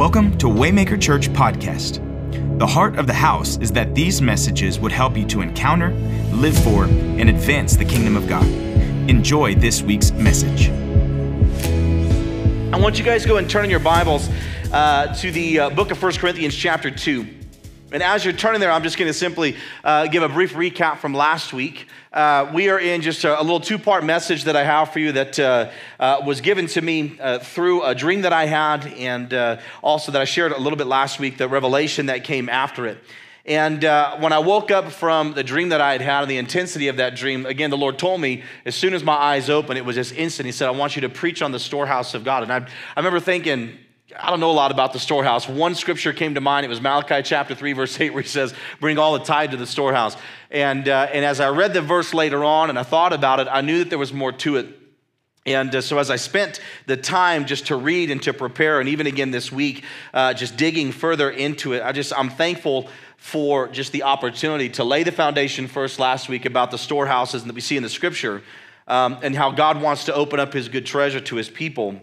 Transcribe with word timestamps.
Welcome 0.00 0.38
to 0.38 0.46
Waymaker 0.46 0.98
Church 0.98 1.28
Podcast. 1.28 1.98
The 2.58 2.66
heart 2.66 2.98
of 2.98 3.06
the 3.06 3.12
house 3.12 3.58
is 3.58 3.70
that 3.72 3.94
these 3.94 4.22
messages 4.22 4.80
would 4.80 4.92
help 4.92 5.14
you 5.14 5.26
to 5.26 5.42
encounter, 5.42 5.90
live 6.32 6.56
for, 6.64 6.84
and 6.84 7.28
advance 7.28 7.76
the 7.76 7.84
kingdom 7.84 8.16
of 8.16 8.26
God. 8.26 8.46
Enjoy 9.10 9.54
this 9.54 9.82
week's 9.82 10.10
message. 10.12 10.70
I 12.72 12.78
want 12.78 12.98
you 12.98 13.04
guys 13.04 13.24
to 13.24 13.28
go 13.28 13.36
and 13.36 13.50
turn 13.50 13.64
in 13.64 13.70
your 13.70 13.78
Bibles 13.78 14.30
uh, 14.72 15.14
to 15.16 15.30
the 15.30 15.60
uh, 15.60 15.68
book 15.68 15.90
of 15.90 16.02
1 16.02 16.12
Corinthians, 16.14 16.54
chapter 16.54 16.90
2. 16.90 17.26
And 17.92 18.04
as 18.04 18.24
you're 18.24 18.34
turning 18.34 18.60
there, 18.60 18.70
I'm 18.70 18.84
just 18.84 18.96
going 18.96 19.08
to 19.08 19.12
simply 19.12 19.56
uh, 19.82 20.06
give 20.06 20.22
a 20.22 20.28
brief 20.28 20.52
recap 20.52 20.98
from 20.98 21.12
last 21.12 21.52
week. 21.52 21.88
Uh, 22.12 22.48
we 22.54 22.68
are 22.68 22.78
in 22.78 23.02
just 23.02 23.24
a, 23.24 23.40
a 23.40 23.42
little 23.42 23.58
two 23.58 23.80
part 23.80 24.04
message 24.04 24.44
that 24.44 24.54
I 24.54 24.62
have 24.62 24.92
for 24.92 25.00
you 25.00 25.10
that 25.10 25.36
uh, 25.40 25.70
uh, 25.98 26.22
was 26.24 26.40
given 26.40 26.68
to 26.68 26.82
me 26.82 27.18
uh, 27.18 27.40
through 27.40 27.82
a 27.82 27.92
dream 27.92 28.22
that 28.22 28.32
I 28.32 28.46
had, 28.46 28.86
and 28.92 29.34
uh, 29.34 29.60
also 29.82 30.12
that 30.12 30.22
I 30.22 30.24
shared 30.24 30.52
a 30.52 30.60
little 30.60 30.76
bit 30.76 30.86
last 30.86 31.18
week, 31.18 31.36
the 31.36 31.48
revelation 31.48 32.06
that 32.06 32.22
came 32.22 32.48
after 32.48 32.86
it. 32.86 32.98
And 33.44 33.82
when 34.22 34.32
I 34.32 34.38
woke 34.38 34.70
up 34.70 34.92
from 34.92 35.32
the 35.32 35.42
dream 35.42 35.70
that 35.70 35.80
I 35.80 35.90
had 35.90 36.00
had 36.00 36.22
and 36.22 36.30
the 36.30 36.38
intensity 36.38 36.86
of 36.86 36.98
that 36.98 37.16
dream, 37.16 37.44
again, 37.44 37.70
the 37.70 37.76
Lord 37.76 37.98
told 37.98 38.20
me 38.20 38.44
as 38.64 38.76
soon 38.76 38.94
as 38.94 39.02
my 39.02 39.14
eyes 39.14 39.50
opened, 39.50 39.78
it 39.78 39.84
was 39.84 39.96
just 39.96 40.14
instant. 40.14 40.46
He 40.46 40.52
said, 40.52 40.68
I 40.68 40.72
want 40.72 40.94
you 40.94 41.02
to 41.02 41.08
preach 41.08 41.42
on 41.42 41.50
the 41.50 41.58
storehouse 41.58 42.14
of 42.14 42.22
God. 42.22 42.44
And 42.44 42.52
I, 42.52 42.58
I 42.58 43.00
remember 43.00 43.18
thinking, 43.18 43.78
I 44.22 44.28
don't 44.28 44.40
know 44.40 44.50
a 44.50 44.52
lot 44.52 44.70
about 44.70 44.92
the 44.92 44.98
storehouse. 44.98 45.48
One 45.48 45.74
scripture 45.74 46.12
came 46.12 46.34
to 46.34 46.40
mind. 46.40 46.66
It 46.66 46.68
was 46.68 46.80
Malachi 46.80 47.22
chapter 47.22 47.54
3, 47.54 47.72
verse 47.72 47.98
8, 47.98 48.10
where 48.10 48.22
he 48.22 48.28
says, 48.28 48.52
Bring 48.78 48.98
all 48.98 49.14
the 49.14 49.24
tithe 49.24 49.52
to 49.52 49.56
the 49.56 49.66
storehouse. 49.66 50.16
And, 50.50 50.88
uh, 50.88 51.08
and 51.12 51.24
as 51.24 51.40
I 51.40 51.48
read 51.48 51.72
the 51.72 51.80
verse 51.80 52.12
later 52.12 52.44
on 52.44 52.68
and 52.68 52.78
I 52.78 52.82
thought 52.82 53.14
about 53.14 53.40
it, 53.40 53.48
I 53.50 53.62
knew 53.62 53.78
that 53.78 53.88
there 53.88 53.98
was 53.98 54.12
more 54.12 54.32
to 54.32 54.56
it. 54.56 54.66
And 55.46 55.74
uh, 55.74 55.80
so, 55.80 55.98
as 55.98 56.10
I 56.10 56.16
spent 56.16 56.60
the 56.84 56.98
time 56.98 57.46
just 57.46 57.68
to 57.68 57.76
read 57.76 58.10
and 58.10 58.22
to 58.24 58.34
prepare, 58.34 58.78
and 58.78 58.90
even 58.90 59.06
again 59.06 59.30
this 59.30 59.50
week, 59.50 59.84
uh, 60.12 60.34
just 60.34 60.58
digging 60.58 60.92
further 60.92 61.30
into 61.30 61.72
it, 61.72 61.82
I 61.82 61.92
just, 61.92 62.12
I'm 62.14 62.28
thankful 62.28 62.90
for 63.16 63.68
just 63.68 63.92
the 63.92 64.02
opportunity 64.02 64.68
to 64.70 64.84
lay 64.84 65.02
the 65.02 65.12
foundation 65.12 65.66
first 65.66 65.98
last 65.98 66.28
week 66.28 66.44
about 66.44 66.70
the 66.70 66.78
storehouses 66.78 67.42
that 67.44 67.54
we 67.54 67.62
see 67.62 67.78
in 67.78 67.82
the 67.82 67.88
scripture 67.88 68.42
um, 68.86 69.18
and 69.22 69.34
how 69.34 69.50
God 69.50 69.80
wants 69.80 70.04
to 70.04 70.14
open 70.14 70.40
up 70.40 70.52
his 70.52 70.68
good 70.68 70.84
treasure 70.84 71.20
to 71.20 71.36
his 71.36 71.48
people. 71.48 72.00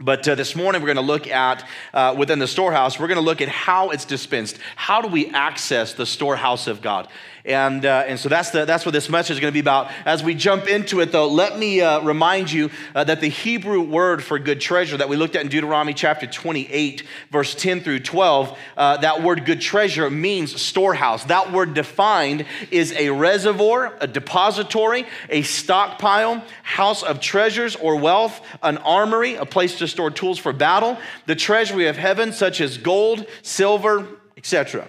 But 0.00 0.28
uh, 0.28 0.36
this 0.36 0.54
morning, 0.54 0.80
we're 0.80 0.94
going 0.94 0.96
to 0.96 1.02
look 1.02 1.26
at, 1.26 1.66
uh, 1.92 2.14
within 2.16 2.38
the 2.38 2.46
storehouse, 2.46 3.00
we're 3.00 3.08
going 3.08 3.16
to 3.16 3.24
look 3.24 3.40
at 3.40 3.48
how 3.48 3.90
it's 3.90 4.04
dispensed. 4.04 4.58
How 4.76 5.02
do 5.02 5.08
we 5.08 5.26
access 5.30 5.94
the 5.94 6.06
storehouse 6.06 6.68
of 6.68 6.80
God? 6.80 7.08
And, 7.48 7.86
uh, 7.86 8.04
and 8.06 8.20
so 8.20 8.28
that's, 8.28 8.50
the, 8.50 8.66
that's 8.66 8.84
what 8.84 8.92
this 8.92 9.08
message 9.08 9.36
is 9.36 9.40
going 9.40 9.50
to 9.50 9.54
be 9.54 9.60
about. 9.60 9.90
As 10.04 10.22
we 10.22 10.34
jump 10.34 10.68
into 10.68 11.00
it, 11.00 11.12
though, 11.12 11.28
let 11.28 11.58
me 11.58 11.80
uh, 11.80 12.00
remind 12.00 12.52
you 12.52 12.70
uh, 12.94 13.04
that 13.04 13.22
the 13.22 13.28
Hebrew 13.28 13.80
word 13.80 14.22
for 14.22 14.38
good 14.38 14.60
treasure 14.60 14.98
that 14.98 15.08
we 15.08 15.16
looked 15.16 15.34
at 15.34 15.42
in 15.42 15.48
Deuteronomy 15.48 15.94
chapter 15.94 16.26
28, 16.26 17.04
verse 17.30 17.54
10 17.54 17.80
through 17.80 18.00
12, 18.00 18.58
uh, 18.76 18.98
that 18.98 19.22
word 19.22 19.46
good 19.46 19.62
treasure 19.62 20.10
means 20.10 20.60
storehouse. 20.60 21.24
That 21.24 21.50
word 21.50 21.72
defined 21.72 22.44
is 22.70 22.92
a 22.92 23.08
reservoir, 23.08 23.96
a 23.98 24.06
depository, 24.06 25.06
a 25.30 25.40
stockpile, 25.40 26.44
house 26.62 27.02
of 27.02 27.18
treasures 27.18 27.76
or 27.76 27.96
wealth, 27.96 28.42
an 28.62 28.76
armory, 28.78 29.36
a 29.36 29.46
place 29.46 29.78
to 29.78 29.88
store 29.88 30.10
tools 30.10 30.38
for 30.38 30.52
battle, 30.52 30.98
the 31.24 31.34
treasury 31.34 31.86
of 31.86 31.96
heaven, 31.96 32.34
such 32.34 32.60
as 32.60 32.76
gold, 32.76 33.26
silver, 33.42 34.06
etc. 34.36 34.86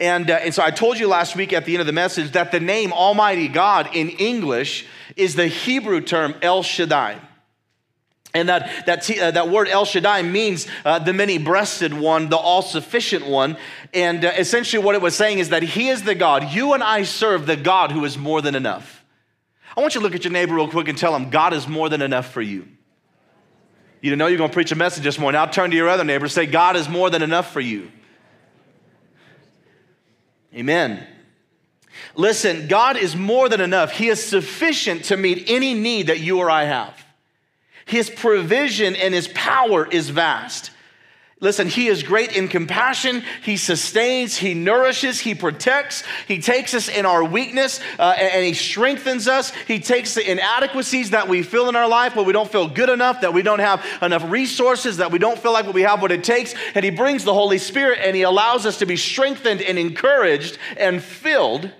And, 0.00 0.30
uh, 0.30 0.34
and 0.36 0.54
so 0.54 0.62
I 0.62 0.70
told 0.70 0.98
you 0.98 1.06
last 1.06 1.36
week 1.36 1.52
at 1.52 1.66
the 1.66 1.74
end 1.74 1.82
of 1.82 1.86
the 1.86 1.92
message 1.92 2.32
that 2.32 2.50
the 2.50 2.58
name 2.58 2.92
Almighty 2.92 3.48
God 3.48 3.90
in 3.94 4.08
English 4.08 4.86
is 5.14 5.34
the 5.34 5.46
Hebrew 5.46 6.00
term 6.00 6.34
El 6.40 6.62
Shaddai. 6.62 7.20
And 8.32 8.48
that, 8.48 8.86
that, 8.86 9.10
uh, 9.18 9.32
that 9.32 9.50
word 9.50 9.68
El 9.68 9.84
Shaddai 9.84 10.22
means 10.22 10.66
uh, 10.84 11.00
the 11.00 11.12
many 11.12 11.36
breasted 11.36 11.92
one, 11.92 12.30
the 12.30 12.36
all 12.36 12.62
sufficient 12.62 13.26
one. 13.26 13.58
And 13.92 14.24
uh, 14.24 14.32
essentially, 14.38 14.82
what 14.82 14.94
it 14.94 15.02
was 15.02 15.14
saying 15.16 15.38
is 15.38 15.50
that 15.50 15.62
He 15.62 15.88
is 15.88 16.04
the 16.04 16.14
God. 16.14 16.50
You 16.50 16.72
and 16.72 16.82
I 16.82 17.02
serve 17.02 17.46
the 17.46 17.56
God 17.56 17.92
who 17.92 18.04
is 18.04 18.16
more 18.16 18.40
than 18.40 18.54
enough. 18.54 19.04
I 19.76 19.80
want 19.80 19.94
you 19.94 20.00
to 20.00 20.04
look 20.04 20.14
at 20.14 20.24
your 20.24 20.32
neighbor 20.32 20.54
real 20.54 20.68
quick 20.68 20.88
and 20.88 20.96
tell 20.96 21.14
him, 21.14 21.30
God 21.30 21.52
is 21.52 21.68
more 21.68 21.88
than 21.88 22.02
enough 22.02 22.32
for 22.32 22.42
you. 22.42 22.66
You 24.00 24.16
know 24.16 24.28
you're 24.28 24.38
going 24.38 24.50
to 24.50 24.54
preach 24.54 24.72
a 24.72 24.76
message 24.76 25.04
this 25.04 25.18
morning. 25.18 25.38
I'll 25.38 25.50
turn 25.50 25.70
to 25.70 25.76
your 25.76 25.88
other 25.88 26.04
neighbor 26.04 26.24
and 26.24 26.32
say, 26.32 26.46
God 26.46 26.76
is 26.76 26.88
more 26.88 27.10
than 27.10 27.22
enough 27.22 27.52
for 27.52 27.60
you. 27.60 27.90
Amen. 30.54 31.06
Listen, 32.14 32.68
God 32.68 32.96
is 32.96 33.14
more 33.14 33.48
than 33.48 33.60
enough. 33.60 33.92
He 33.92 34.08
is 34.08 34.22
sufficient 34.24 35.04
to 35.04 35.16
meet 35.16 35.44
any 35.48 35.74
need 35.74 36.08
that 36.08 36.20
you 36.20 36.38
or 36.38 36.50
I 36.50 36.64
have. 36.64 37.04
His 37.84 38.10
provision 38.10 38.96
and 38.96 39.14
His 39.14 39.28
power 39.28 39.86
is 39.86 40.10
vast. 40.10 40.70
Listen, 41.42 41.68
he 41.68 41.88
is 41.88 42.02
great 42.02 42.36
in 42.36 42.48
compassion. 42.48 43.22
He 43.42 43.56
sustains, 43.56 44.36
he 44.36 44.52
nourishes, 44.52 45.20
he 45.20 45.34
protects. 45.34 46.02
He 46.28 46.38
takes 46.38 46.74
us 46.74 46.90
in 46.90 47.06
our 47.06 47.24
weakness 47.24 47.80
uh, 47.98 48.14
and, 48.18 48.34
and, 48.34 48.44
he 48.44 48.52
strengthens 48.52 49.26
us. 49.26 49.50
He 49.66 49.80
takes 49.80 50.14
the 50.14 50.30
inadequacies 50.30 51.10
that 51.10 51.28
we 51.28 51.42
feel 51.42 51.70
in 51.70 51.76
our 51.76 51.88
life 51.88 52.14
where 52.14 52.26
we 52.26 52.34
don't 52.34 52.50
feel 52.50 52.68
good 52.68 52.90
enough, 52.90 53.22
that 53.22 53.32
we 53.32 53.40
don't 53.40 53.60
have 53.60 53.82
enough 54.02 54.30
resources, 54.30 54.98
that 54.98 55.12
we 55.12 55.18
don't 55.18 55.38
feel 55.38 55.52
like 55.52 55.66
we 55.72 55.80
have 55.80 56.02
what 56.02 56.12
it 56.12 56.24
takes. 56.24 56.54
And 56.74 56.84
he 56.84 56.90
brings 56.90 57.24
the 57.24 57.34
Holy 57.34 57.58
Spirit 57.58 58.00
and 58.02 58.14
he 58.14 58.22
allows 58.22 58.66
us 58.66 58.78
to 58.78 58.86
be 58.86 58.96
strengthened 58.96 59.62
and 59.62 59.78
encouraged 59.78 60.58
and 60.76 61.02
filled 61.02 61.72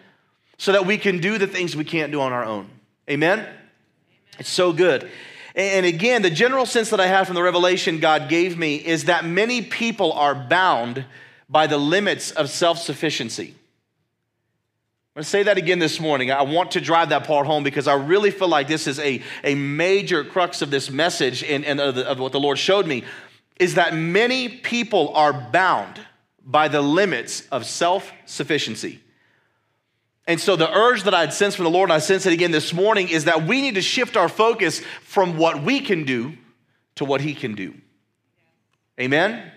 so 0.56 0.72
that 0.72 0.86
we 0.86 0.96
can 0.96 1.20
do 1.20 1.36
the 1.36 1.46
things 1.46 1.76
we 1.76 1.84
can't 1.84 2.10
do 2.10 2.22
on 2.22 2.32
our 2.32 2.44
own. 2.44 2.70
Amen? 3.10 3.40
Amen. 3.40 3.54
It's 4.38 4.48
so 4.48 4.72
good. 4.72 5.10
And 5.54 5.84
again, 5.84 6.22
the 6.22 6.30
general 6.30 6.66
sense 6.66 6.90
that 6.90 7.00
I 7.00 7.06
have 7.06 7.26
from 7.26 7.34
the 7.34 7.42
revelation 7.42 7.98
God 7.98 8.28
gave 8.28 8.56
me 8.56 8.76
is 8.76 9.06
that 9.06 9.24
many 9.24 9.62
people 9.62 10.12
are 10.12 10.34
bound 10.34 11.04
by 11.48 11.66
the 11.66 11.78
limits 11.78 12.30
of 12.30 12.50
self 12.50 12.78
sufficiency. 12.78 13.54
I'm 15.10 15.20
going 15.20 15.24
to 15.24 15.30
say 15.30 15.42
that 15.42 15.58
again 15.58 15.80
this 15.80 15.98
morning. 15.98 16.30
I 16.30 16.42
want 16.42 16.70
to 16.72 16.80
drive 16.80 17.08
that 17.08 17.24
part 17.24 17.44
home 17.44 17.64
because 17.64 17.88
I 17.88 17.94
really 17.94 18.30
feel 18.30 18.46
like 18.46 18.68
this 18.68 18.86
is 18.86 19.00
a, 19.00 19.20
a 19.42 19.56
major 19.56 20.22
crux 20.22 20.62
of 20.62 20.70
this 20.70 20.88
message 20.88 21.42
and, 21.42 21.64
and 21.64 21.80
of, 21.80 21.96
the, 21.96 22.08
of 22.08 22.20
what 22.20 22.30
the 22.30 22.38
Lord 22.38 22.58
showed 22.58 22.86
me 22.86 23.02
is 23.58 23.74
that 23.74 23.92
many 23.92 24.48
people 24.48 25.12
are 25.14 25.32
bound 25.32 26.00
by 26.44 26.68
the 26.68 26.80
limits 26.80 27.46
of 27.48 27.66
self 27.66 28.12
sufficiency. 28.24 29.00
And 30.30 30.40
so 30.40 30.54
the 30.54 30.72
urge 30.72 31.02
that 31.02 31.12
I 31.12 31.22
had 31.22 31.32
sensed 31.32 31.56
from 31.56 31.64
the 31.64 31.72
Lord, 31.72 31.90
and 31.90 31.92
I 31.92 31.98
sense 31.98 32.24
it 32.24 32.32
again 32.32 32.52
this 32.52 32.72
morning, 32.72 33.08
is 33.08 33.24
that 33.24 33.48
we 33.48 33.60
need 33.60 33.74
to 33.74 33.82
shift 33.82 34.16
our 34.16 34.28
focus 34.28 34.78
from 35.02 35.36
what 35.36 35.64
we 35.64 35.80
can 35.80 36.04
do 36.04 36.34
to 36.94 37.04
what 37.04 37.20
He 37.20 37.34
can 37.34 37.56
do. 37.56 37.74
Amen? 39.00 39.50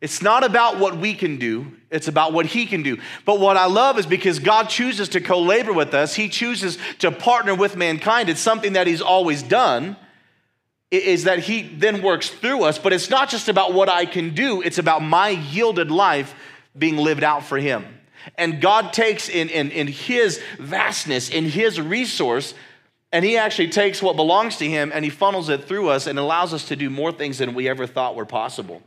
It's 0.00 0.22
not 0.22 0.44
about 0.44 0.78
what 0.78 0.96
we 0.96 1.12
can 1.12 1.38
do, 1.38 1.76
it's 1.90 2.06
about 2.06 2.32
what 2.32 2.46
He 2.46 2.66
can 2.66 2.84
do. 2.84 2.98
But 3.24 3.40
what 3.40 3.56
I 3.56 3.66
love 3.66 3.98
is 3.98 4.06
because 4.06 4.38
God 4.38 4.68
chooses 4.68 5.08
to 5.08 5.20
co 5.20 5.40
labor 5.40 5.72
with 5.72 5.92
us, 5.92 6.14
He 6.14 6.28
chooses 6.28 6.78
to 7.00 7.10
partner 7.10 7.56
with 7.56 7.74
mankind. 7.74 8.28
It's 8.28 8.38
something 8.40 8.74
that 8.74 8.86
He's 8.86 9.02
always 9.02 9.42
done, 9.42 9.96
is 10.92 11.24
that 11.24 11.40
He 11.40 11.62
then 11.62 12.00
works 12.00 12.28
through 12.28 12.62
us. 12.62 12.78
But 12.78 12.92
it's 12.92 13.10
not 13.10 13.28
just 13.28 13.48
about 13.48 13.74
what 13.74 13.88
I 13.88 14.06
can 14.06 14.36
do, 14.36 14.62
it's 14.62 14.78
about 14.78 15.02
my 15.02 15.30
yielded 15.30 15.90
life 15.90 16.32
being 16.78 16.96
lived 16.96 17.24
out 17.24 17.42
for 17.42 17.58
Him. 17.58 17.96
And 18.36 18.60
God 18.60 18.92
takes 18.92 19.28
in, 19.28 19.48
in, 19.48 19.70
in 19.70 19.86
His 19.86 20.40
vastness, 20.58 21.30
in 21.30 21.44
His 21.44 21.80
resource, 21.80 22.54
and 23.12 23.24
He 23.24 23.36
actually 23.36 23.68
takes 23.68 24.02
what 24.02 24.16
belongs 24.16 24.56
to 24.58 24.66
Him 24.66 24.90
and 24.94 25.04
He 25.04 25.10
funnels 25.10 25.48
it 25.48 25.64
through 25.64 25.88
us 25.88 26.06
and 26.06 26.18
allows 26.18 26.54
us 26.54 26.68
to 26.68 26.76
do 26.76 26.90
more 26.90 27.12
things 27.12 27.38
than 27.38 27.54
we 27.54 27.68
ever 27.68 27.86
thought 27.86 28.14
were 28.14 28.26
possible. 28.26 28.82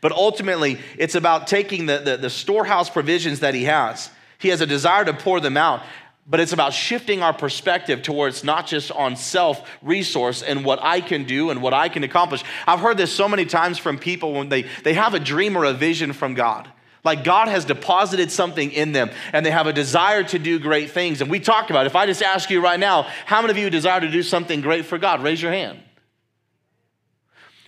But 0.00 0.12
ultimately, 0.12 0.78
it's 0.96 1.14
about 1.14 1.46
taking 1.46 1.86
the, 1.86 1.98
the, 1.98 2.16
the 2.16 2.30
storehouse 2.30 2.90
provisions 2.90 3.40
that 3.40 3.54
He 3.54 3.64
has. 3.64 4.10
He 4.38 4.48
has 4.48 4.60
a 4.60 4.66
desire 4.66 5.04
to 5.04 5.12
pour 5.12 5.40
them 5.40 5.56
out, 5.56 5.82
but 6.26 6.40
it's 6.40 6.52
about 6.52 6.74
shifting 6.74 7.22
our 7.22 7.32
perspective 7.32 8.02
towards 8.02 8.44
not 8.44 8.66
just 8.66 8.92
on 8.92 9.16
self 9.16 9.68
resource 9.82 10.42
and 10.42 10.64
what 10.64 10.78
I 10.82 11.00
can 11.00 11.24
do 11.24 11.50
and 11.50 11.62
what 11.62 11.74
I 11.74 11.88
can 11.88 12.04
accomplish. 12.04 12.44
I've 12.66 12.80
heard 12.80 12.98
this 12.98 13.12
so 13.12 13.28
many 13.28 13.46
times 13.46 13.78
from 13.78 13.98
people 13.98 14.34
when 14.34 14.48
they, 14.48 14.66
they 14.84 14.94
have 14.94 15.14
a 15.14 15.20
dream 15.20 15.56
or 15.56 15.64
a 15.64 15.72
vision 15.72 16.12
from 16.12 16.34
God. 16.34 16.70
Like 17.04 17.24
God 17.24 17.48
has 17.48 17.64
deposited 17.64 18.30
something 18.30 18.70
in 18.70 18.92
them 18.92 19.10
and 19.32 19.44
they 19.44 19.50
have 19.50 19.66
a 19.66 19.72
desire 19.72 20.24
to 20.24 20.38
do 20.38 20.58
great 20.58 20.90
things. 20.90 21.20
And 21.20 21.30
we 21.30 21.40
talk 21.40 21.70
about 21.70 21.84
it. 21.84 21.88
If 21.88 21.96
I 21.96 22.06
just 22.06 22.22
ask 22.22 22.50
you 22.50 22.60
right 22.60 22.78
now, 22.78 23.02
how 23.24 23.40
many 23.40 23.52
of 23.52 23.58
you 23.58 23.70
desire 23.70 24.00
to 24.00 24.10
do 24.10 24.22
something 24.22 24.60
great 24.60 24.84
for 24.84 24.98
God? 24.98 25.22
Raise 25.22 25.40
your 25.40 25.52
hand. 25.52 25.80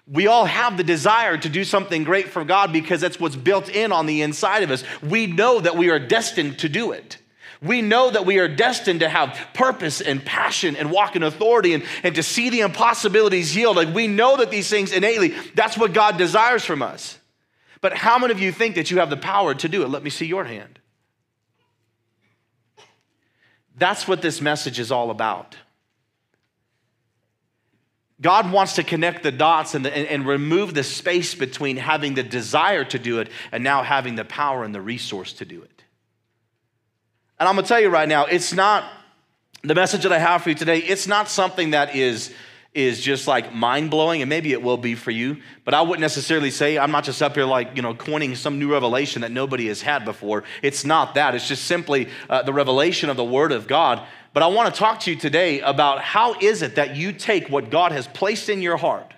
We 0.06 0.26
all 0.26 0.44
have 0.44 0.76
the 0.76 0.82
desire 0.82 1.38
to 1.38 1.48
do 1.48 1.62
something 1.62 2.02
great 2.02 2.30
for 2.30 2.44
God 2.44 2.72
because 2.72 3.00
that's 3.00 3.20
what's 3.20 3.36
built 3.36 3.68
in 3.68 3.92
on 3.92 4.06
the 4.06 4.22
inside 4.22 4.64
of 4.64 4.70
us. 4.72 4.82
We 5.00 5.28
know 5.28 5.60
that 5.60 5.76
we 5.76 5.90
are 5.90 6.00
destined 6.00 6.58
to 6.60 6.68
do 6.68 6.90
it. 6.90 7.18
We 7.62 7.80
know 7.80 8.10
that 8.10 8.26
we 8.26 8.38
are 8.40 8.48
destined 8.48 9.00
to 9.00 9.08
have 9.08 9.38
purpose 9.54 10.00
and 10.00 10.24
passion 10.24 10.74
and 10.74 10.90
walk 10.90 11.14
in 11.14 11.22
authority 11.22 11.74
and, 11.74 11.84
and 12.02 12.16
to 12.16 12.24
see 12.24 12.50
the 12.50 12.60
impossibilities 12.60 13.54
yield. 13.54 13.76
Like 13.76 13.94
we 13.94 14.08
know 14.08 14.38
that 14.38 14.50
these 14.50 14.68
things 14.68 14.92
innately, 14.92 15.34
that's 15.54 15.78
what 15.78 15.92
God 15.92 16.16
desires 16.16 16.64
from 16.64 16.82
us. 16.82 17.19
But 17.80 17.94
how 17.94 18.18
many 18.18 18.32
of 18.32 18.40
you 18.40 18.52
think 18.52 18.74
that 18.74 18.90
you 18.90 18.98
have 18.98 19.10
the 19.10 19.16
power 19.16 19.54
to 19.54 19.68
do 19.68 19.82
it? 19.82 19.88
Let 19.88 20.02
me 20.02 20.10
see 20.10 20.26
your 20.26 20.44
hand. 20.44 20.78
That's 23.76 24.06
what 24.06 24.20
this 24.20 24.40
message 24.40 24.78
is 24.78 24.92
all 24.92 25.10
about. 25.10 25.56
God 28.20 28.52
wants 28.52 28.74
to 28.74 28.82
connect 28.82 29.22
the 29.22 29.32
dots 29.32 29.74
and, 29.74 29.84
the, 29.84 29.96
and, 29.96 30.06
and, 30.06 30.26
remove 30.26 30.74
the 30.74 30.84
space 30.84 31.34
between 31.34 31.78
having 31.78 32.12
the 32.12 32.22
desire 32.22 32.84
to 32.84 32.98
do 32.98 33.20
it 33.20 33.30
and 33.50 33.64
now 33.64 33.82
having 33.82 34.14
the 34.14 34.26
power 34.26 34.62
and 34.62 34.74
the 34.74 34.80
resource 34.80 35.32
to 35.34 35.46
do 35.46 35.62
it. 35.62 35.82
And 37.38 37.48
I'm 37.48 37.54
gonna 37.54 37.66
tell 37.66 37.80
you 37.80 37.88
right 37.88 38.08
now, 38.08 38.26
it's 38.26 38.52
not 38.52 38.84
the 39.62 39.74
message 39.74 40.02
that 40.02 40.12
I 40.12 40.18
have 40.18 40.42
for 40.42 40.50
you 40.50 40.54
today, 40.54 40.78
it's 40.78 41.06
not 41.06 41.30
something 41.30 41.70
that 41.70 41.96
is 41.96 42.30
is 42.72 43.00
just 43.00 43.26
like 43.26 43.52
mind 43.52 43.90
blowing, 43.90 44.22
and 44.22 44.28
maybe 44.28 44.52
it 44.52 44.62
will 44.62 44.76
be 44.76 44.94
for 44.94 45.10
you, 45.10 45.38
but 45.64 45.74
I 45.74 45.82
wouldn't 45.82 46.00
necessarily 46.00 46.52
say 46.52 46.78
I'm 46.78 46.92
not 46.92 47.02
just 47.02 47.20
up 47.20 47.34
here 47.34 47.44
like, 47.44 47.74
you 47.74 47.82
know, 47.82 47.94
coining 47.94 48.36
some 48.36 48.60
new 48.60 48.70
revelation 48.70 49.22
that 49.22 49.32
nobody 49.32 49.66
has 49.66 49.82
had 49.82 50.04
before. 50.04 50.44
It's 50.62 50.84
not 50.84 51.14
that. 51.14 51.34
It's 51.34 51.48
just 51.48 51.64
simply 51.64 52.08
uh, 52.28 52.42
the 52.42 52.52
revelation 52.52 53.10
of 53.10 53.16
the 53.16 53.24
Word 53.24 53.50
of 53.50 53.66
God. 53.66 54.06
But 54.32 54.44
I 54.44 54.46
want 54.46 54.72
to 54.72 54.78
talk 54.78 55.00
to 55.00 55.10
you 55.10 55.16
today 55.16 55.60
about 55.60 56.00
how 56.00 56.38
is 56.38 56.62
it 56.62 56.76
that 56.76 56.94
you 56.94 57.12
take 57.12 57.48
what 57.48 57.70
God 57.70 57.90
has 57.90 58.06
placed 58.06 58.48
in 58.48 58.62
your 58.62 58.76
heart 58.76 59.12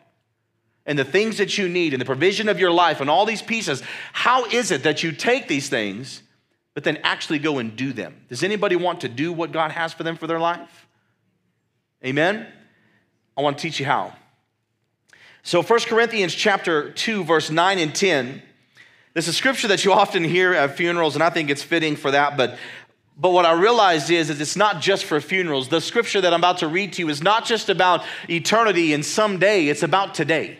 and 0.86 0.98
the 0.98 1.04
things 1.04 1.36
that 1.36 1.58
you 1.58 1.68
need 1.68 1.92
and 1.92 2.00
the 2.00 2.06
provision 2.06 2.48
of 2.48 2.58
your 2.58 2.70
life 2.70 3.02
and 3.02 3.10
all 3.10 3.26
these 3.26 3.42
pieces. 3.42 3.82
How 4.14 4.46
is 4.46 4.70
it 4.70 4.84
that 4.84 5.02
you 5.02 5.12
take 5.12 5.46
these 5.46 5.68
things, 5.68 6.22
but 6.72 6.84
then 6.84 6.96
actually 7.04 7.38
go 7.38 7.58
and 7.58 7.76
do 7.76 7.92
them? 7.92 8.16
Does 8.30 8.42
anybody 8.42 8.76
want 8.76 9.02
to 9.02 9.08
do 9.10 9.30
what 9.30 9.52
God 9.52 9.72
has 9.72 9.92
for 9.92 10.04
them 10.04 10.16
for 10.16 10.26
their 10.26 10.40
life? 10.40 10.86
Amen? 12.02 12.46
I 13.36 13.42
want 13.42 13.58
to 13.58 13.62
teach 13.62 13.80
you 13.80 13.86
how. 13.86 14.14
So 15.42 15.62
1 15.62 15.80
Corinthians 15.80 16.34
chapter 16.34 16.90
2 16.90 17.24
verse 17.24 17.50
9 17.50 17.78
and 17.78 17.94
10 17.94 18.42
this 19.14 19.28
is 19.28 19.36
scripture 19.36 19.68
that 19.68 19.84
you 19.84 19.92
often 19.92 20.24
hear 20.24 20.54
at 20.54 20.76
funerals 20.76 21.14
and 21.14 21.22
I 21.22 21.30
think 21.30 21.50
it's 21.50 21.62
fitting 21.62 21.96
for 21.96 22.10
that 22.12 22.36
but 22.36 22.56
but 23.16 23.30
what 23.30 23.44
I 23.44 23.52
realized 23.52 24.10
is, 24.10 24.30
is 24.30 24.40
it's 24.40 24.56
not 24.56 24.80
just 24.80 25.04
for 25.04 25.20
funerals. 25.20 25.68
The 25.68 25.82
scripture 25.82 26.20
that 26.22 26.32
I'm 26.32 26.40
about 26.40 26.58
to 26.58 26.66
read 26.66 26.94
to 26.94 27.02
you 27.02 27.10
is 27.10 27.22
not 27.22 27.44
just 27.44 27.68
about 27.68 28.04
eternity 28.28 28.94
and 28.94 29.04
someday, 29.04 29.66
it's 29.66 29.82
about 29.82 30.14
today. 30.14 30.58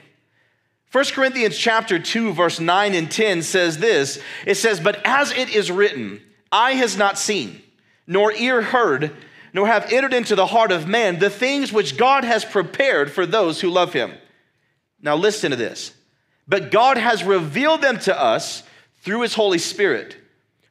1 0.93 1.05
Corinthians 1.07 1.57
chapter 1.57 1.99
2 1.99 2.35
verse 2.35 2.61
9 2.61 2.95
and 2.95 3.11
10 3.11 3.43
says 3.43 3.79
this. 3.79 4.21
It 4.45 4.57
says, 4.57 4.81
"But 4.81 5.01
as 5.05 5.33
it 5.33 5.49
is 5.49 5.71
written, 5.71 6.21
eye 6.53 6.75
has 6.75 6.97
not 6.97 7.19
seen, 7.19 7.63
nor 8.07 8.33
ear 8.33 8.61
heard, 8.61 9.17
nor 9.53 9.67
have 9.67 9.93
entered 9.93 10.15
into 10.15 10.35
the 10.35 10.47
heart 10.47 10.73
of 10.73 10.89
man 10.89 11.19
the 11.19 11.31
things 11.31 11.73
which 11.73 11.97
God 11.97 12.25
has 12.25 12.45
prepared 12.45 13.11
for 13.11 13.27
those 13.27 13.61
who 13.61 13.71
love 13.71 13.93
him. 13.93 14.13
Now, 15.01 15.17
listen 15.17 15.51
to 15.51 15.57
this. 15.57 15.93
But 16.49 16.71
God 16.71 16.97
has 16.97 17.23
revealed 17.25 17.83
them 17.83 17.99
to 18.01 18.19
us 18.19 18.63
through 19.03 19.23
his 19.23 19.35
Holy 19.35 19.59
Spirit. 19.59 20.17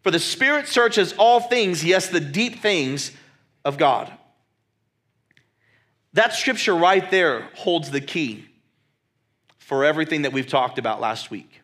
For 0.01 0.11
the 0.11 0.19
Spirit 0.19 0.67
searches 0.67 1.13
all 1.17 1.39
things, 1.39 1.83
yes, 1.83 2.07
the 2.09 2.19
deep 2.19 2.59
things 2.59 3.11
of 3.63 3.77
God. 3.77 4.11
That 6.13 6.33
scripture 6.33 6.75
right 6.75 7.09
there 7.11 7.49
holds 7.53 7.91
the 7.91 8.01
key 8.01 8.45
for 9.59 9.85
everything 9.85 10.23
that 10.23 10.33
we've 10.33 10.47
talked 10.47 10.77
about 10.77 10.99
last 10.99 11.29
week. 11.31 11.61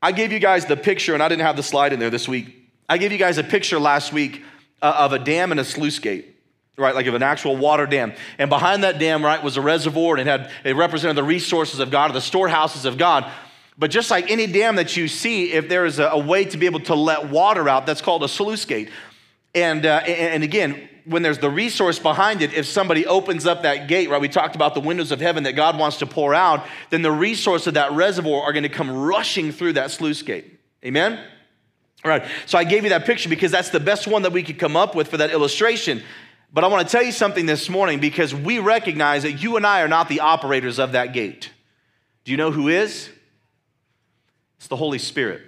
I 0.00 0.12
gave 0.12 0.32
you 0.32 0.38
guys 0.38 0.66
the 0.66 0.76
picture, 0.76 1.12
and 1.14 1.22
I 1.22 1.28
didn't 1.28 1.42
have 1.42 1.56
the 1.56 1.62
slide 1.62 1.92
in 1.92 1.98
there 1.98 2.10
this 2.10 2.28
week. 2.28 2.70
I 2.88 2.98
gave 2.98 3.12
you 3.12 3.18
guys 3.18 3.38
a 3.38 3.44
picture 3.44 3.78
last 3.78 4.12
week 4.12 4.42
uh, 4.82 4.94
of 4.98 5.12
a 5.12 5.18
dam 5.18 5.50
and 5.50 5.60
a 5.60 5.64
sluice 5.64 5.98
gate 5.98 6.36
right? 6.78 6.94
Like 6.94 7.06
of 7.06 7.14
an 7.14 7.22
actual 7.22 7.56
water 7.56 7.86
dam. 7.86 8.12
And 8.38 8.50
behind 8.50 8.84
that 8.84 8.98
dam 8.98 9.24
right 9.24 9.42
was 9.42 9.56
a 9.56 9.62
reservoir 9.62 10.16
and 10.16 10.28
it 10.28 10.30
had 10.30 10.50
it 10.64 10.76
represented 10.76 11.16
the 11.16 11.24
resources 11.24 11.80
of 11.80 11.90
god 11.90 12.12
the 12.12 12.20
storehouses 12.20 12.84
of 12.84 12.98
god. 12.98 13.30
But 13.78 13.90
just 13.90 14.10
like 14.10 14.30
any 14.30 14.46
dam 14.46 14.76
that 14.76 14.96
you 14.96 15.08
see 15.08 15.52
if 15.52 15.68
there 15.68 15.84
is 15.84 15.98
a, 15.98 16.06
a 16.06 16.18
way 16.18 16.44
to 16.46 16.56
be 16.56 16.66
able 16.66 16.80
to 16.80 16.94
let 16.94 17.28
water 17.28 17.68
out 17.68 17.86
that's 17.86 18.00
called 18.00 18.22
a 18.22 18.28
sluice 18.28 18.64
gate. 18.64 18.90
And, 19.54 19.84
uh, 19.86 20.02
and, 20.06 20.34
and 20.34 20.44
again 20.44 20.88
when 21.06 21.22
there's 21.22 21.38
the 21.38 21.48
resource 21.48 22.00
behind 22.00 22.42
it 22.42 22.52
if 22.52 22.66
somebody 22.66 23.06
opens 23.06 23.46
up 23.46 23.62
that 23.62 23.86
gate 23.86 24.10
right 24.10 24.20
we 24.20 24.28
talked 24.28 24.56
about 24.56 24.74
the 24.74 24.80
windows 24.80 25.12
of 25.12 25.20
heaven 25.20 25.44
that 25.44 25.52
god 25.52 25.78
wants 25.78 25.98
to 25.98 26.06
pour 26.06 26.34
out 26.34 26.66
then 26.90 27.02
the 27.02 27.12
resource 27.12 27.68
of 27.68 27.74
that 27.74 27.92
reservoir 27.92 28.42
are 28.42 28.52
going 28.52 28.64
to 28.64 28.68
come 28.68 28.90
rushing 28.90 29.52
through 29.52 29.72
that 29.72 29.92
sluice 29.92 30.20
gate. 30.22 30.58
Amen 30.84 31.20
all 32.04 32.10
right, 32.10 32.24
so 32.44 32.58
I 32.58 32.64
gave 32.64 32.84
you 32.84 32.90
that 32.90 33.04
picture 33.04 33.28
because 33.28 33.50
that's 33.50 33.70
the 33.70 33.80
best 33.80 34.06
one 34.06 34.22
that 34.22 34.32
we 34.32 34.42
could 34.42 34.58
come 34.58 34.76
up 34.76 34.94
with 34.94 35.08
for 35.08 35.16
that 35.16 35.30
illustration. 35.30 36.02
But 36.52 36.62
I 36.64 36.68
want 36.68 36.86
to 36.86 36.92
tell 36.92 37.02
you 37.02 37.12
something 37.12 37.46
this 37.46 37.68
morning 37.68 37.98
because 38.00 38.34
we 38.34 38.58
recognize 38.58 39.24
that 39.24 39.42
you 39.42 39.56
and 39.56 39.66
I 39.66 39.82
are 39.82 39.88
not 39.88 40.08
the 40.08 40.20
operators 40.20 40.78
of 40.78 40.92
that 40.92 41.12
gate. 41.12 41.50
Do 42.24 42.30
you 42.30 42.36
know 42.36 42.50
who 42.50 42.68
is? 42.68 43.10
It's 44.58 44.68
the 44.68 44.76
Holy 44.76 44.98
Spirit. 44.98 45.42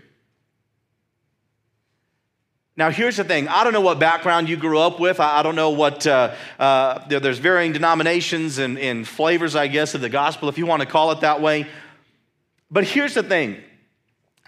Now, 2.76 2.90
here's 2.90 3.16
the 3.16 3.24
thing. 3.24 3.48
I 3.48 3.64
don't 3.64 3.72
know 3.72 3.80
what 3.80 3.98
background 3.98 4.48
you 4.48 4.56
grew 4.56 4.78
up 4.78 5.00
with. 5.00 5.18
I 5.18 5.42
don't 5.42 5.56
know 5.56 5.70
what, 5.70 6.06
uh, 6.06 6.34
uh, 6.60 7.08
there's 7.08 7.38
varying 7.38 7.72
denominations 7.72 8.58
and, 8.58 8.78
and 8.78 9.06
flavors, 9.06 9.56
I 9.56 9.66
guess, 9.66 9.94
of 9.94 10.00
the 10.00 10.08
gospel, 10.08 10.48
if 10.48 10.58
you 10.58 10.66
want 10.66 10.82
to 10.82 10.86
call 10.86 11.10
it 11.10 11.22
that 11.22 11.40
way. 11.40 11.66
But 12.70 12.84
here's 12.84 13.14
the 13.14 13.24
thing 13.24 13.56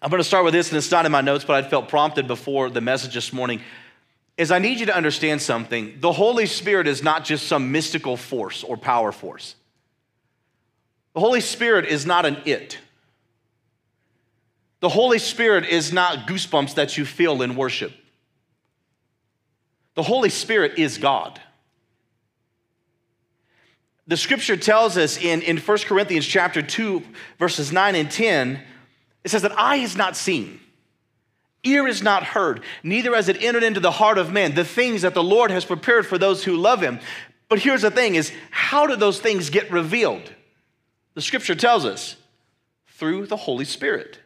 I'm 0.02 0.08
going 0.10 0.20
to 0.20 0.24
start 0.24 0.44
with 0.44 0.54
this, 0.54 0.70
and 0.70 0.78
it's 0.78 0.90
not 0.90 1.04
in 1.04 1.12
my 1.12 1.20
notes, 1.20 1.44
but 1.44 1.62
I 1.62 1.68
felt 1.68 1.88
prompted 1.88 2.26
before 2.26 2.70
the 2.70 2.80
message 2.80 3.14
this 3.14 3.32
morning. 3.32 3.60
Is 4.38 4.50
I 4.50 4.58
need 4.58 4.80
you 4.80 4.86
to 4.86 4.96
understand 4.96 5.42
something. 5.42 5.98
The 6.00 6.12
Holy 6.12 6.46
Spirit 6.46 6.86
is 6.86 7.02
not 7.02 7.24
just 7.24 7.46
some 7.46 7.70
mystical 7.70 8.16
force 8.16 8.64
or 8.64 8.78
power 8.78 9.12
force. 9.12 9.54
The 11.12 11.20
Holy 11.20 11.42
Spirit 11.42 11.84
is 11.84 12.06
not 12.06 12.24
an 12.24 12.38
it. 12.46 12.78
The 14.80 14.88
Holy 14.88 15.18
Spirit 15.18 15.66
is 15.66 15.92
not 15.92 16.26
goosebumps 16.26 16.74
that 16.76 16.96
you 16.96 17.04
feel 17.04 17.42
in 17.42 17.54
worship. 17.54 17.92
The 19.94 20.02
Holy 20.02 20.30
Spirit 20.30 20.78
is 20.78 20.96
God. 20.96 21.38
The 24.06 24.16
scripture 24.16 24.56
tells 24.56 24.96
us 24.96 25.18
in, 25.18 25.42
in 25.42 25.58
1 25.58 25.78
Corinthians 25.80 26.26
chapter 26.26 26.62
2, 26.62 27.02
verses 27.38 27.70
9 27.70 27.94
and 27.94 28.10
10, 28.10 28.60
it 29.24 29.30
says 29.30 29.42
that 29.42 29.58
eye 29.58 29.76
is 29.76 29.96
not 29.96 30.16
seen, 30.16 30.60
ear 31.64 31.86
is 31.86 32.02
not 32.02 32.22
heard, 32.22 32.62
neither 32.82 33.14
has 33.14 33.28
it 33.28 33.42
entered 33.42 33.62
into 33.62 33.80
the 33.80 33.90
heart 33.90 34.18
of 34.18 34.32
man 34.32 34.54
the 34.54 34.64
things 34.64 35.02
that 35.02 35.14
the 35.14 35.22
Lord 35.22 35.50
has 35.50 35.64
prepared 35.64 36.06
for 36.06 36.18
those 36.18 36.44
who 36.44 36.56
love 36.56 36.80
him. 36.80 37.00
But 37.48 37.58
here's 37.58 37.82
the 37.82 37.90
thing 37.90 38.14
is 38.14 38.32
how 38.50 38.86
do 38.86 38.96
those 38.96 39.18
things 39.18 39.50
get 39.50 39.70
revealed? 39.70 40.32
The 41.14 41.20
scripture 41.20 41.56
tells 41.56 41.84
us 41.84 42.16
through 42.86 43.26
the 43.26 43.36
Holy 43.36 43.64
Spirit. 43.64 44.19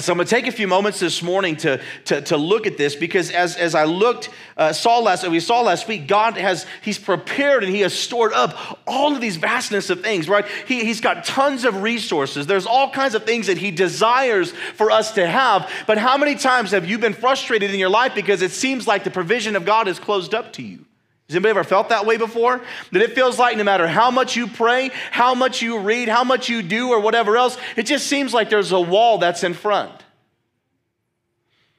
So 0.00 0.12
I'm 0.12 0.18
going 0.18 0.28
to 0.28 0.34
take 0.34 0.46
a 0.46 0.52
few 0.52 0.68
moments 0.68 1.00
this 1.00 1.24
morning 1.24 1.56
to, 1.56 1.80
to, 2.04 2.20
to 2.22 2.36
look 2.36 2.68
at 2.68 2.78
this 2.78 2.94
because 2.94 3.32
as, 3.32 3.56
as 3.56 3.74
I 3.74 3.84
looked, 3.84 4.30
uh, 4.56 4.72
saw 4.72 5.00
last, 5.00 5.26
we 5.26 5.40
saw 5.40 5.62
last 5.62 5.88
week, 5.88 6.06
God 6.06 6.36
has, 6.36 6.66
he's 6.82 6.98
prepared 6.98 7.64
and 7.64 7.74
he 7.74 7.80
has 7.80 7.92
stored 7.92 8.32
up 8.32 8.80
all 8.86 9.12
of 9.12 9.20
these 9.20 9.36
vastness 9.36 9.90
of 9.90 10.00
things, 10.00 10.28
right? 10.28 10.46
He, 10.68 10.84
he's 10.84 11.00
got 11.00 11.24
tons 11.24 11.64
of 11.64 11.82
resources. 11.82 12.46
There's 12.46 12.66
all 12.66 12.90
kinds 12.90 13.16
of 13.16 13.24
things 13.24 13.48
that 13.48 13.58
he 13.58 13.72
desires 13.72 14.52
for 14.74 14.92
us 14.92 15.12
to 15.12 15.26
have. 15.26 15.68
But 15.88 15.98
how 15.98 16.16
many 16.16 16.36
times 16.36 16.70
have 16.70 16.88
you 16.88 16.98
been 16.98 17.14
frustrated 17.14 17.72
in 17.72 17.80
your 17.80 17.88
life 17.88 18.14
because 18.14 18.40
it 18.40 18.52
seems 18.52 18.86
like 18.86 19.02
the 19.02 19.10
provision 19.10 19.56
of 19.56 19.64
God 19.64 19.88
is 19.88 19.98
closed 19.98 20.32
up 20.32 20.52
to 20.54 20.62
you? 20.62 20.84
Has 21.28 21.36
anybody 21.36 21.50
ever 21.50 21.64
felt 21.64 21.90
that 21.90 22.06
way 22.06 22.16
before? 22.16 22.62
That 22.90 23.02
it 23.02 23.14
feels 23.14 23.38
like 23.38 23.58
no 23.58 23.64
matter 23.64 23.86
how 23.86 24.10
much 24.10 24.34
you 24.34 24.46
pray, 24.46 24.90
how 25.10 25.34
much 25.34 25.60
you 25.60 25.78
read, 25.78 26.08
how 26.08 26.24
much 26.24 26.48
you 26.48 26.62
do, 26.62 26.88
or 26.88 27.00
whatever 27.00 27.36
else, 27.36 27.58
it 27.76 27.82
just 27.82 28.06
seems 28.06 28.32
like 28.32 28.48
there's 28.48 28.72
a 28.72 28.80
wall 28.80 29.18
that's 29.18 29.44
in 29.44 29.52
front. 29.52 29.92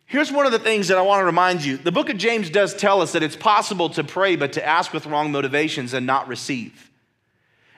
Here's 0.06 0.32
one 0.32 0.46
of 0.46 0.52
the 0.52 0.60
things 0.60 0.90
that 0.90 1.00
I 1.00 1.02
want 1.02 1.22
to 1.22 1.26
remind 1.26 1.66
you. 1.66 1.78
The 1.78 1.92
book 1.92 2.10
of 2.10 2.18
James 2.18 2.52
does 2.52 2.76
tell 2.76 3.02
us 3.02 3.14
that 3.14 3.24
it's 3.24 3.36
possible 3.36 3.90
to 3.92 4.04
pray, 4.04 4.36
but 4.36 4.54
to 4.54 4.66
ask 4.66 4.94
with 4.94 5.08
wrong 5.08 5.32
motivations 5.32 5.96
and 5.96 6.06
not 6.06 6.28
receive. 6.28 6.92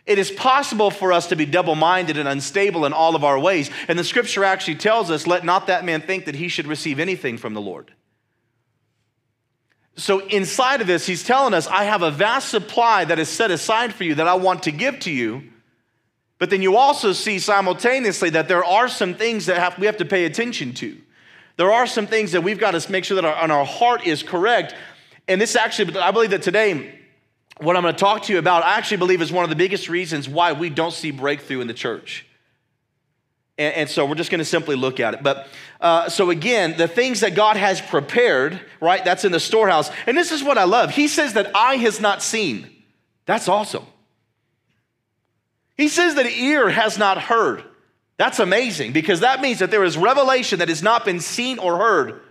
It 0.05 0.17
is 0.17 0.29
possible 0.29 0.91
for 0.91 1.13
us 1.13 1.27
to 1.27 1.37
be 1.37 1.45
double 1.45 1.75
minded 1.75 2.17
and 2.17 2.27
unstable 2.27 2.85
in 2.85 2.91
all 2.91 3.15
of 3.15 3.23
our 3.23 3.39
ways. 3.39 3.69
And 3.87 3.97
the 3.97 4.03
scripture 4.03 4.43
actually 4.43 4.75
tells 4.75 5.09
us, 5.09 5.25
let 5.25 5.45
not 5.45 5.67
that 5.67 5.85
man 5.85 6.01
think 6.01 6.25
that 6.25 6.35
he 6.35 6.49
should 6.49 6.67
receive 6.67 6.99
anything 6.99 7.37
from 7.37 7.53
the 7.53 7.61
Lord. 7.61 7.93
So, 9.97 10.19
inside 10.27 10.81
of 10.81 10.87
this, 10.87 11.05
he's 11.05 11.23
telling 11.23 11.53
us, 11.53 11.67
I 11.67 11.83
have 11.83 12.01
a 12.01 12.11
vast 12.11 12.49
supply 12.49 13.05
that 13.05 13.19
is 13.19 13.29
set 13.29 13.51
aside 13.51 13.93
for 13.93 14.03
you 14.03 14.15
that 14.15 14.27
I 14.27 14.35
want 14.35 14.63
to 14.63 14.71
give 14.71 14.99
to 15.01 15.11
you. 15.11 15.43
But 16.39 16.49
then 16.49 16.61
you 16.61 16.75
also 16.75 17.13
see 17.13 17.37
simultaneously 17.37 18.31
that 18.31 18.47
there 18.47 18.65
are 18.65 18.87
some 18.87 19.13
things 19.13 19.45
that 19.45 19.57
have, 19.57 19.77
we 19.77 19.85
have 19.85 19.97
to 19.97 20.05
pay 20.05 20.25
attention 20.25 20.73
to. 20.75 20.97
There 21.57 21.71
are 21.71 21.85
some 21.85 22.07
things 22.07 22.31
that 22.31 22.41
we've 22.41 22.57
got 22.57 22.71
to 22.71 22.91
make 22.91 23.05
sure 23.05 23.15
that 23.15 23.25
our, 23.25 23.51
our 23.51 23.65
heart 23.65 24.07
is 24.07 24.23
correct. 24.23 24.73
And 25.27 25.39
this 25.39 25.55
actually, 25.55 25.95
I 25.99 26.09
believe 26.09 26.31
that 26.31 26.41
today, 26.41 26.99
what 27.59 27.75
I'm 27.75 27.83
going 27.83 27.93
to 27.93 27.99
talk 27.99 28.23
to 28.23 28.33
you 28.33 28.39
about, 28.39 28.63
I 28.63 28.77
actually 28.77 28.97
believe 28.97 29.21
is 29.21 29.31
one 29.31 29.43
of 29.43 29.51
the 29.51 29.55
biggest 29.55 29.87
reasons 29.87 30.27
why 30.27 30.53
we 30.53 30.71
don't 30.71 30.93
see 30.93 31.11
breakthrough 31.11 31.61
in 31.61 31.67
the 31.67 31.75
church. 31.75 32.25
And, 33.61 33.75
and 33.75 33.89
so 33.89 34.05
we're 34.05 34.15
just 34.15 34.31
going 34.31 34.39
to 34.39 34.45
simply 34.45 34.75
look 34.75 34.99
at 34.99 35.13
it. 35.13 35.21
But 35.21 35.47
uh, 35.79 36.09
so 36.09 36.31
again, 36.31 36.75
the 36.77 36.87
things 36.87 37.19
that 37.19 37.35
God 37.35 37.57
has 37.57 37.79
prepared, 37.79 38.59
right? 38.79 39.05
That's 39.05 39.23
in 39.23 39.31
the 39.31 39.39
storehouse. 39.39 39.91
And 40.07 40.17
this 40.17 40.31
is 40.31 40.43
what 40.43 40.57
I 40.57 40.63
love. 40.63 40.91
He 40.91 41.07
says 41.07 41.33
that 41.33 41.55
eye 41.55 41.75
has 41.77 42.01
not 42.01 42.23
seen. 42.23 42.69
That's 43.25 43.47
awesome. 43.47 43.85
He 45.77 45.87
says 45.87 46.15
that 46.15 46.25
ear 46.25 46.69
has 46.69 46.97
not 46.97 47.19
heard. 47.19 47.63
That's 48.17 48.39
amazing 48.39 48.93
because 48.93 49.21
that 49.21 49.41
means 49.41 49.59
that 49.59 49.71
there 49.71 49.83
is 49.83 49.97
revelation 49.97 50.59
that 50.59 50.69
has 50.69 50.83
not 50.83 51.05
been 51.05 51.19
seen 51.19 51.59
or 51.59 51.77
heard 51.77 52.21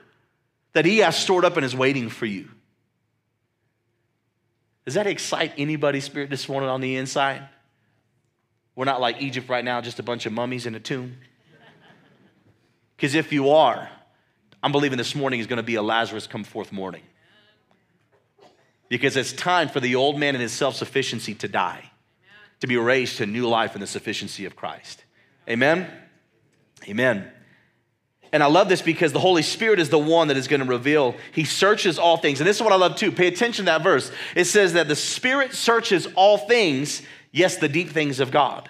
that 0.72 0.84
He 0.84 0.98
has 0.98 1.16
stored 1.16 1.44
up 1.44 1.56
and 1.56 1.64
is 1.64 1.74
waiting 1.74 2.08
for 2.08 2.26
you. 2.26 2.48
Does 4.84 4.94
that 4.94 5.06
excite 5.06 5.52
anybody's 5.58 6.04
spirit 6.04 6.30
this 6.30 6.48
morning 6.48 6.70
on 6.70 6.80
the 6.80 6.96
inside? 6.96 7.48
We're 8.76 8.84
not 8.84 9.00
like 9.00 9.20
Egypt 9.20 9.48
right 9.48 9.64
now, 9.64 9.80
just 9.80 9.98
a 9.98 10.02
bunch 10.02 10.26
of 10.26 10.32
mummies 10.32 10.66
in 10.66 10.74
a 10.74 10.80
tomb. 10.80 11.16
Because 12.96 13.14
if 13.14 13.32
you 13.32 13.50
are, 13.50 13.90
I'm 14.62 14.72
believing 14.72 14.98
this 14.98 15.14
morning 15.14 15.40
is 15.40 15.46
going 15.46 15.56
to 15.56 15.62
be 15.62 15.76
a 15.76 15.82
Lazarus 15.82 16.26
come 16.26 16.44
forth 16.44 16.70
morning. 16.70 17.02
Because 18.88 19.16
it's 19.16 19.32
time 19.32 19.68
for 19.68 19.80
the 19.80 19.94
old 19.94 20.18
man 20.18 20.34
and 20.34 20.42
his 20.42 20.52
self 20.52 20.74
sufficiency 20.74 21.34
to 21.36 21.48
die, 21.48 21.90
to 22.60 22.66
be 22.66 22.76
raised 22.76 23.18
to 23.18 23.26
new 23.26 23.48
life 23.48 23.74
in 23.74 23.80
the 23.80 23.86
sufficiency 23.86 24.44
of 24.44 24.56
Christ. 24.56 25.04
Amen? 25.48 25.90
Amen. 26.88 27.30
And 28.32 28.42
I 28.42 28.46
love 28.46 28.68
this 28.68 28.80
because 28.80 29.12
the 29.12 29.18
Holy 29.18 29.42
Spirit 29.42 29.80
is 29.80 29.88
the 29.88 29.98
one 29.98 30.28
that 30.28 30.36
is 30.36 30.46
going 30.46 30.60
to 30.60 30.66
reveal. 30.66 31.16
He 31.32 31.44
searches 31.44 31.98
all 31.98 32.16
things. 32.16 32.40
And 32.40 32.46
this 32.46 32.56
is 32.56 32.62
what 32.62 32.72
I 32.72 32.76
love 32.76 32.94
too. 32.96 33.10
Pay 33.10 33.26
attention 33.26 33.64
to 33.64 33.72
that 33.72 33.82
verse. 33.82 34.12
It 34.36 34.44
says 34.44 34.74
that 34.74 34.86
the 34.86 34.94
Spirit 34.94 35.52
searches 35.52 36.06
all 36.14 36.38
things, 36.38 37.02
yes, 37.32 37.56
the 37.56 37.68
deep 37.68 37.90
things 37.90 38.20
of 38.20 38.30
God. 38.30 38.68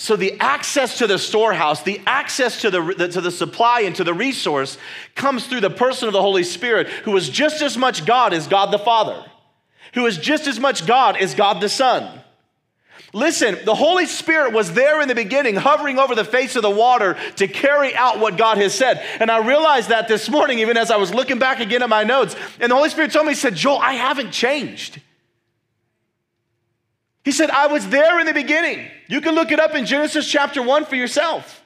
So 0.00 0.14
the 0.14 0.38
access 0.38 0.98
to 0.98 1.08
the 1.08 1.18
storehouse, 1.18 1.82
the 1.82 2.00
access 2.06 2.60
to 2.60 2.70
the, 2.70 3.08
to 3.08 3.20
the 3.20 3.32
supply 3.32 3.80
and 3.80 3.96
to 3.96 4.04
the 4.04 4.14
resource 4.14 4.78
comes 5.16 5.48
through 5.48 5.60
the 5.60 5.70
person 5.70 6.06
of 6.06 6.12
the 6.12 6.22
Holy 6.22 6.44
Spirit, 6.44 6.86
who 6.86 7.16
is 7.16 7.28
just 7.28 7.62
as 7.62 7.76
much 7.76 8.06
God 8.06 8.32
as 8.32 8.46
God 8.46 8.72
the 8.72 8.78
Father, 8.78 9.24
who 9.94 10.06
is 10.06 10.16
just 10.16 10.46
as 10.46 10.60
much 10.60 10.86
God 10.86 11.16
as 11.16 11.34
God 11.34 11.60
the 11.60 11.68
Son. 11.68 12.20
Listen, 13.12 13.58
the 13.64 13.74
Holy 13.74 14.06
Spirit 14.06 14.52
was 14.52 14.72
there 14.72 15.00
in 15.00 15.08
the 15.08 15.16
beginning, 15.16 15.56
hovering 15.56 15.98
over 15.98 16.14
the 16.14 16.24
face 16.24 16.54
of 16.54 16.62
the 16.62 16.70
water 16.70 17.16
to 17.36 17.48
carry 17.48 17.92
out 17.96 18.20
what 18.20 18.36
God 18.36 18.58
has 18.58 18.74
said. 18.74 19.04
And 19.18 19.32
I 19.32 19.44
realized 19.44 19.88
that 19.88 20.06
this 20.06 20.28
morning, 20.28 20.60
even 20.60 20.76
as 20.76 20.92
I 20.92 20.96
was 20.96 21.12
looking 21.12 21.40
back 21.40 21.58
again 21.58 21.82
at 21.82 21.88
my 21.88 22.04
notes. 22.04 22.36
And 22.60 22.70
the 22.70 22.76
Holy 22.76 22.90
Spirit 22.90 23.10
told 23.10 23.26
me, 23.26 23.32
He 23.32 23.36
said, 23.36 23.56
Joel, 23.56 23.78
I 23.78 23.94
haven't 23.94 24.30
changed. 24.30 25.00
He 27.28 27.32
said, 27.32 27.50
I 27.50 27.66
was 27.66 27.86
there 27.90 28.18
in 28.20 28.26
the 28.26 28.32
beginning. 28.32 28.88
You 29.06 29.20
can 29.20 29.34
look 29.34 29.52
it 29.52 29.60
up 29.60 29.74
in 29.74 29.84
Genesis 29.84 30.26
chapter 30.26 30.62
1 30.62 30.86
for 30.86 30.96
yourself. 30.96 31.62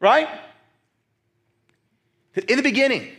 Right? 0.00 0.28
In 2.46 2.58
the 2.58 2.62
beginning. 2.62 3.10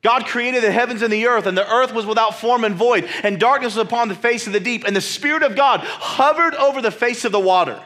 God 0.00 0.24
created 0.24 0.62
the 0.62 0.72
heavens 0.72 1.02
and 1.02 1.12
the 1.12 1.26
earth, 1.26 1.44
and 1.44 1.58
the 1.58 1.70
earth 1.70 1.92
was 1.92 2.06
without 2.06 2.36
form 2.36 2.64
and 2.64 2.74
void, 2.74 3.06
and 3.22 3.38
darkness 3.38 3.76
was 3.76 3.84
upon 3.84 4.08
the 4.08 4.14
face 4.14 4.46
of 4.46 4.54
the 4.54 4.60
deep, 4.60 4.84
and 4.86 4.96
the 4.96 5.02
Spirit 5.02 5.42
of 5.42 5.56
God 5.56 5.80
hovered 5.80 6.54
over 6.54 6.80
the 6.80 6.90
face 6.90 7.26
of 7.26 7.32
the 7.32 7.38
water. 7.38 7.78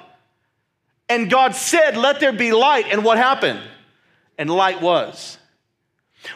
And 1.08 1.28
God 1.28 1.56
said, 1.56 1.96
Let 1.96 2.20
there 2.20 2.32
be 2.32 2.52
light. 2.52 2.86
And 2.88 3.04
what 3.04 3.18
happened? 3.18 3.62
And 4.38 4.48
light 4.48 4.80
was. 4.80 5.38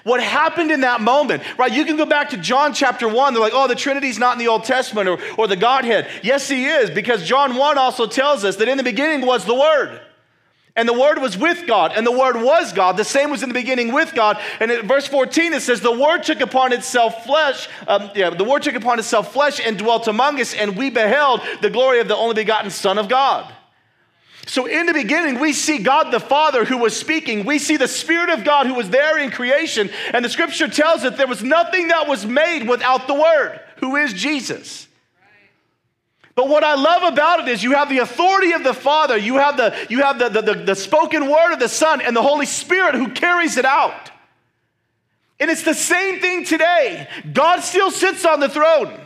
What 0.05 0.23
happened 0.23 0.71
in 0.71 0.83
that 0.83 1.01
moment, 1.01 1.43
right? 1.59 1.73
You 1.73 1.85
can 1.85 1.97
go 1.97 2.07
back 2.07 2.31
to 2.31 2.37
John 2.37 2.73
chapter 2.73 3.09
1. 3.09 3.33
They're 3.33 3.43
like, 3.43 3.53
oh, 3.55 3.69
the 3.69 3.75
Trinity's 3.75 4.19
not 4.19 4.35
in 4.35 4.39
the 4.39 4.49
Old 4.49 4.65
Testament 4.65 5.09
or, 5.09 5.19
or 5.37 5.47
the 5.47 5.57
Godhead. 5.57 6.09
Yes, 6.23 6.49
He 6.49 6.67
is, 6.67 6.91
because 6.91 7.25
John 7.25 7.57
1 7.57 7.79
also 7.79 8.07
tells 8.07 8.45
us 8.45 8.57
that 8.57 8.69
in 8.69 8.77
the 8.77 8.85
beginning 8.85 9.27
was 9.27 9.45
the 9.45 9.55
Word. 9.55 10.01
And 10.77 10.89
the 10.89 10.93
Word 10.93 11.19
was 11.19 11.37
with 11.37 11.67
God, 11.67 11.93
and 11.97 12.07
the 12.07 12.13
Word 12.13 12.37
was 12.37 12.73
God. 12.73 12.97
The 12.97 13.05
same 13.05 13.31
was 13.31 13.43
in 13.43 13.49
the 13.49 13.55
beginning 13.55 13.93
with 13.93 14.15
God. 14.15 14.41
And 14.61 14.71
in 14.71 14.87
verse 14.87 15.09
14, 15.09 15.53
it 15.53 15.63
says, 15.63 15.81
The 15.81 15.91
Word 15.91 16.23
took 16.23 16.41
upon 16.41 16.73
itself 16.73 17.25
flesh, 17.25 17.69
um, 17.89 18.13
yeah, 18.15 18.31
the 18.31 18.45
Word 18.45 18.63
took 18.63 18.77
upon 18.77 19.01
itself 19.01 19.33
flesh 19.33 19.61
and 19.65 19.77
dwelt 19.77 20.07
among 20.07 20.41
us, 20.41 20.55
and 20.55 20.77
we 20.77 20.89
beheld 20.89 21.41
the 21.63 21.71
glory 21.71 21.99
of 21.99 22.07
the 22.07 22.15
only 22.15 22.37
begotten 22.37 22.71
Son 22.71 22.97
of 22.97 23.09
God. 23.09 23.53
So, 24.49 24.65
in 24.65 24.87
the 24.87 24.95
beginning, 24.95 25.41
we 25.41 25.53
see 25.53 25.77
God 25.77 26.11
the 26.11 26.19
Father 26.19 26.65
who 26.65 26.79
was 26.79 26.99
speaking. 26.99 27.45
We 27.45 27.59
see 27.59 27.77
the 27.77 27.87
Spirit 27.87 28.31
of 28.31 28.45
God 28.45 28.67
who 28.67 28.73
was 28.73 28.89
there 28.89 29.19
in 29.19 29.31
creation. 29.31 29.91
And 30.15 30.25
the 30.25 30.31
scripture 30.31 30.69
tells 30.69 31.05
us 31.05 31.19
there 31.19 31.27
was 31.27 31.45
nothing 31.45 31.89
that 31.89 32.09
was 32.09 32.25
made 32.25 32.67
without 32.67 33.07
the 33.07 33.13
Word, 33.13 33.61
who 33.77 33.97
is 33.97 34.15
Jesus. 34.15 34.89
But 36.35 36.49
what 36.49 36.65
I 36.65 36.77
love 36.77 37.13
about 37.13 37.41
it 37.41 37.49
is 37.49 37.63
you 37.63 37.75
have 37.75 37.91
the 37.91 37.99
authority 37.99 38.53
of 38.53 38.65
the 38.65 38.73
Father, 38.73 39.19
you 39.19 39.35
have 39.35 39.59
the, 39.59 39.77
you 39.91 40.03
have 40.03 40.19
the, 40.19 40.31
the, 40.31 40.41
the, 40.41 40.55
the 40.55 40.75
spoken 40.77 41.29
word 41.29 41.53
of 41.53 41.59
the 41.59 41.69
Son, 41.69 42.01
and 42.01 42.17
the 42.17 42.23
Holy 42.23 42.47
Spirit 42.47 42.95
who 42.95 43.11
carries 43.11 43.59
it 43.59 43.67
out. 43.67 44.11
And 45.39 45.51
it's 45.51 45.65
the 45.65 45.75
same 45.75 46.21
thing 46.21 46.47
today. 46.47 47.07
God 47.35 47.61
still 47.61 47.91
sits 47.91 48.25
on 48.25 48.41
the 48.41 48.49
throne. 48.49 48.99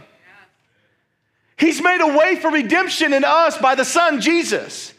He's 1.57 1.83
made 1.83 2.01
a 2.01 2.17
way 2.17 2.37
for 2.37 2.49
redemption 2.49 3.13
in 3.13 3.25
us 3.25 3.59
by 3.59 3.75
the 3.75 3.85
Son, 3.85 4.21
Jesus. 4.21 4.95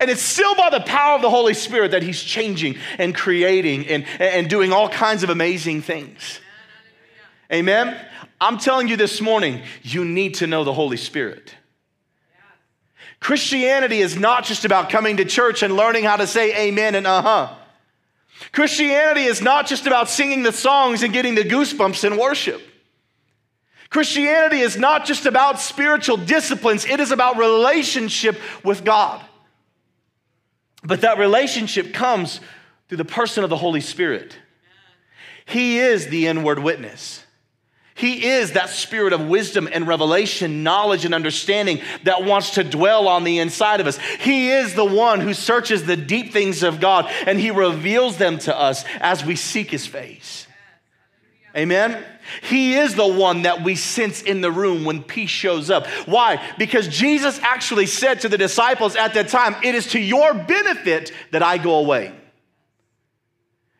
And 0.00 0.10
it's 0.10 0.22
still 0.22 0.54
by 0.54 0.70
the 0.70 0.80
power 0.80 1.16
of 1.16 1.22
the 1.22 1.30
Holy 1.30 1.54
Spirit 1.54 1.92
that 1.92 2.02
He's 2.02 2.22
changing 2.22 2.76
and 2.98 3.14
creating 3.14 3.86
and, 3.88 4.04
and 4.18 4.50
doing 4.50 4.72
all 4.72 4.88
kinds 4.88 5.22
of 5.22 5.30
amazing 5.30 5.82
things. 5.82 6.40
Amen? 7.52 7.96
I'm 8.40 8.58
telling 8.58 8.88
you 8.88 8.96
this 8.96 9.20
morning, 9.20 9.62
you 9.82 10.04
need 10.04 10.34
to 10.34 10.46
know 10.46 10.64
the 10.64 10.72
Holy 10.72 10.96
Spirit. 10.96 11.54
Christianity 13.20 14.00
is 14.00 14.18
not 14.18 14.44
just 14.44 14.64
about 14.64 14.90
coming 14.90 15.16
to 15.16 15.24
church 15.24 15.62
and 15.62 15.76
learning 15.76 16.04
how 16.04 16.16
to 16.16 16.26
say 16.26 16.68
amen 16.68 16.94
and 16.94 17.06
uh 17.06 17.22
huh. 17.22 17.54
Christianity 18.52 19.22
is 19.22 19.40
not 19.40 19.66
just 19.66 19.86
about 19.86 20.10
singing 20.10 20.42
the 20.42 20.52
songs 20.52 21.02
and 21.02 21.12
getting 21.12 21.34
the 21.34 21.44
goosebumps 21.44 22.04
in 22.04 22.18
worship. 22.18 22.60
Christianity 23.88 24.58
is 24.58 24.76
not 24.76 25.06
just 25.06 25.24
about 25.24 25.60
spiritual 25.60 26.16
disciplines, 26.16 26.84
it 26.84 27.00
is 27.00 27.12
about 27.12 27.38
relationship 27.38 28.38
with 28.64 28.84
God. 28.84 29.24
But 30.84 31.00
that 31.00 31.18
relationship 31.18 31.94
comes 31.94 32.40
through 32.88 32.98
the 32.98 33.04
person 33.04 33.44
of 33.44 33.50
the 33.50 33.56
Holy 33.56 33.80
Spirit. 33.80 34.36
He 35.46 35.78
is 35.78 36.08
the 36.08 36.26
inward 36.26 36.58
witness. 36.58 37.24
He 37.96 38.26
is 38.26 38.52
that 38.52 38.70
spirit 38.70 39.12
of 39.12 39.28
wisdom 39.28 39.68
and 39.72 39.86
revelation, 39.86 40.64
knowledge 40.64 41.04
and 41.04 41.14
understanding 41.14 41.80
that 42.02 42.24
wants 42.24 42.54
to 42.54 42.64
dwell 42.64 43.06
on 43.06 43.22
the 43.22 43.38
inside 43.38 43.80
of 43.80 43.86
us. 43.86 43.98
He 43.98 44.50
is 44.50 44.74
the 44.74 44.84
one 44.84 45.20
who 45.20 45.32
searches 45.32 45.84
the 45.86 45.96
deep 45.96 46.32
things 46.32 46.64
of 46.64 46.80
God 46.80 47.08
and 47.26 47.38
he 47.38 47.52
reveals 47.52 48.16
them 48.16 48.38
to 48.40 48.56
us 48.56 48.84
as 48.98 49.24
we 49.24 49.36
seek 49.36 49.70
his 49.70 49.86
face. 49.86 50.43
Amen. 51.56 52.04
He 52.42 52.74
is 52.74 52.94
the 52.94 53.06
one 53.06 53.42
that 53.42 53.62
we 53.62 53.76
sense 53.76 54.22
in 54.22 54.40
the 54.40 54.50
room 54.50 54.84
when 54.84 55.02
peace 55.02 55.30
shows 55.30 55.70
up. 55.70 55.86
Why? 56.06 56.42
Because 56.58 56.88
Jesus 56.88 57.38
actually 57.40 57.86
said 57.86 58.20
to 58.22 58.28
the 58.28 58.38
disciples 58.38 58.96
at 58.96 59.14
that 59.14 59.28
time, 59.28 59.54
It 59.62 59.74
is 59.74 59.88
to 59.88 60.00
your 60.00 60.34
benefit 60.34 61.12
that 61.30 61.42
I 61.42 61.58
go 61.58 61.76
away. 61.76 62.12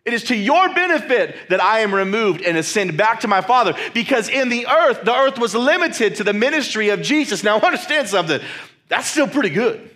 It 0.05 0.13
is 0.13 0.25
to 0.25 0.37
your 0.37 0.73
benefit 0.75 1.35
that 1.49 1.63
I 1.63 1.81
am 1.81 1.95
removed 1.95 2.43
and 2.43 2.59
ascend 2.59 2.97
back 2.97 3.21
to 3.21 3.29
my 3.29 3.41
Father. 3.41 3.75
Because 3.95 4.29
in 4.29 4.51
the 4.51 4.67
earth, 4.67 5.03
the 5.03 5.15
earth 5.15 5.39
was 5.39 5.55
limited 5.55 6.17
to 6.17 6.25
the 6.25 6.35
ministry 6.35 6.91
of 6.91 7.01
Jesus. 7.01 7.43
Now, 7.43 7.59
understand 7.61 8.09
something. 8.09 8.41
That's 8.89 9.09
still 9.09 9.27
pretty 9.27 9.51
good. 9.51 9.91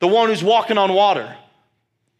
The 0.00 0.08
one 0.08 0.28
who's 0.28 0.44
walking 0.44 0.76
on 0.76 0.92
water, 0.92 1.34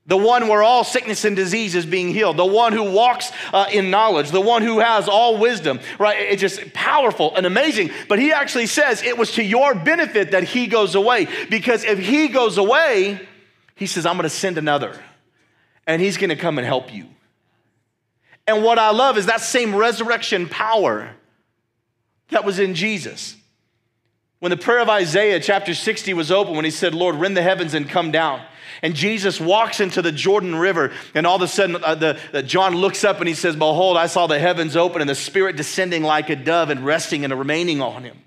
the 0.07 0.17
one 0.17 0.49
where 0.49 0.63
all 0.63 0.85
sickness 0.85 1.25
and 1.25 1.35
disease 1.35 1.75
is 1.75 1.87
being 1.87 2.09
healed, 2.09 2.37
the 2.37 2.45
one 2.45 2.75
who 2.75 2.93
walks 2.93 3.33
uh, 3.55 3.67
in 3.73 3.91
knowledge, 3.91 4.31
the 4.31 4.41
one 4.41 4.61
who 4.61 4.81
has 4.81 5.09
all 5.09 5.39
wisdom, 5.39 5.81
right? 5.99 6.19
It's 6.19 6.43
just 6.43 6.75
powerful 6.75 7.35
and 7.35 7.47
amazing. 7.47 7.91
But 8.09 8.19
he 8.19 8.33
actually 8.33 8.67
says 8.67 9.03
it 9.03 9.17
was 9.17 9.33
to 9.33 9.43
your 9.43 9.75
benefit 9.75 10.33
that 10.33 10.45
he 10.45 10.67
goes 10.67 10.95
away. 10.95 11.27
Because 11.49 11.85
if 11.85 11.99
he 11.99 12.29
goes 12.29 12.59
away, 12.59 13.27
he 13.77 13.87
says, 13.87 14.05
I'm 14.05 14.17
going 14.17 14.25
to 14.25 14.31
send 14.31 14.59
another 14.59 15.01
and 15.87 16.03
he's 16.03 16.19
going 16.19 16.31
to 16.31 16.37
come 16.37 16.59
and 16.59 16.67
help 16.67 16.93
you. 16.93 17.07
And 18.47 18.63
what 18.63 18.79
I 18.79 18.91
love 18.91 19.17
is 19.17 19.27
that 19.27 19.41
same 19.41 19.75
resurrection 19.75 20.51
power 20.51 21.15
that 22.29 22.45
was 22.45 22.59
in 22.59 22.75
Jesus. 22.75 23.37
When 24.45 24.51
the 24.51 24.59
prayer 24.59 24.81
of 24.81 24.91
Isaiah, 24.91 25.41
chapter 25.41 25.73
60, 25.73 26.13
was 26.13 26.31
open, 26.31 26.55
when 26.55 26.67
he 26.67 26.71
said, 26.71 26.95
Lord, 26.95 27.15
rend 27.15 27.35
the 27.35 27.41
heavens 27.41 27.73
and 27.73 27.89
come 27.89 28.11
down. 28.11 28.43
And 28.83 28.95
Jesus 28.95 29.41
walks 29.41 29.81
into 29.81 30.03
the 30.03 30.13
Jordan 30.13 30.55
River, 30.55 30.93
and 31.15 31.27
all 31.27 31.37
of 31.37 31.41
a 31.41 31.49
sudden, 31.49 31.83
uh, 31.83 31.95
the, 31.95 32.21
the, 32.31 32.43
John 32.43 32.75
looks 32.75 33.05
up 33.05 33.21
and 33.21 33.27
he 33.27 33.33
says, 33.33 33.57
Behold, 33.57 33.97
I 33.97 34.07
saw 34.07 34.27
the 34.27 34.39
heavens 34.39 34.77
open 34.77 35.01
and 35.01 35.09
the 35.09 35.15
Spirit 35.15 35.57
descending 35.57 36.03
like 36.03 36.29
a 36.29 36.37
dove 36.37 36.69
and 36.69 36.85
resting 36.85 37.25
and 37.25 37.33
remaining 37.33 37.81
on 37.81 38.05
him. 38.05 38.19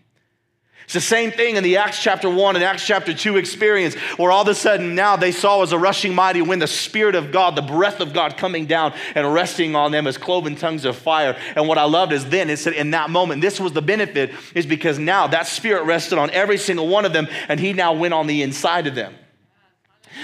It's 0.88 0.94
the 0.94 1.01
same 1.01 1.32
thing 1.32 1.58
in 1.58 1.65
the 1.65 1.75
Acts 1.75 2.01
chapter 2.01 2.29
1 2.29 2.56
and 2.56 2.63
Acts 2.63 2.88
chapter 2.88 3.13
2 3.13 3.36
experience, 3.36 3.96
where 4.15 4.32
all 4.32 4.44
of 4.44 4.48
a 4.48 4.56
sudden 4.56 4.96
now 4.96 5.17
they 5.17 5.34
saw 5.34 5.62
as 5.62 5.74
a 5.74 5.77
rushing 5.77 6.15
mighty 6.15 6.41
wind 6.41 6.62
the 6.62 6.67
Spirit 6.67 7.13
of 7.13 7.29
God, 7.29 7.58
the 7.58 7.62
breath 7.62 8.00
of 8.00 8.13
God 8.13 8.38
coming 8.38 8.67
down 8.67 8.94
and 9.13 9.34
resting 9.34 9.75
on 9.75 9.91
them 9.91 10.08
as 10.08 10.17
cloven 10.17 10.56
tongues 10.56 10.86
of 10.86 10.96
fire. 10.96 11.38
And 11.58 11.67
what 11.67 11.77
I 11.77 11.84
loved 11.84 12.13
is 12.13 12.27
then 12.27 12.50
it 12.50 12.56
said 12.56 12.72
in 12.72 12.91
that 12.91 13.10
moment, 13.10 13.41
this 13.41 13.60
was 13.60 13.74
the 13.74 13.82
benefit, 13.82 14.32
is 14.56 14.65
because 14.65 14.98
now 14.98 15.27
that 15.27 15.48
Spirit 15.48 15.84
rested 15.84 16.20
on 16.20 16.29
every 16.29 16.58
single 16.58 16.88
one 16.88 17.03
of 17.03 17.12
them, 17.12 17.27
and 17.50 17.60
He 17.60 17.74
now 17.74 17.91
went 17.91 18.13
on 18.13 18.25
the 18.25 18.41
inside 18.41 18.88
of 18.88 18.96
them. 18.96 19.13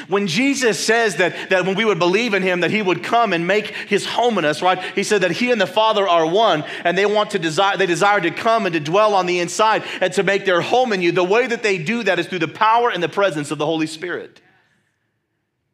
When 0.07 0.27
Jesus 0.27 0.83
says 0.83 1.17
that, 1.17 1.49
that 1.49 1.65
when 1.65 1.75
we 1.75 1.85
would 1.85 1.99
believe 1.99 2.33
in 2.33 2.43
him, 2.43 2.61
that 2.61 2.71
he 2.71 2.81
would 2.81 3.03
come 3.03 3.33
and 3.33 3.47
make 3.47 3.67
his 3.67 4.05
home 4.05 4.37
in 4.37 4.45
us, 4.45 4.61
right? 4.61 4.81
He 4.95 5.03
said 5.03 5.21
that 5.21 5.31
he 5.31 5.51
and 5.51 5.59
the 5.59 5.67
Father 5.67 6.07
are 6.07 6.25
one, 6.25 6.63
and 6.83 6.97
they 6.97 7.05
want 7.05 7.31
to 7.31 7.39
desire, 7.39 7.77
they 7.77 7.85
desire 7.85 8.21
to 8.21 8.31
come 8.31 8.65
and 8.65 8.73
to 8.73 8.79
dwell 8.79 9.13
on 9.13 9.25
the 9.25 9.39
inside 9.39 9.83
and 10.01 10.13
to 10.13 10.23
make 10.23 10.45
their 10.45 10.61
home 10.61 10.93
in 10.93 11.01
you. 11.01 11.11
The 11.11 11.23
way 11.23 11.47
that 11.47 11.63
they 11.63 11.77
do 11.77 12.03
that 12.03 12.19
is 12.19 12.27
through 12.27 12.39
the 12.39 12.47
power 12.47 12.89
and 12.89 13.01
the 13.01 13.09
presence 13.09 13.51
of 13.51 13.57
the 13.57 13.65
Holy 13.65 13.87
Spirit. 13.87 14.41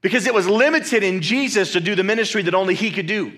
Because 0.02 0.28
it 0.28 0.34
was 0.34 0.48
limited 0.48 1.04
in 1.04 1.22
Jesus 1.22 1.74
to 1.74 1.80
do 1.80 1.96
the 1.96 2.04
ministry 2.04 2.42
that 2.44 2.56
only 2.56 2.76
he 2.76 2.92
could 2.92 3.08
do. 3.08 3.38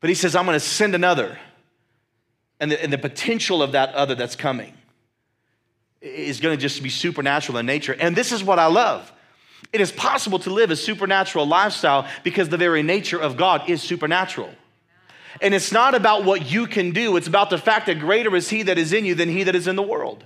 But 0.00 0.08
he 0.08 0.14
says, 0.14 0.34
I'm 0.36 0.46
going 0.46 0.54
to 0.54 0.60
send 0.60 0.94
another. 0.94 1.38
and 2.60 2.70
the, 2.70 2.82
and 2.82 2.92
the 2.92 2.98
potential 2.98 3.62
of 3.62 3.72
that 3.72 3.94
other 3.94 4.14
that's 4.14 4.36
coming 4.36 4.74
is 6.00 6.40
going 6.40 6.56
to 6.56 6.60
just 6.60 6.82
be 6.82 6.88
supernatural 6.88 7.58
in 7.58 7.66
nature. 7.66 7.96
And 7.98 8.14
this 8.14 8.32
is 8.32 8.44
what 8.44 8.58
I 8.58 8.66
love. 8.66 9.12
It 9.72 9.80
is 9.80 9.90
possible 9.92 10.38
to 10.40 10.50
live 10.50 10.70
a 10.70 10.76
supernatural 10.76 11.46
lifestyle 11.46 12.06
because 12.22 12.48
the 12.48 12.56
very 12.56 12.82
nature 12.82 13.18
of 13.18 13.36
God 13.36 13.68
is 13.68 13.82
supernatural. 13.82 14.50
And 15.40 15.52
it's 15.52 15.72
not 15.72 15.94
about 15.94 16.24
what 16.24 16.50
you 16.50 16.66
can 16.66 16.92
do, 16.92 17.16
it's 17.16 17.26
about 17.26 17.50
the 17.50 17.58
fact 17.58 17.86
that 17.86 17.98
greater 17.98 18.34
is 18.36 18.48
He 18.48 18.62
that 18.64 18.78
is 18.78 18.92
in 18.92 19.04
you 19.04 19.14
than 19.14 19.28
He 19.28 19.42
that 19.44 19.54
is 19.54 19.66
in 19.66 19.76
the 19.76 19.82
world. 19.82 20.24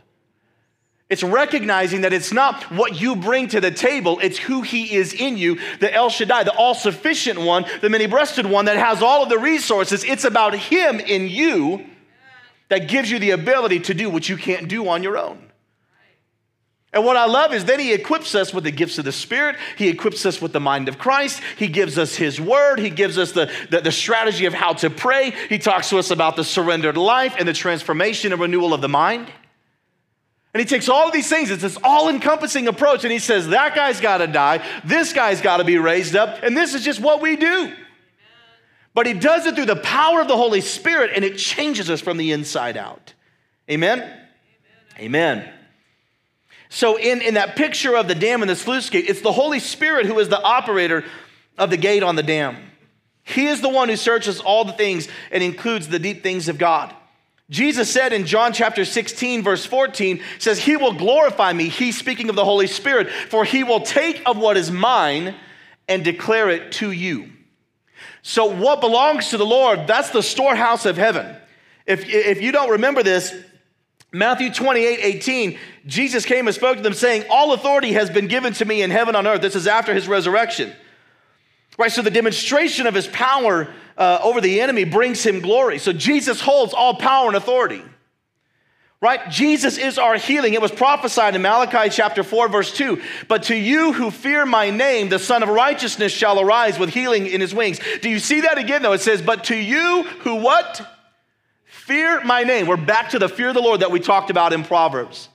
It's 1.09 1.23
recognizing 1.23 2.03
that 2.03 2.13
it's 2.13 2.33
not 2.33 2.65
what 2.65 3.01
you 3.01 3.17
bring 3.17 3.49
to 3.49 3.61
the 3.63 3.71
table, 3.71 4.19
it's 4.23 4.37
who 4.37 4.61
He 4.61 4.95
is 4.95 5.15
in 5.15 5.39
you, 5.39 5.59
the 5.81 5.93
El 5.93 6.11
Shaddai, 6.11 6.45
the 6.45 6.53
all 6.53 6.75
sufficient 6.75 7.41
one, 7.41 7.65
the 7.81 7.89
many 7.89 8.07
breasted 8.07 8.45
one 8.45 8.67
that 8.67 8.77
has 8.77 9.03
all 9.03 9.23
of 9.23 9.31
the 9.31 9.39
resources. 9.39 10.05
It's 10.05 10.25
about 10.25 10.55
Him 10.55 11.01
in 11.01 11.29
you 11.29 11.87
that 12.69 12.89
gives 12.89 13.11
you 13.11 13.19
the 13.19 13.31
ability 13.31 13.81
to 13.81 13.95
do 13.95 14.11
what 14.11 14.29
you 14.29 14.37
can't 14.37 14.69
do 14.69 14.87
on 14.89 15.03
your 15.03 15.17
own. 15.17 15.48
And 16.93 17.05
what 17.05 17.19
I 17.19 17.27
love 17.27 17.53
is 17.53 17.67
then 17.67 17.81
he 17.81 17.93
equips 17.93 18.35
us 18.35 18.55
with 18.55 18.65
the 18.65 18.71
gifts 18.71 18.99
of 18.99 19.05
the 19.05 19.13
Spirit. 19.13 19.57
He 19.77 19.89
equips 19.89 20.25
us 20.25 20.41
with 20.41 20.53
the 20.53 20.61
mind 20.61 20.89
of 20.89 20.99
Christ. 20.99 21.43
He 21.59 21.69
gives 21.69 21.99
us 21.99 22.17
his 22.17 22.41
word. 22.41 22.79
He 22.79 22.89
gives 22.89 23.19
us 23.19 23.33
the, 23.33 23.53
the, 23.71 23.83
the, 23.83 23.93
strategy 23.93 24.47
of 24.47 24.55
how 24.55 24.73
to 24.75 24.89
pray. 24.89 25.35
He 25.51 25.59
talks 25.59 25.91
to 25.91 25.99
us 25.99 26.11
about 26.11 26.37
the 26.37 26.45
surrendered 26.45 26.97
life 26.97 27.35
and 27.39 27.47
the 27.47 27.53
transformation 27.53 28.33
and 28.33 28.41
renewal 28.41 28.73
of 28.73 28.81
the 28.81 28.89
mind. 28.89 29.31
And 30.55 30.61
he 30.61 30.67
takes 30.67 30.89
all 30.89 31.07
of 31.07 31.13
these 31.13 31.29
things, 31.29 31.51
it's 31.51 31.61
this 31.61 31.77
all 31.85 32.09
encompassing 32.09 32.69
approach, 32.69 33.05
and 33.05 33.13
he 33.13 33.19
says, 33.19 33.49
That 33.49 33.75
guy's 33.75 34.01
got 34.01 34.19
to 34.19 34.27
die. 34.27 34.67
This 34.83 35.13
guy's 35.13 35.43
got 35.43 35.59
to 35.59 35.65
be 35.65 35.77
raised 35.77 36.17
up. 36.17 36.43
And 36.43 36.57
this 36.57 36.75
is 36.75 36.83
just 36.83 37.01
what 37.01 37.21
we 37.21 37.37
do. 37.37 37.75
But 38.95 39.07
he 39.07 39.13
does 39.13 39.45
it 39.47 39.55
through 39.55 39.67
the 39.67 39.77
power 39.77 40.23
of 40.23 40.27
the 40.27 40.37
Holy 40.37 40.63
Spirit, 40.63 41.11
and 41.15 41.23
it 41.23 41.37
changes 41.37 41.91
us 41.91 42.01
from 42.01 42.17
the 42.17 42.33
inside 42.33 42.79
out. 42.79 43.13
Amen? 43.71 44.01
Amen. 44.99 44.99
Amen. 44.99 45.53
So, 46.71 46.99
in, 46.99 47.23
in 47.23 47.35
that 47.35 47.57
picture 47.57 47.97
of 47.97 48.09
the 48.09 48.15
dam 48.15 48.43
and 48.43 48.51
the 48.51 48.57
sluice 48.57 48.91
gate, 48.91 49.07
it's 49.09 49.23
the 49.23 49.33
Holy 49.33 49.59
Spirit 49.59 50.07
who 50.07 50.19
is 50.19 50.29
the 50.29 50.41
operator 50.41 51.05
of 51.57 51.71
the 51.71 51.77
gate 51.77 52.03
on 52.03 52.17
the 52.17 52.23
dam. 52.23 52.57
He 53.25 53.47
is 53.47 53.61
the 53.61 53.69
one 53.69 53.89
who 53.89 53.97
searches 53.97 54.41
all 54.41 54.65
the 54.65 54.73
things 54.73 55.09
and 55.31 55.43
includes 55.43 55.89
the 55.89 55.99
deep 55.99 56.23
things 56.23 56.49
of 56.49 56.59
God. 56.59 56.95
Jesus 57.51 57.91
said 57.91 58.13
in 58.13 58.27
John 58.27 58.53
chapter 58.53 58.85
16, 58.85 59.43
verse 59.43 59.65
14, 59.65 60.23
says, 60.39 60.59
He 60.59 60.77
will 60.77 60.93
glorify 60.93 61.53
me. 61.53 61.69
He's 61.69 61.99
speaking 61.99 62.29
of 62.29 62.37
the 62.37 62.45
Holy 62.45 62.67
Spirit, 62.67 63.11
for 63.11 63.45
He 63.45 63.65
will 63.65 63.81
take 63.81 64.23
of 64.27 64.37
what 64.37 64.57
is 64.59 64.71
mine 64.71 65.35
and 65.89 66.05
declare 66.05 66.51
it 66.51 66.73
to 66.73 66.91
you. 66.91 67.31
So, 68.23 68.47
what 68.47 68.83
belongs 68.83 69.31
to 69.31 69.39
the 69.39 69.47
Lord, 69.47 69.87
that's 69.87 70.11
the 70.11 70.23
storehouse 70.23 70.85
of 70.85 70.99
heaven. 70.99 71.35
If, 71.87 72.07
if 72.07 72.43
you 72.43 72.53
don't 72.53 72.71
remember 72.71 73.03
this, 73.03 73.35
Matthew 74.13 74.53
28 74.53 75.01
18, 75.01 75.59
Jesus 75.87 76.25
came 76.25 76.47
and 76.47 76.55
spoke 76.55 76.79
to 76.79 76.83
them, 76.83 76.95
saying, 76.95 77.25
All 77.31 77.53
authority 77.53 77.93
has 77.93 78.09
been 78.09 78.27
given 78.27 78.53
to 78.55 78.65
me 78.65 78.83
in 78.83 78.91
heaven 78.91 79.15
on 79.15 79.27
earth. 79.27 79.43
This 79.43 79.57
is 79.57 79.67
after 79.67 79.93
his 79.95 80.09
resurrection. 80.09 80.73
Right, 81.79 81.93
so 81.93 82.03
the 82.03 82.11
demonstration 82.11 82.87
of 82.87 82.95
his 82.95 83.07
power 83.07 83.69
uh, 83.97 84.19
over 84.23 84.41
the 84.41 84.61
enemy 84.61 84.85
brings 84.85 85.25
him 85.25 85.41
glory. 85.41 85.79
So 85.79 85.93
Jesus 85.93 86.41
holds 86.41 86.75
all 86.75 86.95
power 86.95 87.29
and 87.29 87.37
authority. 87.37 87.83
Right? 89.01 89.31
Jesus 89.31 89.79
is 89.79 89.97
our 89.97 90.17
healing. 90.17 90.55
It 90.55 90.61
was 90.61 90.73
prophesied 90.73 91.37
in 91.37 91.43
Malachi 91.43 91.89
chapter 91.89 92.25
4, 92.25 92.49
verse 92.49 92.73
2. 92.73 93.01
But 93.29 93.45
to 93.45 93.55
you 93.55 93.93
who 93.93 94.11
fear 94.11 94.45
my 94.45 94.71
name, 94.71 95.09
the 95.09 95.21
Son 95.21 95.45
of 95.45 95.49
Righteousness 95.49 96.11
shall 96.11 96.41
arise 96.41 96.81
with 96.81 96.91
healing 96.91 97.29
in 97.29 97.41
his 97.41 97.55
wings. 97.55 97.79
Do 98.03 98.11
you 98.11 98.19
see 98.19 98.41
that 98.41 98.59
again, 98.59 98.83
though? 98.83 98.95
It 98.95 99.01
says, 99.01 99.23
But 99.23 99.45
to 99.45 99.57
you 99.57 100.03
who 100.21 100.37
what? 100.37 100.98
Fear 101.89 102.23
my 102.23 102.45
name. 102.45 102.67
We're 102.67 102.77
back 102.77 103.09
to 103.11 103.19
the 103.19 103.31
fear 103.31 103.49
of 103.49 103.55
the 103.55 103.63
Lord 103.63 103.81
that 103.81 103.91
we 103.91 103.99
talked 103.99 104.29
about 104.29 104.53
in 104.53 104.63
Proverbs. 104.63 105.31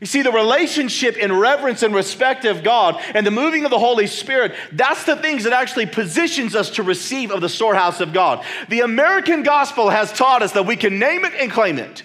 You 0.00 0.06
see, 0.06 0.22
the 0.22 0.30
relationship 0.30 1.16
in 1.16 1.36
reverence 1.36 1.82
and 1.82 1.92
respect 1.92 2.44
of 2.44 2.62
God 2.62 2.96
and 3.12 3.26
the 3.26 3.32
moving 3.32 3.64
of 3.64 3.72
the 3.72 3.78
Holy 3.78 4.06
Spirit, 4.06 4.54
that's 4.70 5.02
the 5.02 5.16
things 5.16 5.42
that 5.42 5.52
actually 5.52 5.86
positions 5.86 6.54
us 6.54 6.70
to 6.70 6.84
receive 6.84 7.32
of 7.32 7.40
the 7.40 7.48
storehouse 7.48 8.00
of 8.00 8.12
God. 8.12 8.44
The 8.68 8.82
American 8.82 9.42
gospel 9.42 9.90
has 9.90 10.12
taught 10.12 10.42
us 10.42 10.52
that 10.52 10.64
we 10.64 10.76
can 10.76 11.00
name 11.00 11.24
it 11.24 11.34
and 11.34 11.50
claim 11.50 11.78
it. 11.78 12.04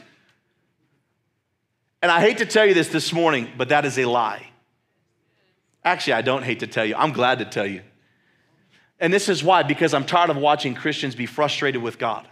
And 2.02 2.12
I 2.12 2.22
hate 2.22 2.40
to 2.40 2.48
tell 2.48 2.66
you 2.66 2.74
this 2.74 2.88
this 2.88 3.14
morning, 3.14 3.50
but 3.56 3.70
that 3.70 3.86
is 3.86 4.00
a 4.00 4.06
lie. 4.06 4.48
Actually, 5.86 6.14
I 6.14 6.24
don't 6.24 6.42
hate 6.42 6.62
to 6.62 6.68
tell 6.68 6.86
you, 6.86 6.96
I'm 6.96 7.12
glad 7.12 7.38
to 7.38 7.46
tell 7.46 7.68
you. 7.68 7.82
And 9.00 9.14
this 9.14 9.30
is 9.30 9.44
why, 9.44 9.62
because 9.62 9.94
I'm 9.94 10.08
tired 10.08 10.32
of 10.32 10.38
watching 10.38 10.74
Christians 10.74 11.14
be 11.14 11.28
frustrated 11.28 11.84
with 11.84 12.00
God. 12.00 12.28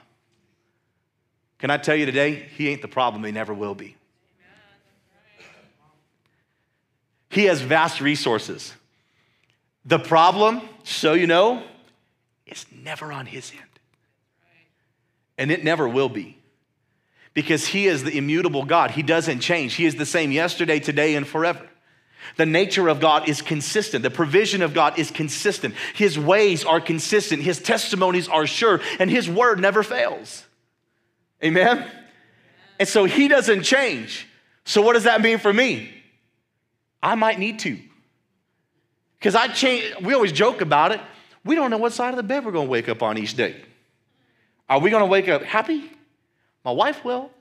Can 1.62 1.69
I 1.69 1.78
tell 1.78 1.95
you 1.95 2.08
today, 2.08 2.47
He 2.58 2.69
ain't 2.69 2.82
the 2.82 2.88
problem, 2.88 3.24
He 3.24 3.32
never 3.32 3.54
will 3.54 3.76
be. 3.76 3.95
He 7.30 7.45
has 7.45 7.62
vast 7.62 8.02
resources. 8.02 8.74
The 9.86 10.00
problem, 10.00 10.62
so 10.84 11.13
you 11.13 11.28
know, 11.28 11.63
is 12.47 12.65
never 12.84 13.13
on 13.13 13.28
His 13.28 13.52
end. 13.52 13.62
And 15.38 15.52
it 15.52 15.63
never 15.63 15.88
will 15.88 16.10
be. 16.10 16.39
Because 17.36 17.67
He 17.67 17.86
is 17.86 18.04
the 18.04 18.17
immutable 18.17 18.65
God. 18.65 18.89
He 18.91 19.04
doesn't 19.04 19.39
change. 19.39 19.76
He 19.76 19.86
is 19.86 19.95
the 19.95 20.06
same 20.06 20.32
yesterday, 20.32 20.80
today, 20.80 21.13
and 21.13 21.28
forever. 21.28 21.69
The 22.38 22.47
nature 22.47 22.88
of 22.88 23.00
God 23.00 23.30
is 23.30 23.43
consistent. 23.43 24.02
The 24.02 24.10
provision 24.10 24.63
of 24.63 24.74
God 24.74 24.97
is 24.97 25.12
consistent. 25.12 25.76
His 25.93 26.17
ways 26.17 26.65
are 26.65 26.82
consistent. 26.82 27.43
His 27.43 27.60
testimonies 27.60 28.28
are 28.28 28.47
sure, 28.47 28.82
and 29.00 29.12
His 29.12 29.30
word 29.30 29.60
never 29.60 29.84
fails. 29.84 30.47
Amen? 31.43 31.89
And 32.80 32.88
so 32.88 33.06
he 33.06 33.27
doesn't 33.27 33.63
change. 33.63 34.27
So 34.65 34.82
what 34.82 34.93
does 34.93 35.04
that 35.04 35.21
mean 35.21 35.38
for 35.38 35.51
me? 35.51 35.91
I 37.01 37.15
might 37.15 37.39
need 37.39 37.60
to. 37.60 37.80
Because 39.17 39.36
I 39.36 39.47
change, 39.47 39.95
we 40.01 40.13
always 40.13 40.32
joke 40.32 40.62
about 40.62 40.91
it. 40.91 41.01
We 41.43 41.56
don't 41.56 41.71
know 41.71 41.77
what 41.77 41.93
side 41.93 42.10
of 42.10 42.17
the 42.17 42.23
bed 42.23 42.45
we're 42.45 42.51
going 42.51 42.67
to 42.67 42.71
wake 42.71 42.89
up 42.89 43.01
on 43.01 43.17
each 43.17 43.36
day. 43.36 43.56
Are 44.69 44.80
we 44.80 44.89
going 44.89 45.01
to 45.01 45.08
wake 45.08 45.27
up 45.30 45.43
happy? 45.43 45.91
My 46.65 46.71
wife 46.71 47.04
will. 47.06 47.32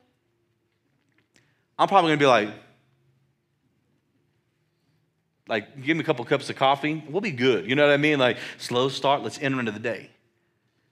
I'm 1.78 1.88
probably 1.88 2.10
going 2.10 2.18
to 2.18 2.22
be 2.22 2.26
like, 2.28 2.48
like, 5.48 5.82
give 5.82 5.96
me 5.96 6.02
a 6.02 6.06
couple 6.06 6.24
cups 6.24 6.48
of 6.48 6.56
coffee. 6.56 7.02
We'll 7.08 7.20
be 7.20 7.32
good. 7.32 7.68
You 7.68 7.74
know 7.74 7.86
what 7.86 7.92
I 7.92 7.96
mean? 7.96 8.18
Like, 8.18 8.36
slow 8.58 8.88
start, 8.88 9.22
let's 9.22 9.38
enter 9.40 9.58
into 9.58 9.72
the 9.72 9.80
day. 9.80 10.10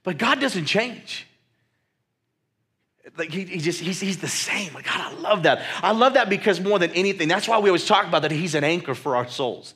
But 0.03 0.19
God 0.19 0.41
doesn't 0.41 0.65
change. 0.65 1.28
Like 3.17 3.33
he, 3.33 3.45
he 3.45 3.59
just 3.59 3.81
he's, 3.81 4.01
he's 4.01 4.19
the 4.19 4.29
same. 4.29 4.73
God, 4.73 4.85
I 4.87 5.13
love 5.15 5.45
that. 5.45 5.63
I 5.83 5.93
love 5.93 6.15
that 6.15 6.29
because 6.29 6.61
more 6.61 6.79
than 6.79 6.91
anything, 6.93 7.29
that's 7.29 7.49
why 7.49 7.59
we 7.59 7.71
always 7.71 7.87
talk 7.87 8.07
about 8.07 8.23
that 8.23 8.31
he's 8.31 8.55
an 8.55 8.65
anchor 8.65 8.95
for 8.95 9.17
our 9.17 9.27
souls. 9.29 9.75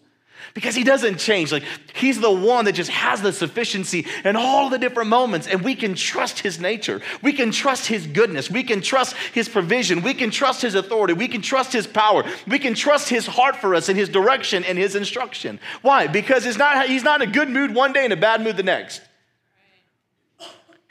Because 0.55 0.75
he 0.75 0.83
doesn't 0.83 1.19
change. 1.19 1.53
Like 1.53 1.63
he's 1.95 2.21
the 2.21 2.31
one 2.31 2.65
that 2.65 2.73
just 2.73 2.91
has 2.91 3.23
the 3.23 3.33
sufficiency 3.33 4.07
in 4.25 4.35
all 4.37 4.69
the 4.69 4.79
different 4.79 5.09
moments, 5.09 5.47
and 5.47 5.63
we 5.63 5.75
can 5.75 5.95
trust 5.95 6.41
his 6.41 6.61
nature. 6.61 7.01
We 7.23 7.33
can 7.33 7.53
trust 7.53 7.87
his 7.87 8.07
goodness. 8.07 8.51
We 8.51 8.65
can 8.65 8.81
trust 8.81 9.15
his 9.33 9.49
provision. 9.49 10.03
We 10.03 10.15
can 10.15 10.31
trust 10.31 10.61
his 10.61 10.75
authority. 10.75 11.15
We 11.15 11.29
can 11.29 11.43
trust 11.43 11.73
his 11.73 11.87
power. 11.87 12.25
We 12.47 12.59
can 12.59 12.75
trust 12.75 13.09
his 13.09 13.27
heart 13.27 13.57
for 13.57 13.75
us 13.75 13.89
and 13.89 13.97
his 13.97 14.09
direction 14.09 14.65
and 14.65 14.77
his 14.77 14.97
instruction. 14.97 15.61
Why? 15.81 16.09
Because 16.09 16.45
it's 16.45 16.59
not, 16.59 16.87
he's 16.87 17.05
not 17.05 17.23
in 17.23 17.29
a 17.29 17.33
good 17.33 17.49
mood 17.49 17.73
one 17.73 17.93
day 17.93 18.05
and 18.05 18.13
a 18.13 18.17
bad 18.17 18.43
mood 18.43 18.57
the 18.57 18.65
next. 18.65 19.01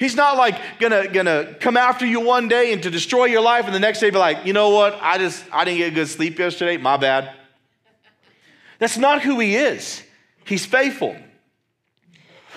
He's 0.01 0.15
not 0.15 0.35
like 0.35 0.59
gonna, 0.79 1.07
gonna 1.09 1.53
come 1.59 1.77
after 1.77 2.07
you 2.07 2.21
one 2.21 2.47
day 2.47 2.73
and 2.73 2.81
to 2.81 2.89
destroy 2.89 3.25
your 3.25 3.41
life, 3.41 3.65
and 3.65 3.75
the 3.75 3.79
next 3.79 3.99
day 3.99 4.09
be 4.09 4.17
like, 4.17 4.47
you 4.47 4.51
know 4.51 4.71
what? 4.71 4.97
I 4.99 5.19
just 5.19 5.45
I 5.53 5.63
didn't 5.63 5.77
get 5.77 5.91
a 5.91 5.95
good 5.95 6.07
sleep 6.07 6.39
yesterday. 6.39 6.77
My 6.77 6.97
bad. 6.97 7.31
That's 8.79 8.97
not 8.97 9.21
who 9.21 9.39
he 9.39 9.55
is. 9.55 10.01
He's 10.43 10.65
faithful. 10.65 11.15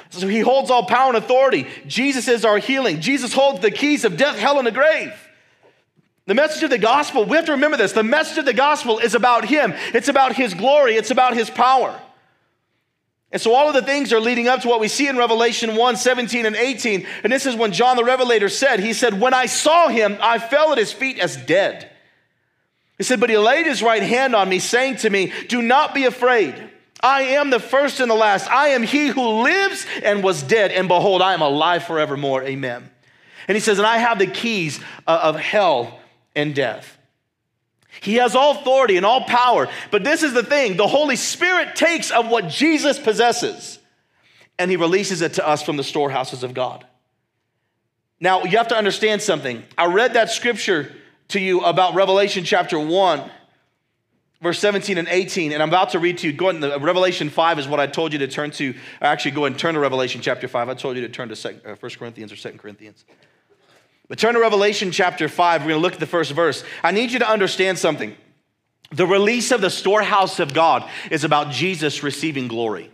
So 0.08 0.26
he 0.26 0.40
holds 0.40 0.70
all 0.70 0.86
power 0.86 1.08
and 1.08 1.18
authority. 1.18 1.66
Jesus 1.86 2.28
is 2.28 2.46
our 2.46 2.56
healing. 2.56 3.02
Jesus 3.02 3.34
holds 3.34 3.60
the 3.60 3.70
keys 3.70 4.06
of 4.06 4.16
death, 4.16 4.38
hell, 4.38 4.56
and 4.56 4.66
the 4.66 4.72
grave. 4.72 5.12
The 6.24 6.34
message 6.34 6.62
of 6.62 6.70
the 6.70 6.78
gospel, 6.78 7.26
we 7.26 7.36
have 7.36 7.44
to 7.44 7.52
remember 7.52 7.76
this. 7.76 7.92
The 7.92 8.02
message 8.02 8.38
of 8.38 8.46
the 8.46 8.54
gospel 8.54 9.00
is 9.00 9.14
about 9.14 9.44
him. 9.44 9.74
It's 9.92 10.08
about 10.08 10.34
his 10.34 10.54
glory. 10.54 10.94
It's 10.96 11.10
about 11.10 11.34
his 11.34 11.50
power. 11.50 12.00
And 13.34 13.42
so 13.42 13.52
all 13.52 13.66
of 13.66 13.74
the 13.74 13.82
things 13.82 14.12
are 14.12 14.20
leading 14.20 14.46
up 14.46 14.60
to 14.60 14.68
what 14.68 14.78
we 14.78 14.86
see 14.86 15.08
in 15.08 15.16
Revelation 15.16 15.74
1 15.74 15.96
17 15.96 16.46
and 16.46 16.54
18. 16.54 17.04
And 17.24 17.32
this 17.32 17.46
is 17.46 17.56
when 17.56 17.72
John 17.72 17.96
the 17.96 18.04
Revelator 18.04 18.48
said, 18.48 18.78
He 18.78 18.92
said, 18.92 19.20
When 19.20 19.34
I 19.34 19.46
saw 19.46 19.88
him, 19.88 20.16
I 20.20 20.38
fell 20.38 20.70
at 20.70 20.78
his 20.78 20.92
feet 20.92 21.18
as 21.18 21.36
dead. 21.36 21.90
He 22.96 23.02
said, 23.02 23.18
But 23.18 23.30
he 23.30 23.36
laid 23.36 23.66
his 23.66 23.82
right 23.82 24.04
hand 24.04 24.36
on 24.36 24.48
me, 24.48 24.60
saying 24.60 24.98
to 24.98 25.10
me, 25.10 25.32
Do 25.48 25.60
not 25.62 25.96
be 25.96 26.04
afraid. 26.04 26.54
I 27.02 27.22
am 27.22 27.50
the 27.50 27.58
first 27.58 27.98
and 27.98 28.08
the 28.08 28.14
last. 28.14 28.48
I 28.48 28.68
am 28.68 28.84
he 28.84 29.08
who 29.08 29.42
lives 29.42 29.84
and 30.04 30.22
was 30.22 30.40
dead. 30.40 30.70
And 30.70 30.86
behold, 30.86 31.20
I 31.20 31.34
am 31.34 31.42
alive 31.42 31.82
forevermore. 31.82 32.44
Amen. 32.44 32.88
And 33.48 33.56
he 33.56 33.60
says, 33.60 33.78
And 33.78 33.86
I 33.86 33.96
have 33.96 34.20
the 34.20 34.28
keys 34.28 34.78
uh, 35.08 35.18
of 35.24 35.34
hell 35.34 35.98
and 36.36 36.54
death. 36.54 36.93
He 38.00 38.16
has 38.16 38.34
all 38.34 38.58
authority 38.58 38.96
and 38.96 39.06
all 39.06 39.22
power. 39.22 39.68
But 39.90 40.04
this 40.04 40.22
is 40.22 40.32
the 40.32 40.42
thing 40.42 40.76
the 40.76 40.86
Holy 40.86 41.16
Spirit 41.16 41.76
takes 41.76 42.10
of 42.10 42.28
what 42.28 42.48
Jesus 42.48 42.98
possesses 42.98 43.78
and 44.58 44.70
he 44.70 44.76
releases 44.76 45.20
it 45.20 45.34
to 45.34 45.46
us 45.46 45.62
from 45.62 45.76
the 45.76 45.84
storehouses 45.84 46.42
of 46.42 46.54
God. 46.54 46.86
Now, 48.20 48.44
you 48.44 48.56
have 48.58 48.68
to 48.68 48.76
understand 48.76 49.22
something. 49.22 49.62
I 49.76 49.86
read 49.86 50.14
that 50.14 50.30
scripture 50.30 50.94
to 51.28 51.40
you 51.40 51.60
about 51.60 51.94
Revelation 51.94 52.44
chapter 52.44 52.78
1, 52.78 53.30
verse 54.40 54.58
17 54.60 54.98
and 54.98 55.08
18, 55.08 55.52
and 55.52 55.62
I'm 55.62 55.68
about 55.68 55.90
to 55.90 55.98
read 55.98 56.18
to 56.18 56.28
you. 56.28 56.32
Go 56.32 56.50
ahead, 56.50 56.82
Revelation 56.82 57.28
5 57.28 57.58
is 57.58 57.68
what 57.68 57.80
I 57.80 57.86
told 57.86 58.12
you 58.12 58.20
to 58.20 58.28
turn 58.28 58.50
to. 58.52 58.74
Actually, 59.00 59.32
go 59.32 59.42
ahead 59.44 59.52
and 59.52 59.60
turn 59.60 59.74
to 59.74 59.80
Revelation 59.80 60.20
chapter 60.20 60.46
5. 60.46 60.68
I 60.68 60.74
told 60.74 60.96
you 60.96 61.02
to 61.02 61.08
turn 61.08 61.28
to 61.28 61.34
1 61.34 61.60
uh, 61.66 61.88
Corinthians 61.98 62.32
or 62.32 62.36
2 62.36 62.56
Corinthians. 62.56 63.04
But 64.08 64.18
turn 64.18 64.34
to 64.34 64.40
Revelation 64.40 64.90
chapter 64.90 65.28
5. 65.28 65.62
We're 65.62 65.68
going 65.68 65.78
to 65.78 65.82
look 65.82 65.94
at 65.94 66.00
the 66.00 66.06
first 66.06 66.32
verse. 66.32 66.62
I 66.82 66.90
need 66.90 67.10
you 67.10 67.18
to 67.20 67.28
understand 67.28 67.78
something. 67.78 68.14
The 68.90 69.06
release 69.06 69.50
of 69.50 69.60
the 69.60 69.70
storehouse 69.70 70.40
of 70.40 70.52
God 70.52 70.88
is 71.10 71.24
about 71.24 71.50
Jesus 71.50 72.02
receiving 72.02 72.48
glory. 72.48 72.90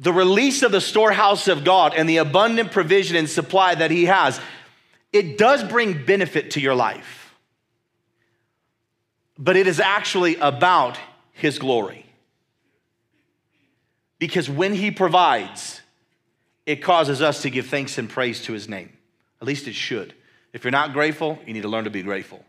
The 0.00 0.12
release 0.12 0.62
of 0.62 0.70
the 0.70 0.80
storehouse 0.80 1.48
of 1.48 1.64
God 1.64 1.92
and 1.94 2.08
the 2.08 2.18
abundant 2.18 2.70
provision 2.70 3.16
and 3.16 3.28
supply 3.28 3.74
that 3.74 3.90
He 3.90 4.04
has, 4.04 4.40
it 5.12 5.38
does 5.38 5.64
bring 5.64 6.04
benefit 6.04 6.52
to 6.52 6.60
your 6.60 6.76
life. 6.76 7.34
But 9.36 9.56
it 9.56 9.66
is 9.66 9.80
actually 9.80 10.36
about 10.36 10.96
His 11.32 11.58
glory. 11.58 12.06
Because 14.20 14.48
when 14.48 14.72
He 14.72 14.92
provides, 14.92 15.80
it 16.68 16.82
causes 16.82 17.22
us 17.22 17.40
to 17.42 17.50
give 17.50 17.66
thanks 17.66 17.96
and 17.96 18.10
praise 18.10 18.42
to 18.42 18.52
his 18.52 18.68
name. 18.68 18.92
At 19.40 19.46
least 19.46 19.66
it 19.68 19.74
should. 19.74 20.12
If 20.52 20.64
you're 20.64 20.70
not 20.70 20.92
grateful, 20.92 21.38
you 21.46 21.54
need 21.54 21.62
to 21.62 21.68
learn 21.68 21.84
to 21.84 21.90
be 21.90 22.02
grateful. 22.02 22.44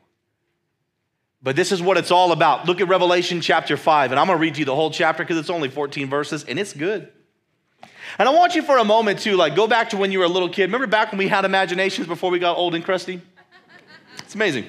But 1.42 1.56
this 1.56 1.72
is 1.72 1.82
what 1.82 1.96
it's 1.96 2.12
all 2.12 2.34
about. 2.34 2.66
Look 2.66 2.82
at 2.82 2.90
Revelation 2.90 3.40
chapter 3.40 3.78
5, 3.78 4.12
and 4.12 4.20
I'm 4.20 4.28
going 4.28 4.38
to 4.38 4.42
read 4.42 4.58
you 4.58 4.66
the 4.66 4.76
whole 4.76 4.92
chapter 4.92 5.24
because 5.24 5.38
it's 5.38 5.50
only 5.50 5.70
14 5.70 6.10
verses, 6.10 6.44
and 6.44 6.60
it's 6.60 6.74
good. 6.74 7.08
And 8.18 8.28
I 8.28 8.34
want 8.34 8.56
you 8.56 8.62
for 8.62 8.78
a 8.78 8.84
moment 8.84 9.20
to 9.20 9.38
like 9.38 9.56
go 9.56 9.68
back 9.68 9.92
to 9.92 9.98
when 9.98 10.12
you 10.12 10.20
were 10.20 10.26
a 10.26 10.30
little 10.30 10.50
kid. 10.50 10.64
Remember 10.64 10.88
back 10.88 11.14
when 11.14 11.18
we 11.20 11.30
had 11.30 11.46
imaginations 11.46 12.06
before 12.06 12.30
we 12.30 12.40
got 12.40 12.58
old 12.58 12.76
and 12.76 12.84
crusty? 12.84 13.22
It's 14.18 14.36
amazing. 14.36 14.66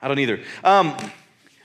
I 0.00 0.06
don't 0.06 0.20
either. 0.20 0.42
Um, 0.62 0.96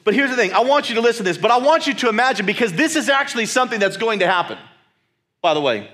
but 0.03 0.15
here's 0.15 0.31
the 0.31 0.35
thing 0.35 0.53
I 0.53 0.61
want 0.61 0.89
you 0.89 0.95
to 0.95 1.01
listen 1.01 1.23
to 1.23 1.29
this, 1.29 1.37
but 1.37 1.51
I 1.51 1.59
want 1.59 1.85
you 1.85 1.93
to 1.93 2.09
imagine 2.09 2.47
because 2.47 2.73
this 2.73 2.95
is 2.95 3.09
actually 3.09 3.45
something 3.45 3.79
that's 3.79 3.97
going 3.97 4.19
to 4.19 4.27
happen, 4.27 4.57
by 5.43 5.53
the 5.53 5.61
way. 5.61 5.87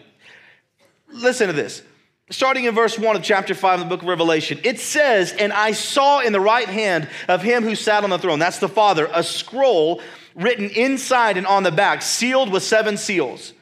Listen 1.18 1.48
to 1.48 1.54
this. 1.54 1.82
Starting 2.30 2.66
in 2.66 2.76
verse 2.76 3.00
1 3.00 3.16
of 3.16 3.24
chapter 3.24 3.56
5 3.56 3.80
of 3.80 3.86
the 3.86 3.90
book 3.90 4.02
of 4.02 4.08
Revelation, 4.08 4.60
it 4.64 4.80
says, 4.80 5.32
And 5.32 5.54
I 5.54 5.72
saw 5.72 6.20
in 6.20 6.34
the 6.34 6.42
right 6.42 6.68
hand 6.68 7.08
of 7.30 7.42
him 7.42 7.64
who 7.64 7.74
sat 7.74 8.04
on 8.04 8.10
the 8.10 8.20
throne, 8.20 8.40
that's 8.40 8.60
the 8.60 8.68
Father, 8.68 9.10
a 9.14 9.24
scroll 9.24 10.02
written 10.36 10.70
inside 10.70 11.38
and 11.38 11.48
on 11.48 11.64
the 11.64 11.72
back, 11.72 12.02
sealed 12.02 12.52
with 12.52 12.64
seven 12.64 12.98
seals. 12.98 13.54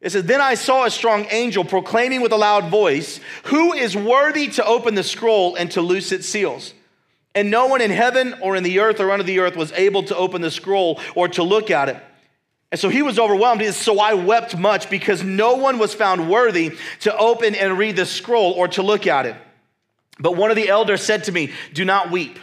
It 0.00 0.10
says, 0.10 0.24
Then 0.24 0.40
I 0.40 0.54
saw 0.54 0.84
a 0.84 0.90
strong 0.90 1.26
angel 1.30 1.64
proclaiming 1.64 2.22
with 2.22 2.32
a 2.32 2.36
loud 2.36 2.70
voice, 2.70 3.18
Who 3.44 3.72
is 3.72 3.96
worthy 3.96 4.48
to 4.48 4.64
open 4.64 4.94
the 4.94 5.02
scroll 5.02 5.56
and 5.56 5.68
to 5.72 5.80
loose 5.80 6.12
its 6.12 6.28
seals? 6.28 6.72
And 7.34 7.50
no 7.50 7.66
one 7.66 7.80
in 7.80 7.90
heaven 7.90 8.34
or 8.40 8.56
in 8.56 8.62
the 8.62 8.80
earth 8.80 9.00
or 9.00 9.10
under 9.10 9.24
the 9.24 9.40
earth 9.40 9.56
was 9.56 9.72
able 9.72 10.04
to 10.04 10.16
open 10.16 10.42
the 10.42 10.50
scroll 10.50 11.00
or 11.14 11.28
to 11.28 11.42
look 11.42 11.70
at 11.70 11.88
it. 11.88 12.02
And 12.70 12.80
so 12.80 12.88
he 12.88 13.02
was 13.02 13.18
overwhelmed. 13.18 13.62
So 13.74 13.98
I 13.98 14.14
wept 14.14 14.56
much 14.56 14.90
because 14.90 15.22
no 15.24 15.56
one 15.56 15.78
was 15.78 15.92
found 15.92 16.30
worthy 16.30 16.76
to 17.00 17.16
open 17.16 17.54
and 17.54 17.76
read 17.76 17.96
the 17.96 18.06
scroll 18.06 18.52
or 18.52 18.68
to 18.68 18.82
look 18.82 19.06
at 19.06 19.26
it. 19.26 19.36
But 20.18 20.36
one 20.36 20.50
of 20.50 20.56
the 20.56 20.68
elders 20.68 21.02
said 21.02 21.24
to 21.24 21.32
me, 21.32 21.52
Do 21.72 21.84
not 21.84 22.10
weep. 22.10 22.38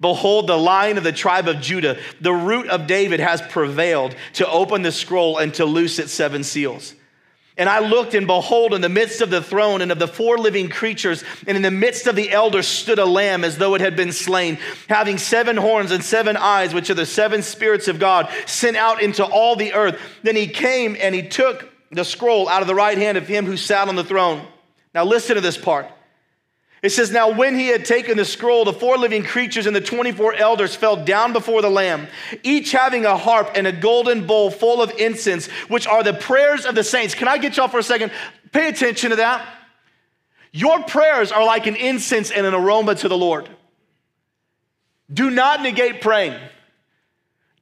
Behold, 0.00 0.46
the 0.46 0.58
lion 0.58 0.98
of 0.98 1.04
the 1.04 1.12
tribe 1.12 1.48
of 1.48 1.60
Judah, 1.60 1.98
the 2.20 2.32
root 2.32 2.68
of 2.68 2.86
David, 2.86 3.20
has 3.20 3.40
prevailed 3.40 4.14
to 4.34 4.48
open 4.48 4.82
the 4.82 4.92
scroll 4.92 5.38
and 5.38 5.54
to 5.54 5.64
loose 5.64 5.98
its 5.98 6.12
seven 6.12 6.44
seals. 6.44 6.94
And 7.56 7.68
I 7.68 7.78
looked, 7.78 8.14
and 8.14 8.26
behold, 8.26 8.74
in 8.74 8.80
the 8.80 8.88
midst 8.88 9.20
of 9.20 9.30
the 9.30 9.40
throne 9.40 9.80
and 9.80 9.92
of 9.92 10.00
the 10.00 10.08
four 10.08 10.38
living 10.38 10.68
creatures, 10.68 11.22
and 11.46 11.56
in 11.56 11.62
the 11.62 11.70
midst 11.70 12.08
of 12.08 12.16
the 12.16 12.32
elders 12.32 12.66
stood 12.66 12.98
a 12.98 13.04
lamb 13.04 13.44
as 13.44 13.58
though 13.58 13.76
it 13.76 13.80
had 13.80 13.94
been 13.94 14.10
slain, 14.10 14.58
having 14.88 15.18
seven 15.18 15.56
horns 15.56 15.92
and 15.92 16.02
seven 16.02 16.36
eyes, 16.36 16.74
which 16.74 16.90
are 16.90 16.94
the 16.94 17.06
seven 17.06 17.42
spirits 17.42 17.86
of 17.86 18.00
God, 18.00 18.28
sent 18.46 18.76
out 18.76 19.00
into 19.00 19.24
all 19.24 19.54
the 19.54 19.72
earth. 19.72 20.00
Then 20.24 20.34
he 20.34 20.48
came 20.48 20.96
and 20.98 21.14
he 21.14 21.28
took 21.28 21.70
the 21.92 22.04
scroll 22.04 22.48
out 22.48 22.60
of 22.60 22.66
the 22.66 22.74
right 22.74 22.98
hand 22.98 23.16
of 23.16 23.28
him 23.28 23.46
who 23.46 23.56
sat 23.56 23.86
on 23.86 23.94
the 23.94 24.02
throne. 24.02 24.44
Now, 24.92 25.04
listen 25.04 25.36
to 25.36 25.40
this 25.40 25.56
part. 25.56 25.86
It 26.84 26.92
says, 26.92 27.10
Now 27.10 27.30
when 27.30 27.58
he 27.58 27.68
had 27.68 27.86
taken 27.86 28.18
the 28.18 28.26
scroll, 28.26 28.66
the 28.66 28.72
four 28.74 28.98
living 28.98 29.24
creatures 29.24 29.64
and 29.64 29.74
the 29.74 29.80
24 29.80 30.34
elders 30.34 30.76
fell 30.76 31.02
down 31.02 31.32
before 31.32 31.62
the 31.62 31.70
Lamb, 31.70 32.08
each 32.42 32.72
having 32.72 33.06
a 33.06 33.16
harp 33.16 33.52
and 33.54 33.66
a 33.66 33.72
golden 33.72 34.26
bowl 34.26 34.50
full 34.50 34.82
of 34.82 34.90
incense, 34.98 35.46
which 35.68 35.86
are 35.86 36.02
the 36.02 36.12
prayers 36.12 36.66
of 36.66 36.74
the 36.74 36.84
saints. 36.84 37.14
Can 37.14 37.26
I 37.26 37.38
get 37.38 37.56
y'all 37.56 37.68
for 37.68 37.78
a 37.78 37.82
second? 37.82 38.12
Pay 38.52 38.68
attention 38.68 39.10
to 39.10 39.16
that. 39.16 39.48
Your 40.52 40.82
prayers 40.82 41.32
are 41.32 41.42
like 41.42 41.66
an 41.66 41.74
incense 41.74 42.30
and 42.30 42.46
an 42.46 42.52
aroma 42.52 42.96
to 42.96 43.08
the 43.08 43.16
Lord. 43.16 43.48
Do 45.10 45.30
not 45.30 45.62
negate 45.62 46.02
praying. 46.02 46.38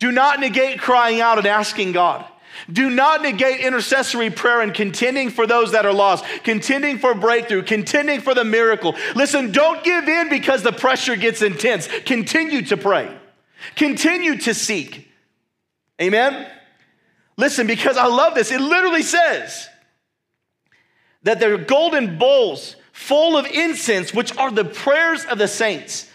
Do 0.00 0.10
not 0.10 0.40
negate 0.40 0.80
crying 0.80 1.20
out 1.20 1.38
and 1.38 1.46
asking 1.46 1.92
God. 1.92 2.24
Do 2.70 2.90
not 2.90 3.22
negate 3.22 3.60
intercessory 3.60 4.30
prayer 4.30 4.60
and 4.60 4.74
contending 4.74 5.30
for 5.30 5.46
those 5.46 5.72
that 5.72 5.86
are 5.86 5.92
lost, 5.92 6.24
contending 6.44 6.98
for 6.98 7.14
breakthrough, 7.14 7.62
contending 7.62 8.20
for 8.20 8.34
the 8.34 8.44
miracle. 8.44 8.94
Listen, 9.14 9.52
don't 9.52 9.82
give 9.82 10.08
in 10.08 10.28
because 10.28 10.62
the 10.62 10.72
pressure 10.72 11.16
gets 11.16 11.42
intense. 11.42 11.88
Continue 12.04 12.62
to 12.62 12.76
pray, 12.76 13.14
continue 13.76 14.36
to 14.38 14.54
seek. 14.54 15.08
Amen? 16.00 16.46
Listen, 17.36 17.66
because 17.66 17.96
I 17.96 18.06
love 18.06 18.34
this. 18.34 18.50
It 18.50 18.60
literally 18.60 19.02
says 19.02 19.68
that 21.22 21.40
there 21.40 21.54
are 21.54 21.58
golden 21.58 22.18
bowls 22.18 22.76
full 22.92 23.36
of 23.36 23.46
incense, 23.46 24.12
which 24.12 24.36
are 24.36 24.50
the 24.50 24.64
prayers 24.64 25.24
of 25.24 25.38
the 25.38 25.48
saints. 25.48 26.08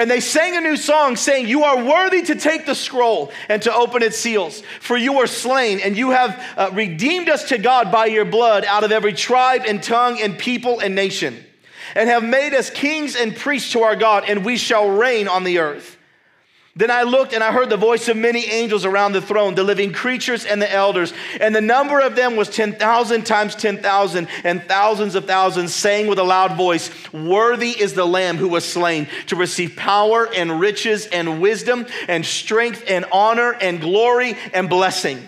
And 0.00 0.10
they 0.10 0.20
sang 0.20 0.56
a 0.56 0.62
new 0.62 0.78
song 0.78 1.14
saying, 1.14 1.46
You 1.46 1.64
are 1.64 1.84
worthy 1.84 2.22
to 2.22 2.34
take 2.34 2.64
the 2.64 2.74
scroll 2.74 3.30
and 3.50 3.60
to 3.60 3.74
open 3.74 4.02
its 4.02 4.16
seals, 4.16 4.62
for 4.80 4.96
you 4.96 5.12
were 5.12 5.26
slain, 5.26 5.78
and 5.78 5.94
you 5.94 6.08
have 6.08 6.42
uh, 6.56 6.70
redeemed 6.72 7.28
us 7.28 7.50
to 7.50 7.58
God 7.58 7.92
by 7.92 8.06
your 8.06 8.24
blood 8.24 8.64
out 8.64 8.82
of 8.82 8.92
every 8.92 9.12
tribe 9.12 9.64
and 9.68 9.82
tongue 9.82 10.18
and 10.18 10.38
people 10.38 10.80
and 10.80 10.94
nation, 10.94 11.44
and 11.94 12.08
have 12.08 12.24
made 12.24 12.54
us 12.54 12.70
kings 12.70 13.14
and 13.14 13.36
priests 13.36 13.72
to 13.72 13.82
our 13.82 13.94
God, 13.94 14.24
and 14.26 14.42
we 14.42 14.56
shall 14.56 14.88
reign 14.88 15.28
on 15.28 15.44
the 15.44 15.58
earth. 15.58 15.98
Then 16.80 16.90
I 16.90 17.02
looked 17.02 17.34
and 17.34 17.44
I 17.44 17.52
heard 17.52 17.68
the 17.68 17.76
voice 17.76 18.08
of 18.08 18.16
many 18.16 18.46
angels 18.46 18.86
around 18.86 19.12
the 19.12 19.20
throne, 19.20 19.54
the 19.54 19.62
living 19.62 19.92
creatures 19.92 20.46
and 20.46 20.62
the 20.62 20.72
elders. 20.72 21.12
And 21.38 21.54
the 21.54 21.60
number 21.60 22.00
of 22.00 22.16
them 22.16 22.36
was 22.36 22.48
10,000 22.48 23.26
times 23.26 23.54
10,000 23.54 24.26
and 24.44 24.62
thousands 24.62 25.14
of 25.14 25.26
thousands, 25.26 25.74
saying 25.74 26.06
with 26.06 26.18
a 26.18 26.24
loud 26.24 26.56
voice, 26.56 26.90
Worthy 27.12 27.78
is 27.78 27.92
the 27.92 28.06
Lamb 28.06 28.38
who 28.38 28.48
was 28.48 28.64
slain 28.64 29.08
to 29.26 29.36
receive 29.36 29.76
power 29.76 30.26
and 30.34 30.58
riches 30.58 31.04
and 31.04 31.42
wisdom 31.42 31.84
and 32.08 32.24
strength 32.24 32.84
and 32.88 33.04
honor 33.12 33.52
and 33.52 33.82
glory 33.82 34.38
and 34.54 34.70
blessing. 34.70 35.22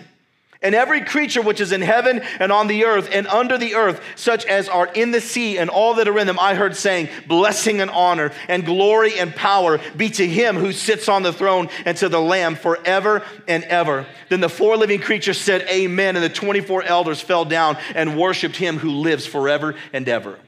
And 0.63 0.73
every 0.73 1.01
creature 1.01 1.41
which 1.41 1.59
is 1.59 1.73
in 1.73 1.81
heaven 1.81 2.21
and 2.39 2.51
on 2.51 2.67
the 2.67 2.85
earth 2.85 3.09
and 3.11 3.27
under 3.27 3.57
the 3.57 3.75
earth, 3.75 4.01
such 4.15 4.45
as 4.45 4.69
are 4.69 4.87
in 4.87 5.11
the 5.11 5.19
sea 5.19 5.57
and 5.57 5.69
all 5.69 5.95
that 5.95 6.07
are 6.07 6.17
in 6.17 6.25
them, 6.25 6.39
I 6.39 6.55
heard 6.55 6.77
saying, 6.77 7.09
Blessing 7.27 7.81
and 7.81 7.91
honor 7.91 8.31
and 8.47 8.65
glory 8.65 9.19
and 9.19 9.35
power 9.35 9.81
be 9.97 10.09
to 10.11 10.25
him 10.25 10.55
who 10.55 10.71
sits 10.71 11.09
on 11.09 11.21
the 11.21 11.33
throne 11.33 11.67
and 11.85 11.97
to 11.97 12.07
the 12.07 12.21
Lamb 12.21 12.55
forever 12.55 13.23
and 13.45 13.65
ever. 13.65 14.05
Then 14.29 14.39
the 14.39 14.49
four 14.49 14.77
living 14.77 15.01
creatures 15.01 15.37
said, 15.37 15.63
Amen. 15.63 16.15
And 16.15 16.23
the 16.23 16.29
24 16.29 16.83
elders 16.83 17.19
fell 17.19 17.43
down 17.43 17.77
and 17.93 18.17
worshiped 18.17 18.55
him 18.55 18.77
who 18.77 18.89
lives 18.91 19.25
forever 19.25 19.75
and 19.91 20.07
ever. 20.07 20.39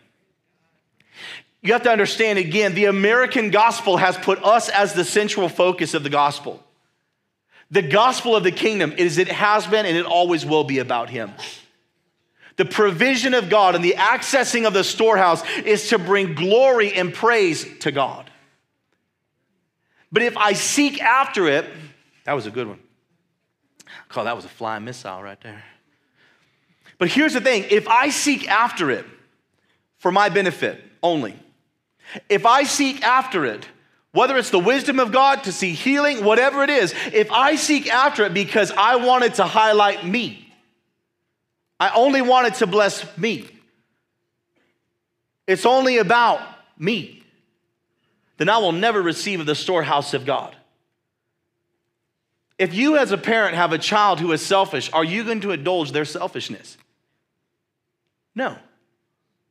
You 1.62 1.74
have 1.74 1.84
to 1.84 1.92
understand 1.92 2.40
again, 2.40 2.74
the 2.74 2.86
American 2.86 3.50
gospel 3.50 3.98
has 3.98 4.16
put 4.18 4.42
us 4.44 4.70
as 4.70 4.94
the 4.94 5.04
central 5.04 5.50
focus 5.50 5.94
of 5.94 6.04
the 6.04 6.10
gospel. 6.10 6.65
The 7.72 7.82
gospel 7.82 8.36
of 8.36 8.44
the 8.44 8.52
kingdom 8.52 8.94
is 8.98 9.18
it 9.18 9.28
has 9.28 9.66
been 9.66 9.86
and 9.86 9.98
it 9.98 10.06
always 10.06 10.46
will 10.46 10.64
be 10.64 10.80
about 10.80 11.10
him. 11.10 11.34
The 12.58 12.66
provision 12.66 13.34
of 13.34 13.50
God 13.50 13.76
and 13.76 13.84
the 13.84 13.96
accessing 13.98 14.66
of 14.66 14.74
the 14.74 14.84
storehouse 14.84 15.44
is 15.66 15.90
to 15.90 16.00
bring 16.00 16.36
glory 16.36 16.94
and 16.94 17.14
praise 17.14 17.66
to 17.80 17.92
God. 17.92 18.30
But 20.12 20.22
if 20.22 20.38
I 20.38 20.54
seek 20.54 21.02
after 21.02 21.48
it, 21.48 21.66
that 22.24 22.34
was 22.34 22.46
a 22.46 22.52
good 22.52 22.68
one. 22.68 22.80
Call 24.08 24.26
that 24.26 24.36
was 24.36 24.46
a 24.46 24.50
flying 24.50 24.86
missile 24.86 25.22
right 25.22 25.40
there. 25.42 25.64
But 26.98 27.10
here's 27.10 27.34
the 27.34 27.42
thing 27.42 27.66
if 27.70 27.88
I 27.88 28.10
seek 28.10 28.50
after 28.50 28.90
it 28.92 29.06
for 29.98 30.12
my 30.12 30.30
benefit 30.30 30.82
only, 31.04 31.38
if 32.30 32.46
I 32.46 32.64
seek 32.64 33.04
after 33.04 33.46
it 33.46 33.68
whether 34.16 34.38
it's 34.38 34.50
the 34.50 34.58
wisdom 34.58 34.98
of 34.98 35.12
God 35.12 35.44
to 35.44 35.52
see 35.52 35.74
healing, 35.74 36.24
whatever 36.24 36.64
it 36.64 36.70
is, 36.70 36.94
if 37.12 37.30
I 37.32 37.58
seek 37.58 37.94
after 37.94 38.24
it 38.24 38.34
because 38.34 38.72
I 38.72 38.96
wanted 38.96 39.36
to 39.36 39.44
highlight 39.44 40.06
me, 40.06 40.54
I 41.82 41.90
only 41.90 42.22
wanted 42.22 42.54
to 42.56 42.68
bless 42.68 43.06
me, 43.18 43.46
it's 45.46 45.66
only 45.66 45.98
about 45.98 46.40
me, 46.80 47.24
then 48.38 48.48
I 48.48 48.60
will 48.60 48.72
never 48.72 49.02
receive 49.02 49.42
of 49.42 49.48
the 49.48 49.54
storehouse 49.54 50.14
of 50.14 50.26
God. 50.26 50.56
If 52.58 52.74
you, 52.74 52.98
as 52.98 53.12
a 53.12 53.18
parent, 53.18 53.56
have 53.56 53.74
a 53.74 53.78
child 53.78 54.22
who 54.22 54.32
is 54.32 54.42
selfish, 54.42 54.90
are 54.94 55.04
you 55.04 55.26
going 55.26 55.42
to 55.42 55.52
indulge 55.52 55.92
their 55.92 56.06
selfishness? 56.06 56.78
No. 58.34 58.52
At 58.52 58.62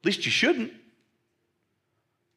least 0.05 0.25
you 0.25 0.33
shouldn't. 0.33 0.73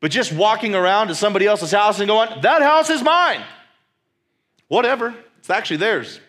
But 0.00 0.10
just 0.10 0.32
walking 0.32 0.74
around 0.74 1.08
to 1.08 1.14
somebody 1.14 1.46
else's 1.46 1.72
house 1.72 2.00
and 2.00 2.08
going, 2.08 2.40
that 2.42 2.62
house 2.62 2.90
is 2.90 3.02
mine. 3.02 3.42
Whatever, 4.68 5.14
it's 5.38 5.50
actually 5.50 5.78
theirs 5.78 6.20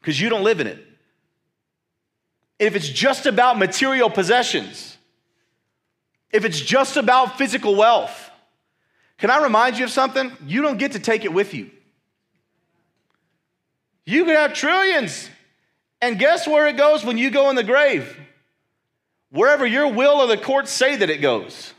because 0.00 0.20
you 0.20 0.28
don't 0.28 0.44
live 0.44 0.60
in 0.60 0.66
it 0.66 0.86
if 2.62 2.76
it's 2.76 2.88
just 2.88 3.26
about 3.26 3.58
material 3.58 4.08
possessions, 4.08 4.96
if 6.30 6.44
it's 6.44 6.60
just 6.60 6.96
about 6.96 7.36
physical 7.36 7.74
wealth, 7.74 8.30
can 9.18 9.32
I 9.32 9.42
remind 9.42 9.78
you 9.78 9.84
of 9.84 9.90
something? 9.90 10.30
You 10.46 10.62
don't 10.62 10.78
get 10.78 10.92
to 10.92 11.00
take 11.00 11.24
it 11.24 11.32
with 11.32 11.54
you. 11.54 11.72
You 14.04 14.24
can 14.24 14.34
have 14.34 14.54
trillions. 14.54 15.28
And 16.00 16.18
guess 16.18 16.48
where 16.48 16.66
it 16.66 16.76
goes 16.76 17.04
when 17.04 17.16
you 17.16 17.30
go 17.30 17.48
in 17.50 17.56
the 17.56 17.62
grave? 17.62 18.18
Wherever 19.30 19.64
your 19.64 19.88
will 19.88 20.20
or 20.20 20.26
the 20.26 20.36
courts 20.36 20.70
say 20.70 20.96
that 20.96 21.08
it 21.08 21.18
goes. 21.18 21.72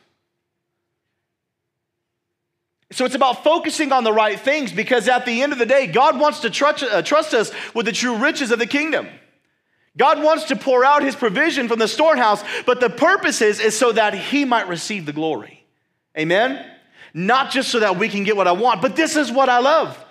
So 2.92 3.06
it's 3.06 3.16
about 3.16 3.44
focusing 3.44 3.92
on 3.92 4.04
the 4.04 4.14
right 4.14 4.40
things 4.40 4.72
because 4.72 5.10
at 5.10 5.26
the 5.26 5.42
end 5.42 5.52
of 5.52 5.60
the 5.60 5.66
day, 5.66 5.88
God 5.88 6.20
wants 6.20 6.42
to 6.42 6.50
trust, 6.50 6.84
uh, 6.84 7.02
trust 7.02 7.34
us 7.34 7.52
with 7.74 7.86
the 7.86 7.92
true 7.92 8.18
riches 8.18 8.52
of 8.52 8.60
the 8.60 8.68
kingdom. 8.68 9.08
God 9.98 10.24
wants 10.24 10.46
to 10.46 10.56
pour 10.56 10.86
out 10.86 11.04
his 11.04 11.16
provision 11.16 11.68
from 11.68 11.80
the 11.80 11.88
storehouse, 11.88 12.44
but 12.66 12.80
the 12.80 12.90
purpose 12.90 13.42
is, 13.42 13.60
is 13.60 13.78
so 13.78 13.92
that 13.92 14.14
he 14.14 14.46
might 14.46 14.68
receive 14.68 15.06
the 15.06 15.14
glory. 15.14 15.66
Amen? 16.18 16.66
Not 17.14 17.52
just 17.52 17.70
so 17.70 17.80
that 17.80 17.98
we 17.98 18.10
can 18.10 18.24
get 18.24 18.36
what 18.36 18.48
I 18.48 18.54
want, 18.54 18.82
but 18.82 18.96
this 18.96 19.16
is 19.16 19.32
what 19.32 19.50
I 19.50 19.60
love. 19.60 20.03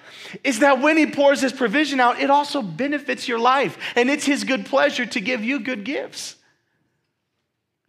Is 0.45 0.61
that 0.61 0.81
when 0.81 0.97
he 0.97 1.07
pours 1.07 1.41
his 1.41 1.53
provision 1.53 2.01
out, 2.01 2.21
it 2.21 2.31
also 2.31 2.63
benefits 2.63 3.29
your 3.29 3.39
life. 3.39 3.79
And 3.97 4.11
it's 4.11 4.25
his 4.25 4.45
good 4.45 4.67
pleasure 4.67 5.07
to 5.07 5.21
give 5.21 5.45
you 5.45 5.61
good 5.61 5.85
gifts. 5.85 6.37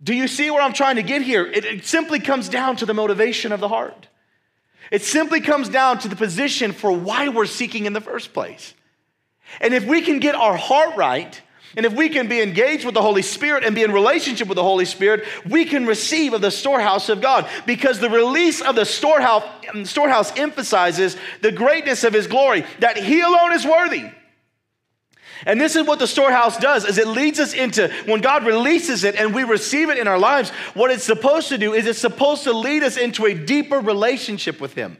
Do 0.01 0.13
you 0.13 0.27
see 0.27 0.51
where 0.51 0.62
I'm 0.62 0.73
trying 0.73 0.97
to 0.97 1.03
get 1.03 1.21
here? 1.21 1.45
It, 1.45 1.63
it 1.63 1.86
simply 1.86 2.19
comes 2.19 2.49
down 2.49 2.75
to 2.77 2.86
the 2.86 2.93
motivation 2.93 3.51
of 3.51 3.60
the 3.60 3.69
heart. 3.69 4.08
It 4.91 5.01
simply 5.01 5.39
comes 5.39 5.69
down 5.69 5.99
to 5.99 6.08
the 6.08 6.15
position 6.15 6.73
for 6.73 6.91
why 6.91 7.29
we're 7.29 7.45
seeking 7.45 7.86
in 7.86 7.93
the 7.93 8.01
first 8.01 8.34
place. 8.34 8.73
And 9.62 9.73
if 9.73 9.86
we 9.86 10.01
can 10.01 10.19
get 10.19 10.36
our 10.36 10.58
heart 10.58 10.95
right, 10.97 11.41
and 11.75 11.86
if 11.86 11.93
we 11.93 12.09
can 12.09 12.27
be 12.27 12.41
engaged 12.41 12.86
with 12.86 12.93
the 12.93 13.01
Holy 13.01 13.23
Spirit 13.23 13.63
and 13.63 13.73
be 13.73 13.81
in 13.81 13.91
relationship 13.91 14.47
with 14.47 14.57
the 14.57 14.63
Holy 14.63 14.86
Spirit, 14.86 15.25
we 15.49 15.65
can 15.65 15.88
receive 15.88 16.33
of 16.33 16.41
the 16.41 16.51
storehouse 16.51 17.09
of 17.09 17.19
God 17.19 17.49
because 17.65 17.99
the 17.99 18.09
release 18.09 18.62
of 18.62 18.75
the 18.75 18.86
storehouse, 18.86 19.43
storehouse 19.83 20.38
emphasizes 20.38 21.17
the 21.41 21.51
greatness 21.51 22.03
of 22.03 22.13
his 22.13 22.27
glory, 22.27 22.63
that 22.79 22.97
he 22.97 23.21
alone 23.21 23.53
is 23.53 23.65
worthy. 23.65 24.05
And 25.45 25.59
this 25.59 25.75
is 25.75 25.86
what 25.86 25.99
the 25.99 26.07
storehouse 26.07 26.57
does 26.57 26.86
is 26.86 26.97
it 26.97 27.07
leads 27.07 27.39
us 27.39 27.53
into 27.53 27.89
when 28.05 28.21
God 28.21 28.45
releases 28.45 29.03
it 29.03 29.15
and 29.15 29.33
we 29.33 29.43
receive 29.43 29.89
it 29.89 29.97
in 29.97 30.07
our 30.07 30.19
lives, 30.19 30.51
what 30.73 30.91
it's 30.91 31.03
supposed 31.03 31.49
to 31.49 31.57
do 31.57 31.73
is 31.73 31.86
it's 31.86 31.99
supposed 31.99 32.43
to 32.43 32.53
lead 32.53 32.83
us 32.83 32.97
into 32.97 33.25
a 33.25 33.33
deeper 33.33 33.79
relationship 33.79 34.62
with 34.62 34.73
him. 34.73 34.97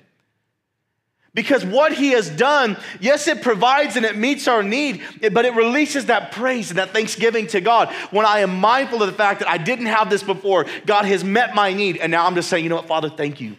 Because 1.36 1.66
what 1.66 1.94
he 1.94 2.12
has 2.12 2.30
done, 2.30 2.78
yes, 3.00 3.28
it 3.28 3.42
provides 3.42 3.96
and 3.96 4.06
it 4.06 4.16
meets 4.16 4.48
our 4.48 4.62
need, 4.62 5.02
but 5.32 5.46
it 5.46 5.56
releases 5.56 6.06
that 6.06 6.32
praise 6.32 6.70
and 6.70 6.78
that 6.78 6.92
thanksgiving 6.92 7.48
to 7.48 7.60
God. 7.60 7.92
When 8.12 8.26
I 8.26 8.40
am 8.40 8.56
mindful 8.60 9.02
of 9.02 9.08
the 9.08 9.16
fact 9.16 9.40
that 9.40 9.50
I 9.50 9.58
didn't 9.58 9.88
have 9.88 10.12
this 10.12 10.22
before, 10.22 10.68
God 10.86 11.06
has 11.06 11.24
met 11.24 11.56
my 11.56 11.74
need, 11.74 11.98
and 11.98 12.12
now 12.12 12.28
I'm 12.28 12.36
just 12.36 12.50
saying, 12.50 12.64
you 12.64 12.70
know 12.70 12.76
what, 12.76 12.88
Father, 12.88 13.10
thank 13.10 13.42
you. 13.42 13.58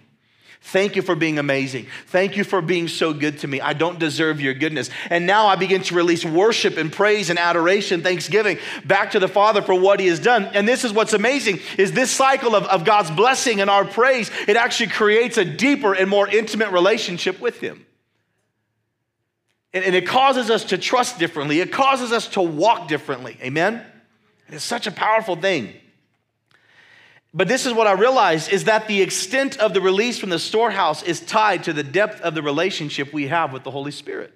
Thank 0.66 0.96
you 0.96 1.02
for 1.02 1.14
being 1.14 1.38
amazing. 1.38 1.88
Thank 2.06 2.38
you 2.38 2.42
for 2.42 2.62
being 2.62 2.88
so 2.88 3.12
good 3.12 3.40
to 3.40 3.46
me. 3.46 3.60
I 3.60 3.74
don't 3.74 3.98
deserve 3.98 4.40
your 4.40 4.54
goodness. 4.54 4.88
And 5.10 5.26
now 5.26 5.46
I 5.46 5.56
begin 5.56 5.82
to 5.82 5.94
release 5.94 6.24
worship 6.24 6.78
and 6.78 6.90
praise 6.90 7.28
and 7.28 7.38
adoration, 7.38 8.02
thanksgiving 8.02 8.58
back 8.82 9.10
to 9.10 9.20
the 9.20 9.28
Father 9.28 9.60
for 9.60 9.78
what 9.78 10.00
he 10.00 10.06
has 10.06 10.20
done. 10.20 10.46
And 10.46 10.66
this 10.66 10.82
is 10.82 10.90
what's 10.90 11.12
amazing 11.12 11.60
is 11.76 11.92
this 11.92 12.10
cycle 12.10 12.56
of, 12.56 12.64
of 12.64 12.86
God's 12.86 13.10
blessing 13.10 13.60
and 13.60 13.68
our 13.68 13.84
praise, 13.84 14.30
it 14.48 14.56
actually 14.56 14.88
creates 14.88 15.36
a 15.36 15.44
deeper 15.44 15.92
and 15.92 16.08
more 16.08 16.26
intimate 16.26 16.70
relationship 16.70 17.42
with 17.42 17.60
him. 17.60 17.84
And, 19.74 19.84
and 19.84 19.94
it 19.94 20.06
causes 20.06 20.48
us 20.48 20.64
to 20.64 20.78
trust 20.78 21.18
differently. 21.18 21.60
It 21.60 21.72
causes 21.72 22.10
us 22.10 22.26
to 22.28 22.40
walk 22.40 22.88
differently. 22.88 23.36
Amen? 23.42 23.84
It's 24.48 24.64
such 24.64 24.86
a 24.86 24.92
powerful 24.92 25.36
thing. 25.36 25.74
But 27.36 27.48
this 27.48 27.66
is 27.66 27.72
what 27.72 27.88
I 27.88 27.92
realized 27.92 28.52
is 28.52 28.64
that 28.64 28.86
the 28.86 29.02
extent 29.02 29.58
of 29.58 29.74
the 29.74 29.80
release 29.80 30.20
from 30.20 30.30
the 30.30 30.38
storehouse 30.38 31.02
is 31.02 31.18
tied 31.18 31.64
to 31.64 31.72
the 31.72 31.82
depth 31.82 32.20
of 32.20 32.36
the 32.36 32.42
relationship 32.42 33.12
we 33.12 33.26
have 33.26 33.52
with 33.52 33.64
the 33.64 33.72
Holy 33.72 33.90
Spirit. 33.90 34.32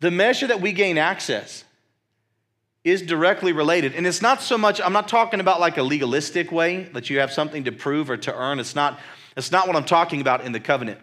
The 0.00 0.10
measure 0.10 0.46
that 0.46 0.60
we 0.60 0.72
gain 0.72 0.98
access 0.98 1.64
is 2.84 3.00
directly 3.00 3.52
related. 3.52 3.94
And 3.94 4.06
it's 4.06 4.20
not 4.20 4.42
so 4.42 4.58
much, 4.58 4.78
I'm 4.78 4.92
not 4.92 5.08
talking 5.08 5.40
about 5.40 5.58
like 5.58 5.78
a 5.78 5.82
legalistic 5.82 6.52
way 6.52 6.84
that 6.92 7.08
you 7.08 7.20
have 7.20 7.32
something 7.32 7.64
to 7.64 7.72
prove 7.72 8.10
or 8.10 8.18
to 8.18 8.34
earn. 8.34 8.60
It's 8.60 8.74
not, 8.74 9.00
it's 9.38 9.50
not 9.50 9.66
what 9.66 9.74
I'm 9.74 9.84
talking 9.84 10.20
about 10.20 10.44
in 10.44 10.52
the 10.52 10.60
covenant 10.60 11.00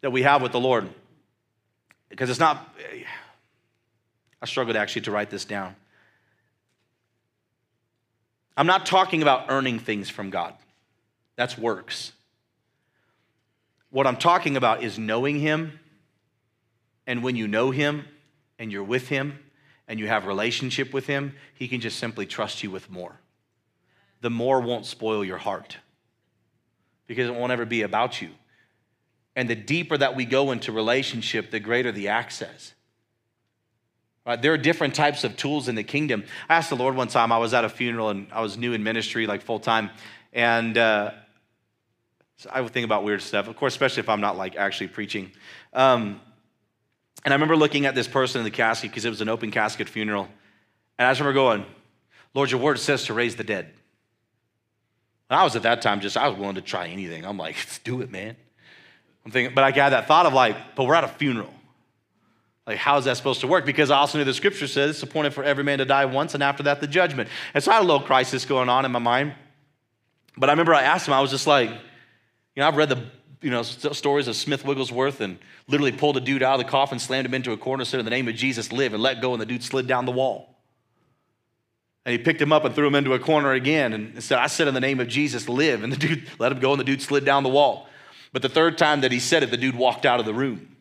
that 0.00 0.12
we 0.12 0.22
have 0.22 0.42
with 0.42 0.52
the 0.52 0.60
Lord. 0.60 0.88
Because 2.08 2.30
it's 2.30 2.40
not, 2.40 2.72
I 4.40 4.46
struggled 4.46 4.76
actually 4.76 5.02
to 5.02 5.10
write 5.10 5.28
this 5.28 5.44
down. 5.44 5.74
I'm 8.56 8.66
not 8.66 8.86
talking 8.86 9.22
about 9.22 9.46
earning 9.48 9.78
things 9.78 10.08
from 10.10 10.30
God, 10.30 10.54
that's 11.36 11.56
works. 11.56 12.12
What 13.90 14.06
I'm 14.06 14.16
talking 14.16 14.56
about 14.56 14.82
is 14.82 14.98
knowing 14.98 15.38
Him. 15.38 15.78
And 17.06 17.22
when 17.22 17.36
you 17.36 17.46
know 17.46 17.70
Him 17.70 18.04
and 18.58 18.72
you're 18.72 18.82
with 18.84 19.08
Him 19.08 19.38
and 19.86 20.00
you 20.00 20.06
have 20.06 20.26
relationship 20.26 20.94
with 20.94 21.06
Him, 21.06 21.34
He 21.54 21.68
can 21.68 21.80
just 21.80 21.98
simply 21.98 22.24
trust 22.24 22.62
you 22.62 22.70
with 22.70 22.90
more. 22.90 23.18
The 24.22 24.30
more 24.30 24.60
won't 24.60 24.86
spoil 24.86 25.24
your 25.24 25.38
heart 25.38 25.76
because 27.06 27.28
it 27.28 27.34
won't 27.34 27.52
ever 27.52 27.66
be 27.66 27.82
about 27.82 28.22
you. 28.22 28.30
And 29.34 29.48
the 29.48 29.56
deeper 29.56 29.98
that 29.98 30.16
we 30.16 30.24
go 30.24 30.52
into 30.52 30.72
relationship, 30.72 31.50
the 31.50 31.60
greater 31.60 31.92
the 31.92 32.08
access. 32.08 32.74
Right? 34.24 34.40
There 34.40 34.52
are 34.52 34.58
different 34.58 34.94
types 34.94 35.24
of 35.24 35.36
tools 35.36 35.68
in 35.68 35.74
the 35.74 35.82
kingdom. 35.82 36.24
I 36.48 36.56
asked 36.56 36.70
the 36.70 36.76
Lord 36.76 36.94
one 36.94 37.08
time, 37.08 37.32
I 37.32 37.38
was 37.38 37.54
at 37.54 37.64
a 37.64 37.68
funeral 37.68 38.10
and 38.10 38.28
I 38.32 38.40
was 38.40 38.56
new 38.56 38.72
in 38.72 38.82
ministry, 38.82 39.26
like 39.26 39.42
full 39.42 39.58
time. 39.58 39.90
And 40.32 40.78
uh, 40.78 41.12
so 42.36 42.50
I 42.52 42.60
would 42.60 42.72
think 42.72 42.84
about 42.84 43.04
weird 43.04 43.22
stuff, 43.22 43.48
of 43.48 43.56
course, 43.56 43.74
especially 43.74 44.00
if 44.00 44.08
I'm 44.08 44.20
not 44.20 44.36
like 44.36 44.56
actually 44.56 44.88
preaching. 44.88 45.32
Um, 45.72 46.20
and 47.24 47.32
I 47.32 47.34
remember 47.34 47.56
looking 47.56 47.86
at 47.86 47.94
this 47.94 48.08
person 48.08 48.40
in 48.40 48.44
the 48.44 48.50
casket 48.50 48.90
because 48.90 49.04
it 49.04 49.10
was 49.10 49.20
an 49.20 49.28
open 49.28 49.50
casket 49.50 49.88
funeral. 49.88 50.28
And 50.98 51.06
I 51.06 51.10
just 51.10 51.20
remember 51.20 51.34
going, 51.34 51.66
Lord, 52.34 52.50
your 52.50 52.60
word 52.60 52.78
says 52.78 53.04
to 53.06 53.14
raise 53.14 53.36
the 53.36 53.44
dead. 53.44 53.72
And 55.30 55.38
I 55.38 55.44
was 55.44 55.56
at 55.56 55.62
that 55.62 55.82
time 55.82 56.00
just, 56.00 56.16
I 56.16 56.28
was 56.28 56.38
willing 56.38 56.56
to 56.56 56.62
try 56.62 56.88
anything. 56.88 57.24
I'm 57.24 57.38
like, 57.38 57.56
let's 57.56 57.78
do 57.78 58.02
it, 58.02 58.10
man. 58.10 58.36
I'm 59.24 59.30
thinking, 59.30 59.54
but 59.54 59.64
I 59.64 59.70
got 59.70 59.90
that 59.90 60.06
thought 60.06 60.26
of 60.26 60.32
like, 60.32 60.74
but 60.74 60.84
we're 60.84 60.94
at 60.94 61.04
a 61.04 61.08
funeral. 61.08 61.52
Like, 62.66 62.78
how 62.78 62.96
is 62.98 63.06
that 63.06 63.16
supposed 63.16 63.40
to 63.40 63.48
work? 63.48 63.66
Because 63.66 63.90
I 63.90 63.96
also 63.96 64.18
knew 64.18 64.24
the 64.24 64.34
scripture 64.34 64.68
says 64.68 64.90
it's 64.90 65.02
appointed 65.02 65.34
for 65.34 65.42
every 65.42 65.64
man 65.64 65.78
to 65.78 65.84
die 65.84 66.04
once, 66.04 66.34
and 66.34 66.42
after 66.42 66.62
that, 66.64 66.80
the 66.80 66.86
judgment. 66.86 67.28
And 67.54 67.62
so 67.62 67.72
I 67.72 67.74
had 67.74 67.82
a 67.82 67.86
little 67.86 68.06
crisis 68.06 68.44
going 68.44 68.68
on 68.68 68.84
in 68.84 68.92
my 68.92 69.00
mind. 69.00 69.34
But 70.36 70.48
I 70.48 70.52
remember 70.52 70.74
I 70.74 70.82
asked 70.82 71.08
him, 71.08 71.14
I 71.14 71.20
was 71.20 71.30
just 71.30 71.46
like, 71.46 71.70
you 71.70 72.60
know, 72.60 72.68
I've 72.68 72.76
read 72.76 72.88
the 72.88 73.02
you 73.42 73.50
know, 73.50 73.62
stories 73.62 74.28
of 74.28 74.36
Smith 74.36 74.64
Wigglesworth 74.64 75.20
and 75.20 75.38
literally 75.66 75.92
pulled 75.92 76.16
a 76.16 76.20
dude 76.20 76.42
out 76.42 76.58
of 76.58 76.64
the 76.64 76.70
coffin, 76.70 76.98
slammed 76.98 77.26
him 77.26 77.34
into 77.34 77.52
a 77.52 77.56
corner, 77.56 77.84
said, 77.84 77.98
In 77.98 78.04
the 78.04 78.10
name 78.10 78.28
of 78.28 78.36
Jesus, 78.36 78.72
live, 78.72 78.94
and 78.94 79.02
let 79.02 79.20
go, 79.20 79.32
and 79.32 79.40
the 79.40 79.46
dude 79.46 79.64
slid 79.64 79.86
down 79.88 80.04
the 80.04 80.12
wall. 80.12 80.48
And 82.04 82.12
he 82.12 82.18
picked 82.18 82.40
him 82.40 82.52
up 82.52 82.64
and 82.64 82.74
threw 82.74 82.86
him 82.86 82.94
into 82.94 83.14
a 83.14 83.18
corner 83.18 83.52
again 83.52 83.92
and 83.92 84.22
said, 84.22 84.38
I 84.38 84.46
said, 84.46 84.68
In 84.68 84.74
the 84.74 84.80
name 84.80 85.00
of 85.00 85.08
Jesus, 85.08 85.48
live. 85.48 85.82
And 85.82 85.92
the 85.92 85.96
dude 85.96 86.28
let 86.38 86.52
him 86.52 86.60
go, 86.60 86.70
and 86.70 86.80
the 86.80 86.84
dude 86.84 87.02
slid 87.02 87.24
down 87.24 87.42
the 87.42 87.48
wall. 87.48 87.88
But 88.32 88.42
the 88.42 88.48
third 88.48 88.78
time 88.78 89.00
that 89.02 89.12
he 89.12 89.18
said 89.18 89.42
it, 89.42 89.50
the 89.50 89.56
dude 89.56 89.74
walked 89.74 90.06
out 90.06 90.20
of 90.20 90.26
the 90.26 90.34
room. 90.34 90.71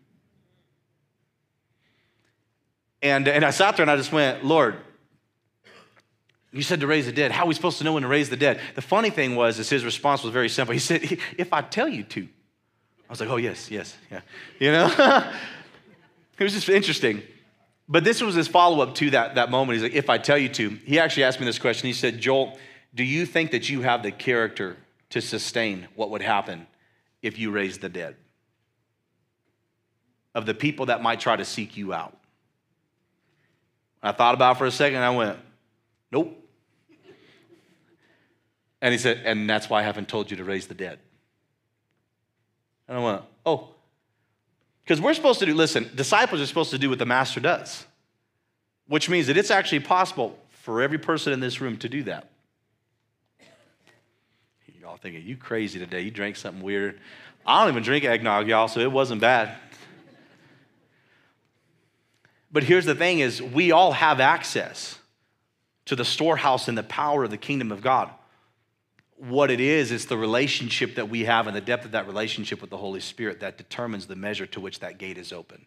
And, 3.01 3.27
and 3.27 3.43
I 3.43 3.51
sat 3.51 3.77
there 3.77 3.83
and 3.83 3.91
I 3.91 3.95
just 3.95 4.11
went, 4.11 4.45
Lord, 4.45 4.75
You 6.53 6.61
said 6.61 6.81
to 6.81 6.87
raise 6.87 7.05
the 7.05 7.11
dead. 7.11 7.31
How 7.31 7.43
are 7.43 7.47
we 7.47 7.53
supposed 7.53 7.77
to 7.79 7.83
know 7.83 7.93
when 7.93 8.03
to 8.03 8.09
raise 8.09 8.29
the 8.29 8.37
dead? 8.37 8.59
The 8.75 8.81
funny 8.81 9.09
thing 9.09 9.35
was, 9.35 9.57
is 9.57 9.69
his 9.69 9.85
response 9.85 10.21
was 10.23 10.33
very 10.33 10.49
simple. 10.49 10.73
He 10.73 10.79
said, 10.79 11.17
If 11.37 11.53
I 11.53 11.61
tell 11.61 11.87
you 11.87 12.03
to. 12.03 12.21
I 12.21 13.09
was 13.09 13.19
like, 13.19 13.29
Oh, 13.29 13.37
yes, 13.37 13.71
yes, 13.71 13.95
yeah. 14.11 14.21
You 14.59 14.71
know? 14.71 14.87
it 16.37 16.43
was 16.43 16.53
just 16.53 16.69
interesting. 16.69 17.21
But 17.87 18.03
this 18.03 18.21
was 18.21 18.35
his 18.35 18.47
follow 18.47 18.81
up 18.81 18.95
to 18.95 19.09
that, 19.11 19.35
that 19.35 19.49
moment. 19.49 19.77
He's 19.77 19.83
like, 19.83 19.93
If 19.93 20.09
I 20.09 20.17
tell 20.17 20.37
you 20.37 20.49
to. 20.49 20.69
He 20.85 20.99
actually 20.99 21.23
asked 21.23 21.39
me 21.39 21.45
this 21.45 21.59
question. 21.59 21.87
He 21.87 21.93
said, 21.93 22.19
Joel, 22.19 22.57
do 22.93 23.03
you 23.03 23.25
think 23.25 23.51
that 23.51 23.69
you 23.69 23.81
have 23.81 24.03
the 24.03 24.11
character 24.11 24.77
to 25.11 25.21
sustain 25.21 25.87
what 25.95 26.09
would 26.11 26.21
happen 26.21 26.67
if 27.21 27.39
you 27.39 27.51
raised 27.51 27.81
the 27.81 27.89
dead? 27.89 28.15
Of 30.35 30.45
the 30.45 30.53
people 30.53 30.87
that 30.87 31.01
might 31.01 31.19
try 31.19 31.35
to 31.35 31.45
seek 31.45 31.75
you 31.77 31.93
out. 31.93 32.17
I 34.03 34.11
thought 34.11 34.33
about 34.33 34.55
it 34.55 34.59
for 34.59 34.65
a 34.65 34.71
second 34.71 34.97
and 34.97 35.05
I 35.05 35.09
went, 35.11 35.37
Nope. 36.11 36.37
And 38.81 38.91
he 38.91 38.97
said, 38.97 39.21
And 39.25 39.49
that's 39.49 39.69
why 39.69 39.79
I 39.79 39.83
haven't 39.83 40.07
told 40.07 40.31
you 40.31 40.37
to 40.37 40.43
raise 40.43 40.67
the 40.67 40.73
dead. 40.73 40.99
And 42.87 42.97
I 42.97 43.03
went, 43.03 43.21
Oh. 43.45 43.69
Because 44.83 44.99
we're 44.99 45.13
supposed 45.13 45.39
to 45.39 45.45
do, 45.45 45.53
listen, 45.53 45.89
disciples 45.95 46.41
are 46.41 46.45
supposed 46.45 46.71
to 46.71 46.77
do 46.77 46.89
what 46.89 46.99
the 46.99 47.05
master 47.05 47.39
does, 47.39 47.85
which 48.87 49.09
means 49.09 49.27
that 49.27 49.37
it's 49.37 49.51
actually 49.51 49.79
possible 49.79 50.37
for 50.49 50.81
every 50.81 50.97
person 50.97 51.31
in 51.31 51.39
this 51.39 51.61
room 51.61 51.77
to 51.77 51.87
do 51.87 52.03
that. 52.03 52.29
Y'all 54.81 54.97
thinking, 54.97 55.23
you 55.23 55.37
crazy 55.37 55.79
today. 55.79 56.01
You 56.01 56.11
drank 56.11 56.35
something 56.35 56.61
weird. 56.61 56.99
I 57.45 57.61
don't 57.61 57.71
even 57.71 57.83
drink 57.83 58.03
eggnog, 58.03 58.47
y'all, 58.47 58.67
so 58.67 58.79
it 58.79 58.91
wasn't 58.91 59.21
bad. 59.21 59.55
But 62.51 62.63
here's 62.63 62.85
the 62.85 62.95
thing 62.95 63.19
is 63.19 63.41
we 63.41 63.71
all 63.71 63.93
have 63.93 64.19
access 64.19 64.97
to 65.85 65.95
the 65.95 66.05
storehouse 66.05 66.67
and 66.67 66.77
the 66.77 66.83
power 66.83 67.23
of 67.23 67.31
the 67.31 67.37
kingdom 67.37 67.71
of 67.71 67.81
God. 67.81 68.09
What 69.17 69.51
it 69.51 69.59
is, 69.59 69.91
is 69.91 70.07
the 70.07 70.17
relationship 70.17 70.95
that 70.95 71.09
we 71.09 71.25
have 71.25 71.47
and 71.47 71.55
the 71.55 71.61
depth 71.61 71.85
of 71.85 71.91
that 71.91 72.07
relationship 72.07 72.59
with 72.59 72.69
the 72.69 72.77
Holy 72.77 72.99
Spirit 72.99 73.41
that 73.41 73.57
determines 73.57 74.07
the 74.07 74.15
measure 74.15 74.47
to 74.47 74.59
which 74.59 74.79
that 74.79 74.97
gate 74.97 75.17
is 75.17 75.31
open. 75.31 75.65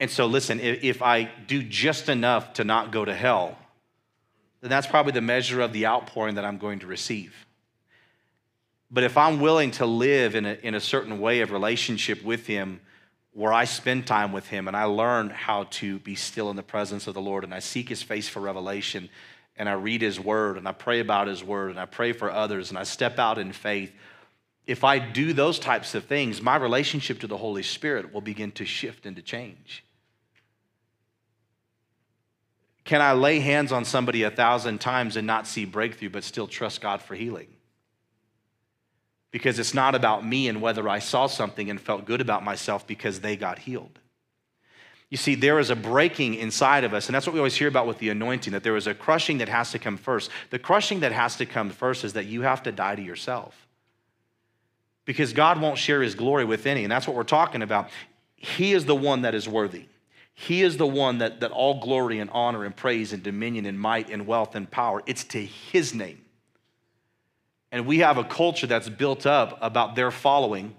And 0.00 0.10
so, 0.10 0.26
listen, 0.26 0.60
if 0.60 1.02
I 1.02 1.24
do 1.24 1.60
just 1.62 2.08
enough 2.08 2.52
to 2.54 2.64
not 2.64 2.92
go 2.92 3.04
to 3.04 3.14
hell, 3.14 3.58
then 4.60 4.70
that's 4.70 4.86
probably 4.86 5.12
the 5.12 5.20
measure 5.20 5.60
of 5.60 5.72
the 5.72 5.86
outpouring 5.86 6.36
that 6.36 6.44
I'm 6.44 6.58
going 6.58 6.78
to 6.80 6.86
receive. 6.86 7.34
But 8.90 9.02
if 9.02 9.16
I'm 9.16 9.40
willing 9.40 9.72
to 9.72 9.86
live 9.86 10.34
in 10.34 10.46
a, 10.46 10.54
in 10.62 10.74
a 10.74 10.80
certain 10.80 11.20
way 11.20 11.40
of 11.40 11.50
relationship 11.50 12.22
with 12.22 12.46
Him, 12.46 12.80
where 13.38 13.52
I 13.52 13.66
spend 13.66 14.04
time 14.04 14.32
with 14.32 14.48
Him 14.48 14.66
and 14.66 14.76
I 14.76 14.82
learn 14.84 15.30
how 15.30 15.68
to 15.70 16.00
be 16.00 16.16
still 16.16 16.50
in 16.50 16.56
the 16.56 16.62
presence 16.64 17.06
of 17.06 17.14
the 17.14 17.20
Lord 17.20 17.44
and 17.44 17.54
I 17.54 17.60
seek 17.60 17.88
His 17.88 18.02
face 18.02 18.28
for 18.28 18.40
revelation 18.40 19.08
and 19.56 19.68
I 19.68 19.74
read 19.74 20.02
His 20.02 20.18
Word 20.18 20.56
and 20.56 20.66
I 20.66 20.72
pray 20.72 20.98
about 20.98 21.28
His 21.28 21.44
Word 21.44 21.70
and 21.70 21.78
I 21.78 21.86
pray 21.86 22.10
for 22.10 22.32
others 22.32 22.70
and 22.70 22.76
I 22.76 22.82
step 22.82 23.20
out 23.20 23.38
in 23.38 23.52
faith, 23.52 23.92
if 24.66 24.82
I 24.82 24.98
do 24.98 25.32
those 25.32 25.60
types 25.60 25.94
of 25.94 26.06
things, 26.06 26.42
my 26.42 26.56
relationship 26.56 27.20
to 27.20 27.28
the 27.28 27.36
Holy 27.36 27.62
Spirit 27.62 28.12
will 28.12 28.22
begin 28.22 28.50
to 28.52 28.66
shift 28.66 29.06
and 29.06 29.14
to 29.14 29.22
change. 29.22 29.84
Can 32.82 33.00
I 33.00 33.12
lay 33.12 33.38
hands 33.38 33.70
on 33.70 33.84
somebody 33.84 34.24
a 34.24 34.32
thousand 34.32 34.80
times 34.80 35.16
and 35.16 35.28
not 35.28 35.46
see 35.46 35.64
breakthrough, 35.64 36.10
but 36.10 36.24
still 36.24 36.48
trust 36.48 36.80
God 36.80 37.00
for 37.00 37.14
healing? 37.14 37.46
Because 39.30 39.58
it's 39.58 39.74
not 39.74 39.94
about 39.94 40.26
me 40.26 40.48
and 40.48 40.62
whether 40.62 40.88
I 40.88 40.98
saw 40.98 41.26
something 41.26 41.68
and 41.70 41.80
felt 41.80 42.04
good 42.04 42.20
about 42.20 42.44
myself 42.44 42.86
because 42.86 43.20
they 43.20 43.36
got 43.36 43.58
healed. 43.58 43.98
You 45.10 45.16
see, 45.16 45.34
there 45.34 45.58
is 45.58 45.70
a 45.70 45.76
breaking 45.76 46.34
inside 46.34 46.84
of 46.84 46.92
us, 46.92 47.06
and 47.06 47.14
that's 47.14 47.26
what 47.26 47.32
we 47.32 47.40
always 47.40 47.54
hear 47.54 47.68
about 47.68 47.86
with 47.86 47.98
the 47.98 48.10
anointing 48.10 48.52
that 48.52 48.62
there 48.62 48.76
is 48.76 48.86
a 48.86 48.94
crushing 48.94 49.38
that 49.38 49.48
has 49.48 49.70
to 49.72 49.78
come 49.78 49.96
first. 49.96 50.30
The 50.50 50.58
crushing 50.58 51.00
that 51.00 51.12
has 51.12 51.36
to 51.36 51.46
come 51.46 51.70
first 51.70 52.04
is 52.04 52.12
that 52.12 52.26
you 52.26 52.42
have 52.42 52.62
to 52.64 52.72
die 52.72 52.94
to 52.94 53.02
yourself. 53.02 53.66
Because 55.06 55.32
God 55.32 55.60
won't 55.60 55.78
share 55.78 56.02
his 56.02 56.14
glory 56.14 56.44
with 56.44 56.66
any, 56.66 56.84
and 56.84 56.92
that's 56.92 57.06
what 57.06 57.16
we're 57.16 57.22
talking 57.22 57.62
about. 57.62 57.88
He 58.36 58.74
is 58.74 58.84
the 58.84 58.94
one 58.94 59.22
that 59.22 59.34
is 59.34 59.48
worthy. 59.48 59.86
He 60.34 60.62
is 60.62 60.76
the 60.76 60.86
one 60.86 61.18
that, 61.18 61.40
that 61.40 61.50
all 61.50 61.80
glory 61.80 62.20
and 62.20 62.28
honor 62.30 62.64
and 62.64 62.76
praise 62.76 63.14
and 63.14 63.22
dominion 63.22 63.64
and 63.64 63.80
might 63.80 64.10
and 64.10 64.26
wealth 64.26 64.54
and 64.54 64.70
power, 64.70 65.02
it's 65.06 65.24
to 65.24 65.44
his 65.44 65.94
name. 65.94 66.20
And 67.70 67.86
we 67.86 67.98
have 67.98 68.18
a 68.18 68.24
culture 68.24 68.66
that's 68.66 68.88
built 68.88 69.26
up 69.26 69.58
about 69.60 69.94
their 69.94 70.10
following 70.10 70.74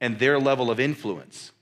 and 0.00 0.18
their 0.18 0.38
level 0.38 0.70
of 0.70 0.80
influence. 0.80 1.52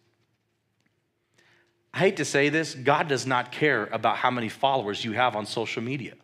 I 1.93 1.99
hate 1.99 2.17
to 2.19 2.25
say 2.25 2.49
this, 2.49 2.75
God 2.75 3.09
does 3.09 3.27
not 3.27 3.51
care 3.51 3.87
about 3.87 4.17
how 4.17 4.31
many 4.31 4.49
followers 4.49 5.05
you 5.05 5.13
have 5.13 5.35
on 5.35 5.47
social 5.47 5.83
media. 5.83 6.15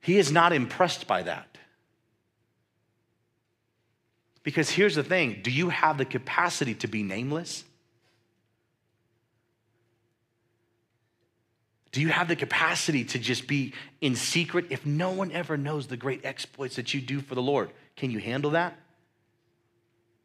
He 0.00 0.16
is 0.16 0.30
not 0.30 0.52
impressed 0.52 1.06
by 1.06 1.22
that. 1.24 1.58
Because 4.42 4.70
here's 4.70 4.94
the 4.94 5.04
thing 5.04 5.40
do 5.42 5.50
you 5.50 5.68
have 5.68 5.98
the 5.98 6.04
capacity 6.04 6.74
to 6.76 6.86
be 6.86 7.02
nameless? 7.02 7.64
Do 11.98 12.02
you 12.02 12.10
have 12.10 12.28
the 12.28 12.36
capacity 12.36 13.02
to 13.06 13.18
just 13.18 13.48
be 13.48 13.72
in 14.00 14.14
secret 14.14 14.66
if 14.70 14.86
no 14.86 15.10
one 15.10 15.32
ever 15.32 15.56
knows 15.56 15.88
the 15.88 15.96
great 15.96 16.24
exploits 16.24 16.76
that 16.76 16.94
you 16.94 17.00
do 17.00 17.20
for 17.20 17.34
the 17.34 17.42
Lord? 17.42 17.72
Can 17.96 18.12
you 18.12 18.20
handle 18.20 18.52
that? 18.52 18.78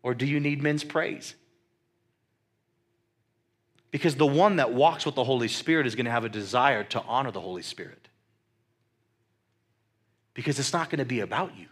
Or 0.03 0.13
do 0.13 0.27
you 0.27 0.39
need 0.39 0.61
men's 0.61 0.83
praise? 0.83 1.33
Because 3.89 4.13
the 4.17 4.25
one 4.27 4.57
that 4.57 4.71
walks 4.71 5.03
with 5.03 5.15
the 5.15 5.23
Holy 5.23 5.47
Spirit 5.47 5.87
is 5.87 5.95
going 5.95 6.05
to 6.05 6.11
have 6.11 6.23
a 6.23 6.29
desire 6.29 6.83
to 6.83 7.01
honor 7.01 7.31
the 7.31 7.41
Holy 7.41 7.63
Spirit. 7.63 8.07
Because 10.35 10.59
it's 10.59 10.73
not 10.73 10.91
going 10.91 10.99
to 10.99 11.05
be 11.05 11.21
about 11.21 11.57
you. 11.57 11.69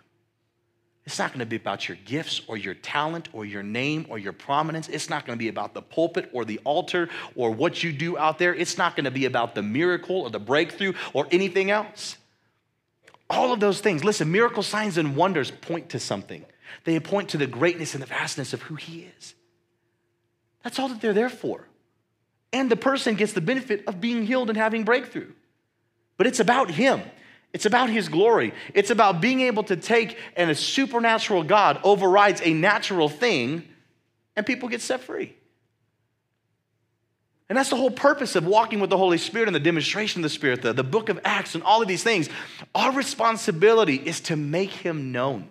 It's 1.06 1.18
not 1.18 1.32
going 1.32 1.40
to 1.40 1.46
be 1.46 1.56
about 1.56 1.88
your 1.88 1.98
gifts 2.06 2.42
or 2.48 2.58
your 2.58 2.76
talent 2.76 3.30
or 3.34 3.44
your 3.44 3.64
name 3.64 4.06
or 4.10 4.20
your 4.20 4.34
prominence. 4.34 4.88
It's 4.88 5.10
not 5.10 5.26
going 5.26 5.38
to 5.38 5.42
be 5.42 5.48
about 5.48 5.74
the 5.74 5.82
pulpit 5.82 6.30
or 6.32 6.46
the 6.46 6.60
altar 6.64 7.10
or 7.36 7.50
what 7.52 7.84
you 7.84 7.92
do 7.92 8.18
out 8.18 8.38
there. 8.38 8.54
It's 8.54 8.78
not 8.78 8.96
going 8.96 9.06
to 9.06 9.12
be 9.12 9.26
about 9.26 9.56
the 9.56 9.64
miracle 9.64 10.22
or 10.22 10.30
the 10.30 10.40
breakthrough 10.40 10.94
or 11.14 11.28
anything 11.32 11.72
else. 11.72 12.18
All 13.30 13.52
of 13.52 13.60
those 13.60 13.80
things, 13.80 14.04
listen, 14.04 14.32
miracle 14.32 14.62
signs 14.62 14.98
and 14.98 15.16
wonders 15.16 15.50
point 15.50 15.90
to 15.90 16.00
something. 16.00 16.46
They 16.84 17.00
point 17.00 17.30
to 17.30 17.38
the 17.38 17.48
greatness 17.48 17.94
and 17.94 18.04
the 18.04 18.08
vastness 18.08 18.54
of 18.54 18.62
who 18.64 18.76
He 18.76 19.10
is. 19.18 19.34
That's 20.64 20.78
all 20.78 20.90
that 20.90 21.02
they're 21.02 21.14
there 21.14 21.30
for. 21.30 21.68
And 22.54 22.70
the 22.70 22.76
person 22.76 23.16
gets 23.16 23.34
the 23.34 23.42
benefit 23.42 23.86
of 23.88 24.02
being 24.02 24.26
healed 24.26 24.50
and 24.50 24.58
having 24.58 24.84
breakthrough. 24.84 25.32
But 26.18 26.28
it's 26.28 26.40
about 26.40 26.70
Him. 26.70 27.02
It's 27.54 27.66
about 27.66 27.90
his 27.90 28.08
glory. 28.08 28.54
It's 28.74 28.92
about 28.92 29.20
being 29.20 29.42
able 29.42 29.64
to 29.64 29.76
take 29.76 30.18
and 30.36 30.50
a 30.50 30.56
supernatural 30.56 31.44
God 31.44 31.80
overrides 31.84 32.42
a 32.44 32.54
natural 32.54 33.10
thing 33.10 33.68
and 34.36 34.46
people 34.46 34.70
get 34.70 34.82
set 34.82 35.02
free. 35.02 35.36
And 37.50 37.58
that's 37.58 37.70
the 37.70 37.76
whole 37.76 37.92
purpose 37.92 38.38
of 38.38 38.46
walking 38.46 38.80
with 38.80 38.90
the 38.90 38.98
Holy 38.98 39.18
Spirit 39.18 39.50
and 39.50 39.56
the 39.56 39.60
demonstration 39.60 40.22
of 40.22 40.24
the 40.24 40.30
Spirit, 40.30 40.62
the, 40.62 40.72
the 40.72 40.86
book 40.86 41.10
of 41.10 41.20
Acts, 41.26 41.54
and 41.54 41.62
all 41.64 41.82
of 41.82 41.88
these 41.90 42.02
things. 42.02 42.30
Our 42.74 42.94
responsibility 42.94 43.96
is 43.96 44.22
to 44.22 44.38
make 44.38 44.70
him 44.70 45.12
known. 45.12 45.50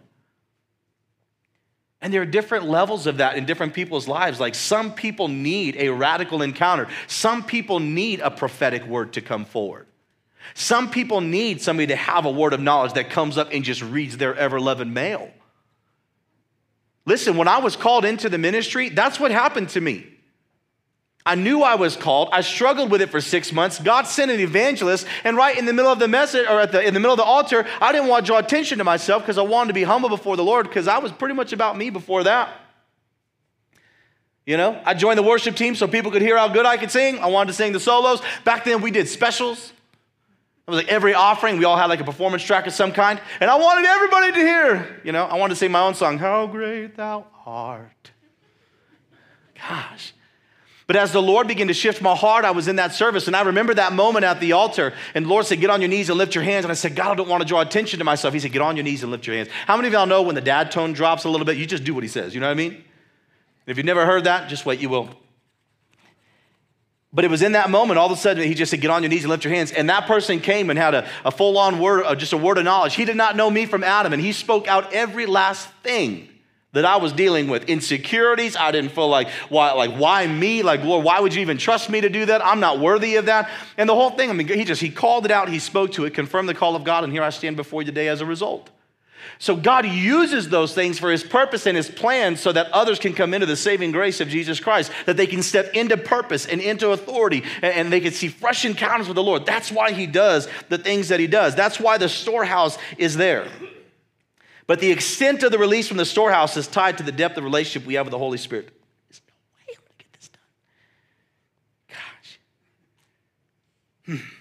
And 2.00 2.14
there 2.14 2.22
are 2.22 2.26
different 2.26 2.64
levels 2.64 3.06
of 3.06 3.18
that 3.18 3.36
in 3.36 3.44
different 3.44 3.74
people's 3.74 4.08
lives. 4.08 4.40
Like 4.40 4.54
some 4.54 4.94
people 4.94 5.28
need 5.28 5.76
a 5.76 5.90
radical 5.90 6.40
encounter, 6.40 6.88
some 7.06 7.42
people 7.42 7.80
need 7.80 8.20
a 8.20 8.30
prophetic 8.30 8.86
word 8.86 9.12
to 9.12 9.20
come 9.20 9.44
forward. 9.44 9.86
Some 10.54 10.90
people 10.90 11.20
need 11.20 11.60
somebody 11.62 11.88
to 11.88 11.96
have 11.96 12.24
a 12.24 12.30
word 12.30 12.52
of 12.52 12.60
knowledge 12.60 12.94
that 12.94 13.10
comes 13.10 13.38
up 13.38 13.48
and 13.52 13.64
just 13.64 13.82
reads 13.82 14.16
their 14.16 14.34
ever 14.34 14.60
loving 14.60 14.92
mail. 14.92 15.30
Listen, 17.06 17.36
when 17.36 17.48
I 17.48 17.58
was 17.58 17.76
called 17.76 18.04
into 18.04 18.28
the 18.28 18.38
ministry, 18.38 18.88
that's 18.88 19.18
what 19.18 19.30
happened 19.30 19.70
to 19.70 19.80
me. 19.80 20.06
I 21.24 21.34
knew 21.34 21.62
I 21.62 21.74
was 21.74 21.96
called. 21.96 22.30
I 22.32 22.40
struggled 22.40 22.90
with 22.90 23.02
it 23.02 23.10
for 23.10 23.20
six 23.20 23.52
months. 23.52 23.78
God 23.78 24.06
sent 24.06 24.30
an 24.30 24.40
evangelist, 24.40 25.06
and 25.22 25.36
right 25.36 25.56
in 25.56 25.66
the 25.66 25.72
middle 25.72 25.92
of 25.92 25.98
the 25.98 26.08
message, 26.08 26.46
or 26.48 26.60
at 26.60 26.72
the, 26.72 26.82
in 26.82 26.94
the 26.94 27.00
middle 27.00 27.12
of 27.12 27.18
the 27.18 27.24
altar, 27.24 27.66
I 27.80 27.92
didn't 27.92 28.08
want 28.08 28.24
to 28.24 28.30
draw 28.30 28.38
attention 28.38 28.78
to 28.78 28.84
myself 28.84 29.22
because 29.22 29.36
I 29.36 29.42
wanted 29.42 29.68
to 29.68 29.74
be 29.74 29.82
humble 29.82 30.08
before 30.08 30.36
the 30.36 30.44
Lord 30.44 30.66
because 30.66 30.88
I 30.88 30.98
was 30.98 31.12
pretty 31.12 31.34
much 31.34 31.52
about 31.52 31.76
me 31.76 31.90
before 31.90 32.24
that. 32.24 32.50
You 34.46 34.56
know, 34.56 34.80
I 34.84 34.94
joined 34.94 35.18
the 35.18 35.22
worship 35.22 35.56
team 35.56 35.74
so 35.74 35.86
people 35.86 36.10
could 36.10 36.22
hear 36.22 36.38
how 36.38 36.48
good 36.48 36.64
I 36.64 36.78
could 36.78 36.90
sing. 36.90 37.18
I 37.18 37.26
wanted 37.26 37.48
to 37.48 37.52
sing 37.52 37.72
the 37.72 37.80
solos. 37.80 38.22
Back 38.44 38.64
then, 38.64 38.80
we 38.80 38.90
did 38.90 39.06
specials. 39.06 39.72
It 40.70 40.74
was 40.74 40.84
like 40.84 40.92
every 40.92 41.14
offering, 41.14 41.58
we 41.58 41.64
all 41.64 41.76
had 41.76 41.86
like 41.86 41.98
a 41.98 42.04
performance 42.04 42.44
track 42.44 42.68
of 42.68 42.72
some 42.72 42.92
kind. 42.92 43.20
And 43.40 43.50
I 43.50 43.56
wanted 43.56 43.86
everybody 43.86 44.30
to 44.30 44.38
hear, 44.38 45.00
you 45.02 45.10
know, 45.10 45.24
I 45.24 45.34
wanted 45.34 45.54
to 45.54 45.58
sing 45.58 45.72
my 45.72 45.80
own 45.80 45.96
song, 45.96 46.16
How 46.16 46.46
Great 46.46 46.96
Thou 46.96 47.26
Art. 47.44 48.12
Gosh. 49.56 50.14
But 50.86 50.94
as 50.94 51.10
the 51.10 51.20
Lord 51.20 51.48
began 51.48 51.66
to 51.66 51.74
shift 51.74 52.00
my 52.00 52.14
heart, 52.14 52.44
I 52.44 52.52
was 52.52 52.68
in 52.68 52.76
that 52.76 52.94
service. 52.94 53.26
And 53.26 53.34
I 53.34 53.42
remember 53.42 53.74
that 53.74 53.92
moment 53.92 54.24
at 54.24 54.38
the 54.38 54.52
altar. 54.52 54.92
And 55.12 55.24
the 55.24 55.28
Lord 55.28 55.44
said, 55.44 55.60
Get 55.60 55.70
on 55.70 55.80
your 55.80 55.90
knees 55.90 56.08
and 56.08 56.16
lift 56.16 56.36
your 56.36 56.44
hands. 56.44 56.64
And 56.64 56.70
I 56.70 56.76
said, 56.76 56.94
God, 56.94 57.10
I 57.10 57.14
don't 57.16 57.28
want 57.28 57.42
to 57.42 57.48
draw 57.48 57.62
attention 57.62 57.98
to 57.98 58.04
myself. 58.04 58.32
He 58.32 58.38
said, 58.38 58.52
Get 58.52 58.62
on 58.62 58.76
your 58.76 58.84
knees 58.84 59.02
and 59.02 59.10
lift 59.10 59.26
your 59.26 59.34
hands. 59.34 59.48
How 59.66 59.74
many 59.74 59.88
of 59.88 59.94
y'all 59.94 60.06
know 60.06 60.22
when 60.22 60.36
the 60.36 60.40
dad 60.40 60.70
tone 60.70 60.92
drops 60.92 61.24
a 61.24 61.28
little 61.28 61.44
bit, 61.44 61.56
you 61.56 61.66
just 61.66 61.82
do 61.82 61.94
what 61.94 62.04
he 62.04 62.08
says? 62.08 62.32
You 62.32 62.40
know 62.40 62.46
what 62.46 62.52
I 62.52 62.54
mean? 62.54 62.84
If 63.66 63.76
you've 63.76 63.86
never 63.86 64.06
heard 64.06 64.22
that, 64.22 64.48
just 64.48 64.64
wait, 64.64 64.78
you 64.78 64.88
will. 64.88 65.10
But 67.12 67.24
it 67.24 67.30
was 67.30 67.42
in 67.42 67.52
that 67.52 67.70
moment, 67.70 67.98
all 67.98 68.06
of 68.06 68.12
a 68.12 68.16
sudden, 68.16 68.46
he 68.46 68.54
just 68.54 68.70
said, 68.70 68.80
Get 68.80 68.90
on 68.90 69.02
your 69.02 69.10
knees 69.10 69.24
and 69.24 69.30
lift 69.30 69.44
your 69.44 69.52
hands. 69.52 69.72
And 69.72 69.90
that 69.90 70.06
person 70.06 70.38
came 70.38 70.70
and 70.70 70.78
had 70.78 70.94
a, 70.94 71.08
a 71.24 71.32
full 71.32 71.58
on 71.58 71.80
word, 71.80 72.04
uh, 72.04 72.14
just 72.14 72.32
a 72.32 72.36
word 72.36 72.58
of 72.58 72.64
knowledge. 72.64 72.94
He 72.94 73.04
did 73.04 73.16
not 73.16 73.36
know 73.36 73.50
me 73.50 73.66
from 73.66 73.82
Adam, 73.82 74.12
and 74.12 74.22
he 74.22 74.32
spoke 74.32 74.68
out 74.68 74.92
every 74.92 75.26
last 75.26 75.68
thing 75.82 76.28
that 76.72 76.84
I 76.84 76.98
was 76.98 77.12
dealing 77.12 77.48
with. 77.48 77.68
Insecurities, 77.68 78.54
I 78.54 78.70
didn't 78.70 78.92
feel 78.92 79.08
like, 79.08 79.28
why, 79.48 79.72
like, 79.72 79.92
why 79.96 80.24
me? 80.28 80.62
Like, 80.62 80.84
Lord, 80.84 81.04
why 81.04 81.18
would 81.18 81.34
you 81.34 81.40
even 81.40 81.58
trust 81.58 81.90
me 81.90 82.00
to 82.00 82.08
do 82.08 82.26
that? 82.26 82.46
I'm 82.46 82.60
not 82.60 82.78
worthy 82.78 83.16
of 83.16 83.26
that. 83.26 83.50
And 83.76 83.88
the 83.88 83.94
whole 83.96 84.10
thing, 84.10 84.30
I 84.30 84.32
mean, 84.32 84.46
he 84.46 84.64
just, 84.64 84.80
he 84.80 84.90
called 84.90 85.24
it 85.24 85.32
out, 85.32 85.48
he 85.48 85.58
spoke 85.58 85.90
to 85.92 86.04
it, 86.04 86.14
confirmed 86.14 86.48
the 86.48 86.54
call 86.54 86.76
of 86.76 86.84
God, 86.84 87.02
and 87.02 87.12
here 87.12 87.24
I 87.24 87.30
stand 87.30 87.56
before 87.56 87.82
you 87.82 87.86
today 87.86 88.06
as 88.06 88.20
a 88.20 88.26
result. 88.26 88.70
So 89.40 89.56
God 89.56 89.84
uses 89.86 90.48
those 90.50 90.74
things 90.74 90.98
for 90.98 91.10
his 91.10 91.24
purpose 91.24 91.66
and 91.66 91.74
his 91.74 91.88
plan 91.88 92.36
so 92.36 92.52
that 92.52 92.70
others 92.72 92.98
can 92.98 93.14
come 93.14 93.32
into 93.32 93.46
the 93.46 93.56
saving 93.56 93.90
grace 93.90 94.20
of 94.20 94.28
Jesus 94.28 94.60
Christ, 94.60 94.92
that 95.06 95.16
they 95.16 95.26
can 95.26 95.42
step 95.42 95.72
into 95.72 95.96
purpose 95.96 96.44
and 96.44 96.60
into 96.60 96.90
authority 96.90 97.42
and, 97.62 97.90
they 97.90 98.00
can 98.00 98.12
see 98.12 98.28
fresh 98.28 98.66
encounters 98.66 99.08
with 99.08 99.14
the 99.14 99.22
Lord. 99.22 99.46
That's 99.46 99.72
why 99.72 99.92
he 99.92 100.06
does 100.06 100.46
the 100.68 100.76
things 100.76 101.08
that 101.08 101.20
he 101.20 101.26
does. 101.26 101.54
That's 101.54 101.80
why 101.80 101.96
the 101.96 102.08
storehouse 102.08 102.76
is 102.98 103.16
there. 103.16 103.48
But 104.66 104.80
the 104.80 104.92
extent 104.92 105.42
of 105.42 105.50
the 105.50 105.58
release 105.58 105.88
from 105.88 105.96
the 105.96 106.04
storehouse 106.04 106.58
is 106.58 106.68
tied 106.68 106.98
to 106.98 107.02
the 107.02 107.10
depth 107.10 107.38
of 107.38 107.44
relationship 107.44 107.86
we 107.86 107.94
have 107.94 108.04
with 108.04 108.12
the 108.12 108.18
Holy 108.18 108.36
Spirit. 108.36 108.68
There's 109.08 109.22
no 109.26 109.32
way 109.56 109.62
I'm 109.74 109.80
going 109.80 109.90
to 109.90 109.96
get 110.04 110.12
this 110.12 110.28
done. 110.28 110.42
Gosh. 114.18 114.20
Hmm. 114.20 114.39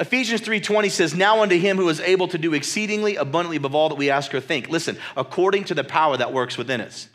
Ephesians 0.00 0.40
3:20 0.40 0.88
says, 0.88 1.14
"Now 1.14 1.42
unto 1.42 1.58
him 1.58 1.76
who 1.76 1.88
is 1.90 2.00
able 2.00 2.26
to 2.28 2.38
do 2.38 2.54
exceedingly 2.54 3.16
abundantly 3.16 3.58
above 3.58 3.74
all 3.74 3.90
that 3.90 3.96
we 3.96 4.08
ask 4.08 4.34
or 4.34 4.40
think." 4.40 4.70
Listen, 4.70 4.98
according 5.14 5.64
to 5.64 5.74
the 5.74 5.84
power 5.84 6.16
that 6.16 6.32
works 6.32 6.56
within 6.56 6.80
us. 6.80 7.08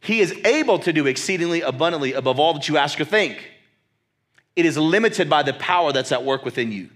He 0.00 0.20
is 0.20 0.32
able 0.44 0.78
to 0.78 0.92
do 0.92 1.06
exceedingly 1.06 1.62
abundantly 1.62 2.12
above 2.12 2.38
all 2.38 2.54
that 2.54 2.68
you 2.68 2.76
ask 2.76 3.00
or 3.00 3.04
think. 3.04 3.50
It 4.54 4.64
is 4.64 4.78
limited 4.78 5.28
by 5.28 5.42
the 5.42 5.54
power 5.54 5.92
that's 5.92 6.12
at 6.12 6.22
work 6.22 6.44
within 6.44 6.70
you. 6.70 6.88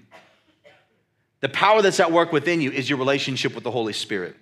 The 1.41 1.49
power 1.49 1.83
that's 1.83 1.99
at 1.99 2.12
work 2.12 2.33
within 2.33 2.61
you 2.61 2.71
is 2.71 2.89
your 2.89 2.99
relationship 2.99 3.55
with 3.57 3.64
the 3.64 3.71
Holy 3.73 3.93
Spirit. 3.93 4.37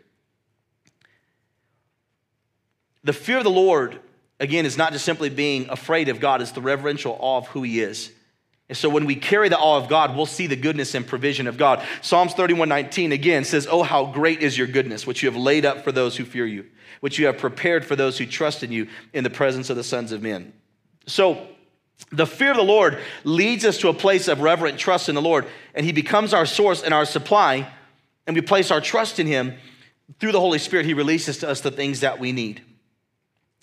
The 3.02 3.14
fear 3.14 3.38
of 3.38 3.44
the 3.44 3.50
Lord, 3.50 3.98
again, 4.38 4.66
is 4.66 4.76
not 4.76 4.92
just 4.92 5.06
simply 5.06 5.30
being 5.30 5.70
afraid 5.70 6.10
of 6.10 6.20
God, 6.20 6.42
it's 6.42 6.50
the 6.50 6.60
reverential 6.60 7.16
awe 7.18 7.38
of 7.38 7.46
who 7.46 7.62
He 7.62 7.80
is. 7.80 8.10
And 8.68 8.76
so 8.76 8.88
when 8.90 9.06
we 9.06 9.14
carry 9.14 9.48
the 9.48 9.58
awe 9.58 9.78
of 9.78 9.88
God, 9.88 10.14
we'll 10.14 10.26
see 10.26 10.46
the 10.46 10.56
goodness 10.56 10.94
and 10.94 11.06
provision 11.06 11.46
of 11.46 11.56
God. 11.56 11.82
Psalms 12.02 12.34
31 12.34 12.68
19 12.68 13.12
again 13.12 13.44
says, 13.44 13.66
Oh, 13.70 13.82
how 13.82 14.06
great 14.06 14.42
is 14.42 14.58
your 14.58 14.66
goodness, 14.66 15.06
which 15.06 15.22
you 15.22 15.30
have 15.30 15.40
laid 15.40 15.64
up 15.64 15.84
for 15.84 15.92
those 15.92 16.16
who 16.16 16.24
fear 16.24 16.46
you, 16.46 16.66
which 17.00 17.18
you 17.18 17.26
have 17.26 17.38
prepared 17.38 17.84
for 17.84 17.96
those 17.96 18.18
who 18.18 18.26
trust 18.26 18.62
in 18.62 18.70
you 18.70 18.88
in 19.14 19.24
the 19.24 19.30
presence 19.30 19.70
of 19.70 19.76
the 19.76 19.84
sons 19.84 20.12
of 20.12 20.22
men. 20.22 20.52
So 21.06 21.46
the 22.10 22.26
fear 22.26 22.50
of 22.50 22.58
the 22.58 22.62
Lord 22.62 22.98
leads 23.24 23.64
us 23.64 23.78
to 23.78 23.88
a 23.88 23.94
place 23.94 24.28
of 24.28 24.40
reverent 24.40 24.78
trust 24.78 25.08
in 25.08 25.14
the 25.14 25.22
Lord, 25.22 25.46
and 25.74 25.86
He 25.86 25.92
becomes 25.92 26.34
our 26.34 26.46
source 26.46 26.82
and 26.82 26.92
our 26.92 27.06
supply, 27.06 27.72
and 28.26 28.36
we 28.36 28.42
place 28.42 28.70
our 28.70 28.82
trust 28.82 29.18
in 29.18 29.26
Him. 29.26 29.54
Through 30.20 30.32
the 30.32 30.40
Holy 30.40 30.58
Spirit, 30.58 30.84
He 30.86 30.94
releases 30.94 31.38
to 31.38 31.48
us 31.48 31.62
the 31.62 31.70
things 31.70 32.00
that 32.00 32.18
we 32.18 32.32
need. 32.32 32.62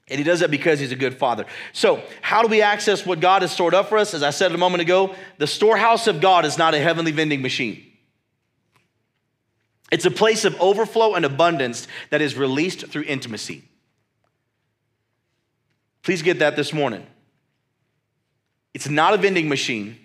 And 0.08 0.20
he 0.20 0.24
does 0.24 0.42
that 0.42 0.52
because 0.52 0.80
he's 0.80 0.92
a 0.92 0.96
good 0.96 1.18
father. 1.18 1.46
So, 1.74 2.04
how 2.22 2.44
do 2.44 2.48
we 2.48 2.62
access 2.62 3.06
what 3.06 3.20
God 3.20 3.42
has 3.42 3.52
stored 3.52 3.74
up 3.74 3.90
for 3.90 3.98
us? 3.98 4.14
As 4.14 4.22
I 4.22 4.30
said 4.30 4.52
a 4.52 4.58
moment 4.58 4.82
ago, 4.82 5.16
the 5.40 5.48
storehouse 5.48 6.06
of 6.06 6.22
God 6.22 6.46
is 6.46 6.58
not 6.58 6.76
a 6.76 6.80
heavenly 6.80 7.12
vending 7.12 7.42
machine. 7.42 7.84
It's 9.92 10.06
a 10.06 10.12
place 10.12 10.46
of 10.46 10.60
overflow 10.62 11.16
and 11.16 11.26
abundance 11.26 11.88
that 12.12 12.22
is 12.22 12.36
released 12.36 12.88
through 12.88 13.04
intimacy. 13.04 13.64
Please 16.04 16.22
get 16.22 16.40
that 16.40 16.56
this 16.56 16.72
morning. 16.72 17.06
It's 18.76 18.90
not 18.90 19.14
a 19.14 19.18
vending 19.18 19.50
machine, 19.50 19.98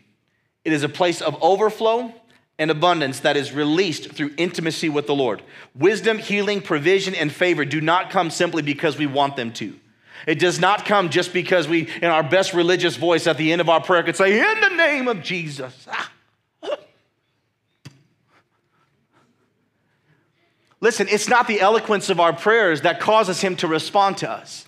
it 0.64 0.72
is 0.72 0.82
a 0.82 0.88
place 0.88 1.20
of 1.20 1.36
overflow 1.42 2.14
and 2.58 2.70
abundance 2.70 3.20
that 3.20 3.36
is 3.36 3.52
released 3.52 4.12
through 4.12 4.32
intimacy 4.36 4.88
with 4.88 5.06
the 5.06 5.14
Lord. 5.14 5.42
Wisdom, 5.74 6.18
healing, 6.18 6.60
provision, 6.60 7.14
and 7.14 7.32
favor 7.32 7.64
do 7.64 7.80
not 7.80 8.10
come 8.10 8.30
simply 8.30 8.62
because 8.62 8.98
we 8.98 9.06
want 9.06 9.36
them 9.36 9.52
to. 9.54 9.74
It 10.26 10.38
does 10.38 10.60
not 10.60 10.84
come 10.84 11.10
just 11.10 11.32
because 11.32 11.68
we, 11.68 11.88
in 12.02 12.04
our 12.04 12.22
best 12.22 12.54
religious 12.54 12.96
voice 12.96 13.26
at 13.26 13.36
the 13.36 13.52
end 13.52 13.60
of 13.60 13.68
our 13.68 13.80
prayer, 13.80 14.02
could 14.02 14.16
say, 14.16 14.38
In 14.38 14.60
the 14.60 14.76
name 14.76 15.08
of 15.08 15.22
Jesus. 15.22 15.86
Ah. 15.90 16.10
Listen, 20.80 21.06
it's 21.10 21.28
not 21.28 21.46
the 21.46 21.60
eloquence 21.60 22.08
of 22.08 22.20
our 22.20 22.32
prayers 22.32 22.80
that 22.82 23.00
causes 23.00 23.40
him 23.40 23.54
to 23.56 23.68
respond 23.68 24.16
to 24.18 24.30
us. 24.30 24.66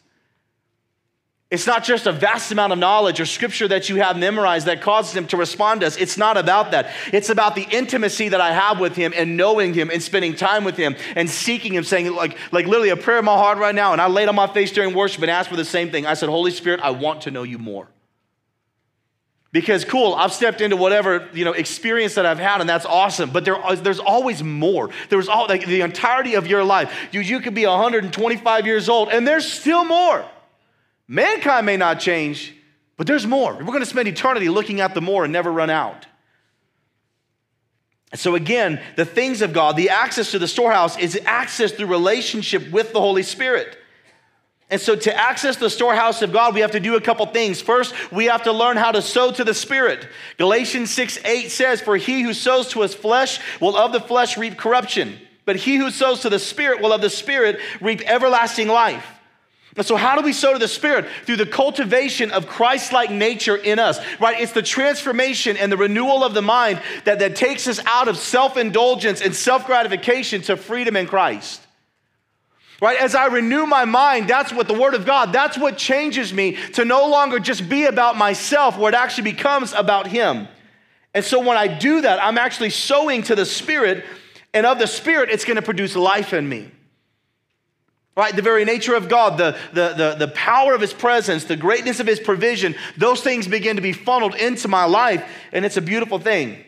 It's 1.53 1.67
not 1.67 1.85
just 1.85 2.07
a 2.07 2.13
vast 2.13 2.51
amount 2.51 2.73
of 2.73 2.79
knowledge 2.79 3.21
or 3.21 3.27
scripture 3.27 3.69
that 3.69 3.91
you 3.91 3.97
have 3.97 4.17
memorized 4.17 4.69
that 4.69 4.81
causes 4.81 5.15
him 5.15 5.27
to 5.27 5.37
respond 5.37 5.83
to 5.83 5.87
us. 5.87 5.99
It's 5.99 6.17
not 6.17 6.39
about 6.39 6.71
that. 6.71 6.91
It's 7.13 7.29
about 7.29 7.55
the 7.55 7.67
intimacy 7.71 8.31
that 8.31 8.41
I 8.41 8.53
have 8.53 8.81
with 8.81 8.97
him 8.97 9.13
and 9.15 9.37
knowing 9.37 9.75
him 9.75 9.91
and 9.91 10.03
spending 10.03 10.35
time 10.35 10.65
with 10.65 10.79
him 10.79 10.97
and 11.15 11.29
seeking 11.29 11.75
him, 11.75 11.85
saying, 11.85 12.11
like, 12.15 12.39
like 12.53 12.65
literally 12.65 12.89
a 12.89 12.97
prayer 12.97 13.19
in 13.19 13.27
my 13.27 13.37
heart 13.37 13.59
right 13.59 13.75
now. 13.75 13.93
And 13.93 14.01
I 14.01 14.07
laid 14.07 14.31
on 14.31 14.35
my 14.35 14.47
face 14.47 14.73
during 14.73 14.95
worship 14.95 15.21
and 15.21 15.31
asked 15.31 15.51
for 15.51 15.57
the 15.57 15.65
same 15.67 15.91
thing. 15.91 16.07
I 16.07 16.15
said, 16.15 16.31
Holy 16.31 16.53
Spirit, 16.53 16.81
I 16.83 16.93
want 16.93 17.21
to 17.23 17.31
know 17.31 17.43
you 17.43 17.59
more. 17.59 17.87
Because 19.53 19.85
cool, 19.85 20.15
I've 20.15 20.33
stepped 20.33 20.63
into 20.63 20.77
whatever 20.77 21.29
you 21.35 21.45
know 21.45 21.53
experience 21.53 22.15
that 22.15 22.25
I've 22.25 22.39
had, 22.39 22.63
and 22.63 22.71
that's 22.71 22.87
awesome. 22.87 23.29
But 23.29 23.45
there, 23.45 23.59
there's 23.77 23.99
always 23.99 24.43
more. 24.43 24.89
There's 25.11 25.29
all 25.29 25.49
like 25.49 25.67
the 25.67 25.83
entirety 25.83 26.37
of 26.37 26.47
your 26.47 26.65
life. 26.65 27.11
You, 27.13 27.21
you 27.21 27.41
could 27.41 27.53
be 27.53 27.67
125 27.67 28.65
years 28.65 28.89
old, 28.89 29.11
and 29.11 29.29
there's 29.29 29.45
still 29.47 29.85
more. 29.85 30.25
Mankind 31.09 31.67
may 31.67 31.77
not 31.77 32.01
change, 32.01 32.55
but 32.97 33.07
there's 33.07 33.27
more. 33.27 33.55
We're 33.55 33.65
going 33.65 33.81
to 33.81 33.87
spend 33.87 34.09
eternity 34.09 34.49
looking 34.49 34.81
at 34.81 34.95
the 34.95 35.01
more 35.01 35.25
and 35.25 35.33
never 35.33 35.51
run 35.51 35.71
out. 35.71 36.07
So, 38.15 38.35
again, 38.35 38.81
the 38.97 39.07
things 39.07 39.41
of 39.41 39.55
God, 39.55 39.77
the 39.77 39.89
access 39.89 40.33
to 40.33 40.39
the 40.39 40.49
storehouse 40.49 40.99
is 40.99 41.19
access 41.25 41.73
through 41.73 41.87
relationship 41.87 42.71
with 42.71 42.93
the 42.93 43.01
Holy 43.01 43.23
Spirit. 43.23 43.79
And 44.69 44.81
so, 44.81 44.95
to 44.95 45.17
access 45.17 45.57
the 45.57 45.71
storehouse 45.71 46.21
of 46.21 46.31
God, 46.33 46.55
we 46.55 46.61
have 46.61 46.73
to 46.73 46.81
do 46.81 46.97
a 46.97 47.01
couple 47.01 47.25
things. 47.27 47.63
First, 47.63 47.95
we 48.13 48.27
have 48.27 48.43
to 48.43 48.53
learn 48.53 48.77
how 48.77 48.93
to 48.93 49.01
sow 49.01 49.33
to 49.33 49.45
the 49.45 49.55
Spirit. 49.55 50.07
Galatians 50.37 50.91
6 50.91 51.21
8 51.25 51.51
says, 51.51 51.81
For 51.81 51.97
he 51.97 52.23
who 52.23 52.35
sows 52.35 52.69
to 52.69 52.83
his 52.83 52.95
flesh 52.95 53.41
will 53.61 53.77
of 53.77 53.93
the 53.93 54.01
flesh 54.01 54.37
reap 54.37 54.59
corruption, 54.59 55.19
but 55.47 55.57
he 55.57 55.77
who 55.77 55.91
sows 55.91 56.21
to 56.21 56.31
the 56.31 56.39
Spirit 56.39 56.83
will 56.83 56.93
of 56.93 57.01
the 57.01 57.11
Spirit 57.11 57.61
reap 57.81 58.03
everlasting 58.03 58.69
life. 58.69 59.07
And 59.77 59.87
so, 59.87 59.97
how 59.97 60.17
do 60.17 60.23
we 60.23 60.35
sow 60.35 60.53
to 60.53 60.59
the 60.59 60.69
Spirit? 60.69 61.07
Through 61.25 61.37
the 61.37 61.47
cultivation 61.47 62.31
of 62.31 62.47
Christ 62.47 62.93
like 62.93 63.11
nature 63.11 63.57
in 63.57 63.79
us, 63.79 63.99
right? 64.21 64.39
It's 64.39 64.53
the 64.53 64.63
transformation 64.63 65.57
and 65.57 65.73
the 65.73 65.79
renewal 65.79 66.25
of 66.25 66.35
the 66.35 66.43
mind 66.43 66.83
that, 67.05 67.21
that 67.21 67.37
takes 67.37 67.67
us 67.67 67.81
out 67.87 68.07
of 68.07 68.19
self 68.19 68.59
indulgence 68.59 69.23
and 69.23 69.35
self 69.35 69.67
gratification 69.67 70.43
to 70.43 70.59
freedom 70.59 70.95
in 70.95 71.07
Christ. 71.07 71.67
Right? 72.83 73.01
As 73.01 73.15
I 73.15 73.27
renew 73.27 73.65
my 73.65 73.85
mind, 73.85 74.29
that's 74.29 74.53
what 74.53 74.69
the 74.69 74.75
Word 74.75 74.95
of 74.95 75.07
God, 75.07 75.33
that's 75.33 75.57
what 75.57 75.79
changes 75.79 76.35
me 76.35 76.57
to 76.73 76.85
no 76.85 77.07
longer 77.07 77.39
just 77.39 77.69
be 77.69 77.85
about 77.85 78.17
myself, 78.17 78.77
where 78.77 78.93
it 78.93 78.95
actually 78.97 79.31
becomes 79.31 79.73
about 79.73 80.07
Him. 80.07 80.49
And 81.15 81.25
so, 81.25 81.41
when 81.41 81.57
I 81.57 81.67
do 81.67 82.03
that, 82.03 82.23
I'm 82.23 82.37
actually 82.37 82.71
sowing 82.71 83.23
to 83.23 83.35
the 83.35 83.47
Spirit, 83.47 84.05
and 84.53 84.67
of 84.67 84.79
the 84.79 84.87
Spirit, 84.87 85.31
it's 85.31 85.47
going 85.47 85.57
to 85.57 85.63
produce 85.63 85.97
life 85.97 86.35
in 86.35 86.47
me. 86.47 86.71
Right? 88.15 88.37
The 88.37 88.43
very 88.43 88.65
nature 88.67 88.95
of 88.95 89.09
God, 89.09 89.39
the, 89.39 89.57
the, 89.73 89.95
the, 89.95 90.27
the 90.27 90.33
power 90.33 90.75
of 90.75 90.83
His 90.83 90.93
presence, 90.93 91.45
the 91.45 91.57
greatness 91.57 91.99
of 91.99 92.07
His 92.07 92.21
provision, 92.21 92.75
those 92.97 93.23
things 93.23 93.49
begin 93.49 93.77
to 93.77 93.83
be 93.83 93.93
funneled 93.93 94.35
into 94.35 94.69
my 94.69 94.85
life, 94.85 95.27
and 95.51 95.65
it's 95.65 95.79
a 95.79 95.83
beautiful 95.83 96.19
thing. 96.19 96.63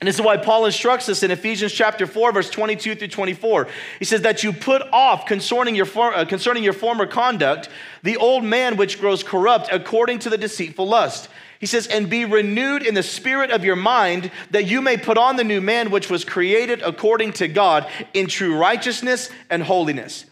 And 0.00 0.08
this 0.08 0.14
is 0.14 0.22
why 0.22 0.38
Paul 0.38 0.64
instructs 0.64 1.10
us 1.10 1.22
in 1.22 1.30
Ephesians 1.30 1.72
chapter 1.72 2.06
4, 2.06 2.32
verse 2.32 2.48
22 2.48 2.94
through 2.94 3.08
24. 3.08 3.68
He 3.98 4.06
says 4.06 4.22
that 4.22 4.42
you 4.42 4.54
put 4.54 4.80
off 4.92 5.26
concerning 5.26 5.74
your, 5.74 5.84
for, 5.84 6.14
uh, 6.14 6.24
concerning 6.24 6.64
your 6.64 6.72
former 6.72 7.06
conduct 7.06 7.68
the 8.02 8.16
old 8.16 8.42
man 8.42 8.78
which 8.78 8.98
grows 8.98 9.22
corrupt 9.22 9.68
according 9.70 10.20
to 10.20 10.30
the 10.30 10.38
deceitful 10.38 10.88
lust. 10.88 11.28
He 11.58 11.66
says, 11.66 11.86
and 11.86 12.08
be 12.08 12.24
renewed 12.24 12.82
in 12.82 12.94
the 12.94 13.02
spirit 13.02 13.50
of 13.50 13.62
your 13.62 13.76
mind 13.76 14.30
that 14.52 14.64
you 14.64 14.80
may 14.80 14.96
put 14.96 15.18
on 15.18 15.36
the 15.36 15.44
new 15.44 15.60
man 15.60 15.90
which 15.90 16.08
was 16.08 16.24
created 16.24 16.80
according 16.80 17.34
to 17.34 17.48
God 17.48 17.86
in 18.14 18.26
true 18.26 18.56
righteousness 18.56 19.28
and 19.50 19.62
holiness. 19.62 20.24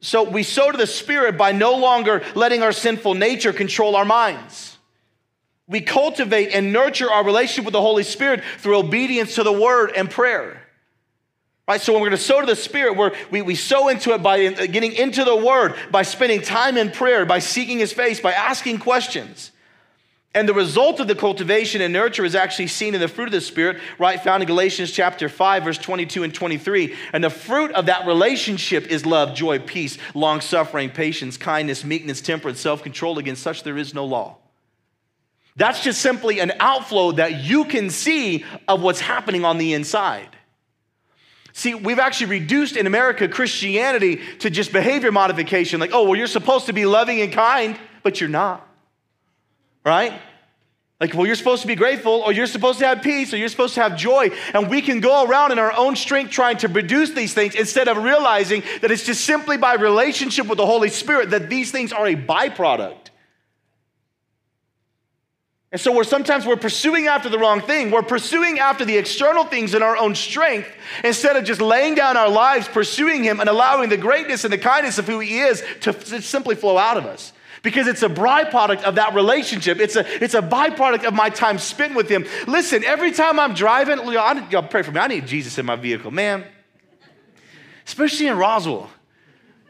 So 0.00 0.22
we 0.22 0.42
sow 0.42 0.70
to 0.70 0.78
the 0.78 0.86
Spirit 0.86 1.36
by 1.36 1.52
no 1.52 1.76
longer 1.76 2.22
letting 2.34 2.62
our 2.62 2.72
sinful 2.72 3.14
nature 3.14 3.52
control 3.52 3.96
our 3.96 4.04
minds. 4.04 4.78
We 5.66 5.80
cultivate 5.80 6.50
and 6.54 6.72
nurture 6.72 7.10
our 7.10 7.24
relationship 7.24 7.64
with 7.64 7.72
the 7.72 7.82
Holy 7.82 8.04
Spirit 8.04 8.42
through 8.58 8.78
obedience 8.78 9.34
to 9.34 9.42
the 9.42 9.52
Word 9.52 9.92
and 9.94 10.10
prayer. 10.10 10.62
Right, 11.66 11.80
so 11.80 11.92
when 11.92 12.00
we're 12.00 12.08
going 12.08 12.18
to 12.18 12.24
sow 12.24 12.40
to 12.40 12.46
the 12.46 12.56
Spirit, 12.56 12.96
we're, 12.96 13.12
we, 13.30 13.42
we 13.42 13.54
sow 13.54 13.88
into 13.88 14.14
it 14.14 14.22
by 14.22 14.48
getting 14.48 14.92
into 14.92 15.24
the 15.24 15.36
Word, 15.36 15.74
by 15.90 16.02
spending 16.02 16.40
time 16.40 16.78
in 16.78 16.90
prayer, 16.90 17.26
by 17.26 17.40
seeking 17.40 17.78
His 17.78 17.92
face, 17.92 18.20
by 18.20 18.32
asking 18.32 18.78
questions. 18.78 19.52
And 20.34 20.48
the 20.48 20.54
result 20.54 21.00
of 21.00 21.08
the 21.08 21.14
cultivation 21.14 21.80
and 21.80 21.92
nurture 21.92 22.24
is 22.24 22.34
actually 22.34 22.66
seen 22.66 22.94
in 22.94 23.00
the 23.00 23.08
fruit 23.08 23.26
of 23.26 23.32
the 23.32 23.40
Spirit, 23.40 23.78
right? 23.98 24.22
Found 24.22 24.42
in 24.42 24.46
Galatians 24.46 24.92
chapter 24.92 25.28
5, 25.28 25.64
verse 25.64 25.78
22 25.78 26.22
and 26.22 26.34
23. 26.34 26.94
And 27.12 27.24
the 27.24 27.30
fruit 27.30 27.72
of 27.72 27.86
that 27.86 28.06
relationship 28.06 28.86
is 28.88 29.06
love, 29.06 29.34
joy, 29.34 29.58
peace, 29.58 29.96
long 30.14 30.40
suffering, 30.42 30.90
patience, 30.90 31.38
kindness, 31.38 31.82
meekness, 31.82 32.20
temperance, 32.20 32.60
self 32.60 32.82
control. 32.82 33.18
Against 33.18 33.42
such 33.42 33.62
there 33.62 33.78
is 33.78 33.94
no 33.94 34.04
law. 34.04 34.36
That's 35.56 35.82
just 35.82 36.00
simply 36.02 36.38
an 36.40 36.52
outflow 36.60 37.12
that 37.12 37.42
you 37.42 37.64
can 37.64 37.90
see 37.90 38.44
of 38.68 38.82
what's 38.82 39.00
happening 39.00 39.44
on 39.44 39.58
the 39.58 39.72
inside. 39.72 40.28
See, 41.52 41.74
we've 41.74 41.98
actually 41.98 42.30
reduced 42.30 42.76
in 42.76 42.86
America 42.86 43.26
Christianity 43.26 44.20
to 44.40 44.50
just 44.50 44.72
behavior 44.72 45.10
modification. 45.10 45.80
Like, 45.80 45.90
oh, 45.92 46.04
well, 46.04 46.14
you're 46.14 46.28
supposed 46.28 46.66
to 46.66 46.72
be 46.72 46.86
loving 46.86 47.20
and 47.20 47.32
kind, 47.32 47.76
but 48.04 48.20
you're 48.20 48.30
not. 48.30 48.67
Right? 49.88 50.20
Like, 51.00 51.14
well, 51.14 51.26
you're 51.26 51.36
supposed 51.36 51.62
to 51.62 51.68
be 51.68 51.76
grateful, 51.76 52.12
or 52.12 52.32
you're 52.32 52.46
supposed 52.46 52.80
to 52.80 52.86
have 52.86 53.02
peace, 53.02 53.32
or 53.32 53.38
you're 53.38 53.48
supposed 53.48 53.74
to 53.74 53.80
have 53.80 53.96
joy. 53.96 54.30
And 54.52 54.68
we 54.68 54.82
can 54.82 55.00
go 55.00 55.24
around 55.24 55.52
in 55.52 55.58
our 55.58 55.72
own 55.72 55.96
strength 55.96 56.30
trying 56.30 56.58
to 56.58 56.68
produce 56.68 57.12
these 57.12 57.32
things 57.32 57.54
instead 57.54 57.88
of 57.88 57.96
realizing 57.96 58.62
that 58.82 58.90
it's 58.90 59.06
just 59.06 59.24
simply 59.24 59.56
by 59.56 59.74
relationship 59.76 60.46
with 60.46 60.58
the 60.58 60.66
Holy 60.66 60.90
Spirit 60.90 61.30
that 61.30 61.48
these 61.48 61.70
things 61.70 61.92
are 61.92 62.06
a 62.06 62.16
byproduct. 62.16 63.08
And 65.72 65.80
so 65.80 65.92
we're 65.92 66.04
sometimes 66.04 66.44
we're 66.44 66.56
pursuing 66.56 67.06
after 67.06 67.30
the 67.30 67.38
wrong 67.38 67.62
thing. 67.62 67.90
We're 67.90 68.02
pursuing 68.02 68.58
after 68.58 68.84
the 68.84 68.98
external 68.98 69.44
things 69.44 69.74
in 69.74 69.82
our 69.82 69.96
own 69.96 70.14
strength 70.14 70.68
instead 71.04 71.36
of 71.36 71.44
just 71.44 71.60
laying 71.60 71.94
down 71.94 72.16
our 72.16 72.28
lives, 72.28 72.68
pursuing 72.68 73.22
him 73.22 73.40
and 73.40 73.48
allowing 73.48 73.88
the 73.88 73.96
greatness 73.96 74.44
and 74.44 74.52
the 74.52 74.58
kindness 74.58 74.98
of 74.98 75.06
who 75.06 75.20
he 75.20 75.40
is 75.40 75.62
to 75.80 76.20
simply 76.20 76.56
flow 76.56 76.76
out 76.76 76.98
of 76.98 77.06
us 77.06 77.32
because 77.62 77.86
it's 77.86 78.02
a 78.02 78.08
byproduct 78.08 78.82
of 78.82 78.96
that 78.96 79.14
relationship. 79.14 79.78
It's 79.80 79.96
a, 79.96 80.04
it's 80.22 80.34
a 80.34 80.42
byproduct 80.42 81.04
of 81.04 81.14
my 81.14 81.30
time 81.30 81.58
spent 81.58 81.94
with 81.94 82.08
Him. 82.08 82.26
Listen, 82.46 82.84
every 82.84 83.12
time 83.12 83.38
I'm 83.38 83.54
driving, 83.54 83.98
y'all 84.12 84.62
pray 84.62 84.82
for 84.82 84.92
me. 84.92 85.00
I 85.00 85.06
need 85.08 85.26
Jesus 85.26 85.58
in 85.58 85.66
my 85.66 85.76
vehicle, 85.76 86.10
man. 86.10 86.44
Especially 87.86 88.26
in 88.26 88.36
Roswell. 88.36 88.90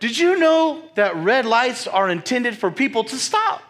Did 0.00 0.16
you 0.18 0.38
know 0.38 0.82
that 0.94 1.16
red 1.16 1.44
lights 1.44 1.86
are 1.86 2.08
intended 2.08 2.56
for 2.56 2.70
people 2.70 3.04
to 3.04 3.16
stop? 3.16 3.62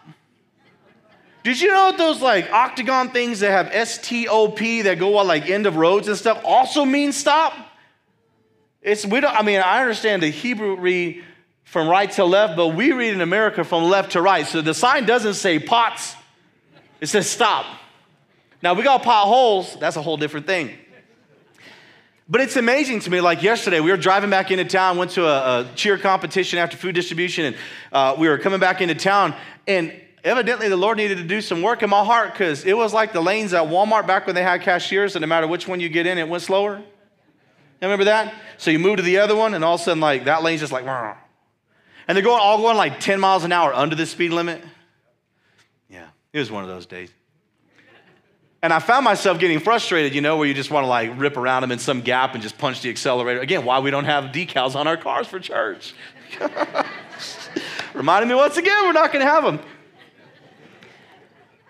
Did 1.43 1.59
you 1.59 1.69
know 1.69 1.93
those 1.97 2.21
like 2.21 2.51
octagon 2.51 3.11
things 3.11 3.39
that 3.39 3.51
have 3.51 3.87
STOP 3.87 4.59
that 4.83 4.99
go 4.99 5.17
on 5.17 5.27
like 5.27 5.49
end 5.49 5.65
of 5.65 5.77
roads 5.77 6.07
and 6.07 6.17
stuff 6.17 6.41
also 6.43 6.85
mean 6.85 7.11
stop? 7.11 7.53
It's 8.81 9.05
we 9.05 9.19
don't. 9.19 9.35
I 9.35 9.41
mean, 9.41 9.59
I 9.59 9.81
understand 9.81 10.21
the 10.21 10.29
Hebrew 10.29 10.75
read 10.75 11.23
from 11.69 11.87
right 11.87 12.09
to 12.09 12.25
left, 12.25 12.57
but 12.57 12.69
we 12.69 12.91
read 12.93 13.13
in 13.13 13.21
America 13.21 13.63
from 13.63 13.83
left 13.83 14.13
to 14.13 14.21
right. 14.21 14.47
So 14.47 14.59
the 14.61 14.73
sign 14.73 15.05
doesn't 15.05 15.35
say 15.35 15.59
pots, 15.59 16.15
it 16.99 17.07
says 17.07 17.29
stop. 17.29 17.65
Now 18.63 18.73
we 18.73 18.81
got 18.81 19.03
potholes, 19.03 19.77
that's 19.79 19.95
a 19.95 20.01
whole 20.01 20.17
different 20.17 20.47
thing. 20.47 20.75
But 22.27 22.41
it's 22.41 22.55
amazing 22.55 23.01
to 23.01 23.11
me. 23.11 23.21
Like 23.21 23.43
yesterday, 23.43 23.79
we 23.81 23.91
were 23.91 23.97
driving 23.97 24.31
back 24.31 24.49
into 24.49 24.65
town, 24.65 24.97
went 24.97 25.11
to 25.11 25.27
a, 25.27 25.61
a 25.61 25.67
cheer 25.75 25.99
competition 25.99 26.57
after 26.57 26.75
food 26.75 26.95
distribution, 26.95 27.45
and 27.45 27.55
uh, 27.91 28.15
we 28.17 28.27
were 28.27 28.39
coming 28.39 28.59
back 28.59 28.81
into 28.81 28.95
town. 28.95 29.35
And 29.67 29.93
evidently, 30.23 30.69
the 30.69 30.77
Lord 30.77 30.97
needed 30.97 31.19
to 31.19 31.23
do 31.23 31.39
some 31.39 31.61
work 31.61 31.83
in 31.83 31.89
my 31.89 32.03
heart 32.03 32.33
because 32.33 32.65
it 32.65 32.75
was 32.75 32.93
like 32.93 33.13
the 33.13 33.21
lanes 33.21 33.53
at 33.53 33.67
Walmart 33.67 34.07
back 34.07 34.25
when 34.25 34.33
they 34.33 34.43
had 34.43 34.61
cashiers, 34.61 35.15
and 35.15 35.21
no 35.21 35.27
matter 35.27 35.47
which 35.47 35.67
one 35.67 35.79
you 35.79 35.89
get 35.89 36.07
in, 36.07 36.17
it 36.17 36.27
went 36.27 36.41
slower. 36.41 36.77
You 36.77 36.83
remember 37.87 38.05
that? 38.05 38.33
So 38.57 38.71
you 38.71 38.79
move 38.79 38.97
to 38.97 39.03
the 39.03 39.19
other 39.19 39.35
one, 39.35 39.53
and 39.53 39.63
all 39.63 39.75
of 39.75 39.81
a 39.81 39.83
sudden, 39.83 40.01
like 40.01 40.25
that 40.25 40.41
lane's 40.41 40.61
just 40.61 40.71
like, 40.71 40.85
and 42.09 42.15
they're 42.15 42.23
going 42.23 42.41
all 42.41 42.57
going 42.57 42.75
like 42.75 42.99
10 42.99 43.19
miles 43.19 43.43
an 43.43 43.51
hour 43.51 43.71
under 43.71 43.95
the 43.95 44.07
speed 44.07 44.31
limit. 44.31 44.63
Yeah, 45.91 46.07
it 46.33 46.39
was 46.39 46.49
one 46.49 46.63
of 46.63 46.69
those 46.69 46.87
days. 46.87 47.11
And 48.63 48.73
I 48.73 48.79
found 48.79 49.05
myself 49.05 49.37
getting 49.37 49.59
frustrated, 49.59 50.15
you 50.15 50.21
know, 50.21 50.35
where 50.35 50.47
you 50.47 50.55
just 50.55 50.71
want 50.71 50.85
to 50.85 50.87
like 50.87 51.11
rip 51.17 51.37
around 51.37 51.61
them 51.61 51.71
in 51.71 51.77
some 51.77 52.01
gap 52.01 52.33
and 52.33 52.41
just 52.41 52.57
punch 52.57 52.81
the 52.81 52.89
accelerator. 52.89 53.41
Again, 53.41 53.63
why 53.63 53.77
we 53.77 53.91
don't 53.91 54.05
have 54.05 54.31
decals 54.31 54.75
on 54.75 54.87
our 54.87 54.97
cars 54.97 55.27
for 55.27 55.39
church. 55.39 55.93
Reminding 57.93 58.27
me 58.27 58.33
once 58.33 58.57
again, 58.57 58.85
we're 58.85 58.91
not 58.91 59.13
going 59.13 59.23
to 59.23 59.31
have 59.31 59.43
them. 59.43 59.59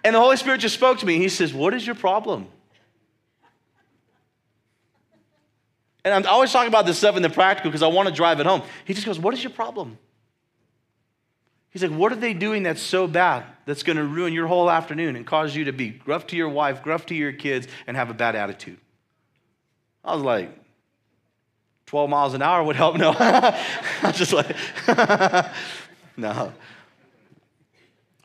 And 0.06 0.16
the 0.16 0.22
Holy 0.22 0.38
Spirit 0.38 0.62
just 0.62 0.76
spoke 0.76 1.00
to 1.00 1.06
me. 1.06 1.18
He 1.18 1.28
says, 1.28 1.54
What 1.54 1.74
is 1.74 1.86
your 1.86 1.96
problem? 1.96 2.48
And 6.06 6.14
I'm 6.14 6.26
always 6.32 6.54
talking 6.54 6.70
about 6.70 6.86
this 6.86 6.98
stuff 6.98 7.18
in 7.18 7.24
the 7.24 7.30
practical 7.30 7.70
because 7.70 7.84
I 7.84 7.88
want 7.88 8.08
to 8.08 8.16
drive 8.16 8.40
it 8.40 8.46
home. 8.46 8.62
He 8.86 8.94
just 8.94 9.06
goes, 9.06 9.20
What 9.20 9.34
is 9.34 9.44
your 9.44 9.52
problem? 9.52 9.98
He's 11.72 11.84
like, 11.84 11.92
What 11.92 12.12
are 12.12 12.18
they 12.18 12.34
doing 12.34 12.64
that's 12.64 12.82
so 12.82 13.08
bad 13.08 13.46
that's 13.66 13.84
going 13.84 13.98
to 13.98 14.04
ruin 14.04 14.34
your 14.34 14.48
whole 14.48 14.70
afternoon 14.70 15.16
and 15.16 15.26
cause 15.26 15.56
you 15.56 15.66
to 15.66 15.74
be 15.74 15.90
gruff 15.90 16.28
to 16.28 16.36
your 16.36 16.50
wife, 16.50 16.82
gruff 16.82 17.06
to 17.08 17.16
your 17.16 17.32
kids, 17.32 17.68
and 17.88 17.96
have 17.96 18.10
a 18.10 18.14
bad 18.14 18.36
attitude? 18.36 18.80
I 20.04 20.16
was 20.16 20.24
like, 20.24 20.50
12 21.88 22.10
miles 22.10 22.34
an 22.34 22.42
hour 22.42 22.64
would 22.64 22.76
help. 22.76 22.98
No. 22.98 23.16
I'm 23.20 24.14
just 24.14 24.34
like, 24.34 24.56
no. 26.18 26.54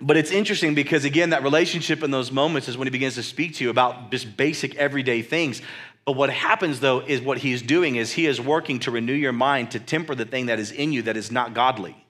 But 0.01 0.19
it's 0.19 0.31
interesting 0.31 0.75
because, 0.75 1.05
again, 1.05 1.31
that 1.31 1.43
relationship 1.43 2.03
in 2.03 2.11
those 2.11 2.31
moments 2.31 2.69
is 2.69 2.77
when 2.77 2.87
he 2.87 2.91
begins 2.91 3.15
to 3.15 3.23
speak 3.23 3.55
to 3.55 3.65
you 3.65 3.71
about 3.71 4.11
just 4.11 4.37
basic 4.37 4.75
everyday 4.77 5.23
things. 5.23 5.63
But 6.05 6.13
what 6.13 6.29
happens, 6.29 6.81
though, 6.81 7.01
is 7.01 7.23
what 7.23 7.39
he's 7.39 7.63
doing 7.63 7.97
is 7.97 8.13
he 8.13 8.27
is 8.27 8.39
working 8.39 8.81
to 8.81 8.91
renew 8.91 9.15
your 9.15 9.33
mind 9.33 9.71
to 9.71 9.81
temper 9.81 10.15
the 10.15 10.27
thing 10.27 10.47
that 10.47 10.59
is 10.59 10.71
in 10.71 10.93
you 10.93 11.03
that 11.03 11.17
is 11.17 11.33
not 11.33 11.55
godly. 11.55 12.04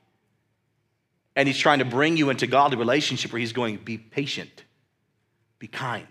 And 1.37 1.49
he's 1.49 1.59
trying 1.59 1.81
to 1.81 1.85
bring 1.85 2.17
you 2.17 2.31
into 2.31 2.47
godly 2.47 2.77
relationship 2.77 3.33
where 3.33 3.41
he's 3.41 3.53
going, 3.53 3.77
be 3.79 3.99
patient, 3.99 4.65
be 5.59 5.67
kind, 5.67 6.07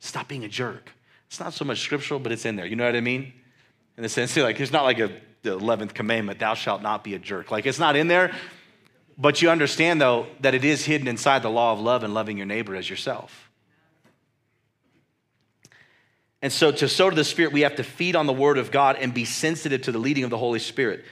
stop 0.00 0.28
being 0.28 0.44
a 0.44 0.48
jerk. 0.48 0.90
It's 1.28 1.40
not 1.40 1.52
so 1.52 1.64
much 1.64 1.80
scriptural, 1.80 2.20
but 2.20 2.32
it's 2.32 2.44
in 2.44 2.56
there. 2.56 2.66
You 2.66 2.76
know 2.76 2.84
what 2.84 2.96
I 2.96 3.00
mean? 3.00 3.32
In 3.96 4.02
the 4.02 4.08
sense, 4.08 4.36
like, 4.36 4.60
it's 4.60 4.72
not 4.72 4.84
like 4.84 4.98
a, 4.98 5.10
the 5.42 5.58
11th 5.58 5.94
commandment, 5.94 6.38
thou 6.38 6.54
shalt 6.54 6.82
not 6.82 7.04
be 7.04 7.14
a 7.14 7.18
jerk. 7.18 7.50
Like, 7.50 7.66
it's 7.66 7.78
not 7.78 7.96
in 7.96 8.08
there, 8.08 8.34
but 9.16 9.42
you 9.42 9.50
understand, 9.50 10.00
though, 10.00 10.26
that 10.40 10.54
it 10.54 10.64
is 10.64 10.84
hidden 10.84 11.06
inside 11.06 11.42
the 11.42 11.50
law 11.50 11.72
of 11.72 11.80
love 11.80 12.02
and 12.02 12.14
loving 12.14 12.36
your 12.36 12.46
neighbor 12.46 12.74
as 12.74 12.88
yourself. 12.90 13.50
And 16.42 16.52
so, 16.52 16.72
to 16.72 16.88
sow 16.88 17.08
to 17.08 17.16
the 17.16 17.24
Spirit, 17.24 17.52
we 17.52 17.62
have 17.62 17.76
to 17.76 17.84
feed 17.84 18.16
on 18.16 18.26
the 18.26 18.32
Word 18.32 18.58
of 18.58 18.70
God 18.70 18.96
and 18.96 19.14
be 19.14 19.24
sensitive 19.24 19.82
to 19.82 19.92
the 19.92 19.98
leading 19.98 20.24
of 20.24 20.30
the 20.30 20.36
Holy 20.36 20.58
Spirit. 20.58 21.04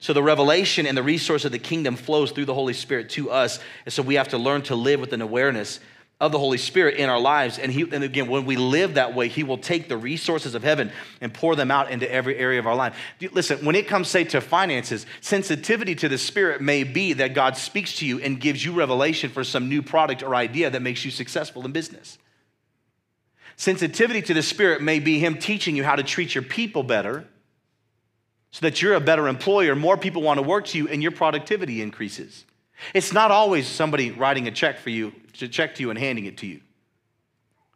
So 0.00 0.14
the 0.14 0.22
revelation 0.22 0.86
and 0.86 0.96
the 0.96 1.02
resource 1.02 1.44
of 1.44 1.52
the 1.52 1.58
kingdom 1.58 1.94
flows 1.94 2.32
through 2.32 2.46
the 2.46 2.54
Holy 2.54 2.72
Spirit 2.72 3.10
to 3.10 3.30
us. 3.30 3.60
And 3.84 3.92
so 3.92 4.02
we 4.02 4.14
have 4.14 4.28
to 4.28 4.38
learn 4.38 4.62
to 4.62 4.74
live 4.74 4.98
with 4.98 5.12
an 5.12 5.20
awareness 5.20 5.78
of 6.20 6.32
the 6.32 6.38
Holy 6.38 6.56
Spirit 6.56 6.96
in 6.96 7.10
our 7.10 7.20
lives. 7.20 7.58
And, 7.58 7.70
he, 7.70 7.82
and 7.82 8.02
again, 8.02 8.26
when 8.28 8.46
we 8.46 8.56
live 8.56 8.94
that 8.94 9.14
way, 9.14 9.28
He 9.28 9.42
will 9.42 9.58
take 9.58 9.88
the 9.88 9.98
resources 9.98 10.54
of 10.54 10.62
heaven 10.62 10.90
and 11.20 11.32
pour 11.32 11.54
them 11.54 11.70
out 11.70 11.90
into 11.90 12.10
every 12.10 12.36
area 12.36 12.58
of 12.58 12.66
our 12.66 12.74
life. 12.74 12.96
Listen, 13.32 13.64
when 13.64 13.74
it 13.74 13.88
comes, 13.88 14.08
say, 14.08 14.24
to 14.24 14.40
finances, 14.40 15.04
sensitivity 15.20 15.94
to 15.96 16.08
the 16.08 16.18
Spirit 16.18 16.62
may 16.62 16.82
be 16.82 17.12
that 17.14 17.34
God 17.34 17.58
speaks 17.58 17.96
to 17.96 18.06
you 18.06 18.20
and 18.20 18.40
gives 18.40 18.64
you 18.64 18.72
revelation 18.72 19.30
for 19.30 19.44
some 19.44 19.68
new 19.68 19.82
product 19.82 20.22
or 20.22 20.34
idea 20.34 20.70
that 20.70 20.80
makes 20.80 21.04
you 21.04 21.10
successful 21.10 21.64
in 21.66 21.72
business. 21.72 22.18
Sensitivity 23.56 24.22
to 24.22 24.32
the 24.32 24.42
Spirit 24.42 24.82
may 24.82 24.98
be 24.98 25.18
Him 25.18 25.36
teaching 25.36 25.76
you 25.76 25.84
how 25.84 25.96
to 25.96 26.02
treat 26.02 26.34
your 26.34 26.44
people 26.44 26.82
better 26.82 27.26
so 28.50 28.60
that 28.62 28.82
you're 28.82 28.94
a 28.94 29.00
better 29.00 29.28
employer, 29.28 29.74
more 29.74 29.96
people 29.96 30.22
want 30.22 30.38
to 30.38 30.42
work 30.42 30.66
to 30.66 30.78
you, 30.78 30.88
and 30.88 31.02
your 31.02 31.12
productivity 31.12 31.82
increases. 31.82 32.44
It's 32.94 33.12
not 33.12 33.30
always 33.30 33.66
somebody 33.66 34.10
writing 34.10 34.48
a 34.48 34.50
check 34.50 34.78
for 34.78 34.90
you, 34.90 35.12
to 35.34 35.48
check 35.48 35.74
to 35.76 35.82
you 35.82 35.90
and 35.90 35.98
handing 35.98 36.26
it 36.26 36.38
to 36.38 36.46
you. 36.46 36.60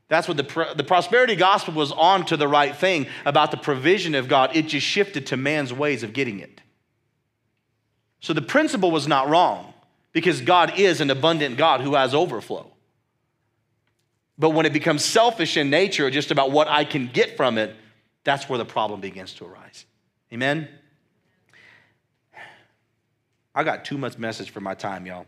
That's 0.09 0.29
what 0.29 0.37
the, 0.37 0.75
the 0.77 0.85
prosperity 0.85 1.35
gospel 1.35 1.75
was 1.75 1.91
on 1.93 2.27
to 2.27 2.37
the 2.37 2.49
right 2.49 2.75
thing 2.75 3.07
about 3.25 3.51
the 3.51 3.57
provision 3.57 4.15
of 4.15 4.29
God. 4.29 4.55
It 4.55 4.69
just 4.69 4.87
shifted 4.87 5.27
to 5.29 5.37
man's 5.37 5.73
ways 5.73 6.03
of 6.03 6.13
getting 6.13 6.41
it. 6.41 6.61
So 8.21 8.33
the 8.33 8.43
principle 8.43 8.91
was 8.91 9.07
not 9.07 9.29
wrong 9.29 9.73
because 10.13 10.41
God 10.41 10.79
is 10.79 11.01
an 11.01 11.11
abundant 11.11 11.57
God 11.57 11.81
who 11.81 11.95
has 11.95 12.15
overflow. 12.15 12.71
But 14.39 14.51
when 14.51 14.67
it 14.67 14.73
becomes 14.73 15.05
selfish 15.05 15.57
in 15.57 15.71
nature, 15.71 16.11
just 16.11 16.31
about 16.31 16.51
what 16.51 16.69
I 16.69 16.85
can 16.85 17.09
get 17.09 17.37
from 17.37 17.57
it, 17.59 17.75
that's 18.25 18.49
where 18.49 18.59
the 18.59 18.65
problem 18.65 19.01
begins 19.01 19.35
to 19.35 19.45
arise. 19.45 19.85
Amen? 20.35 20.69
I 23.55 23.63
got 23.63 23.85
too 23.85 23.97
much 23.97 24.19
message 24.19 24.51
for 24.51 24.61
my 24.61 24.75
time, 24.75 25.07
y'all. 25.07 25.27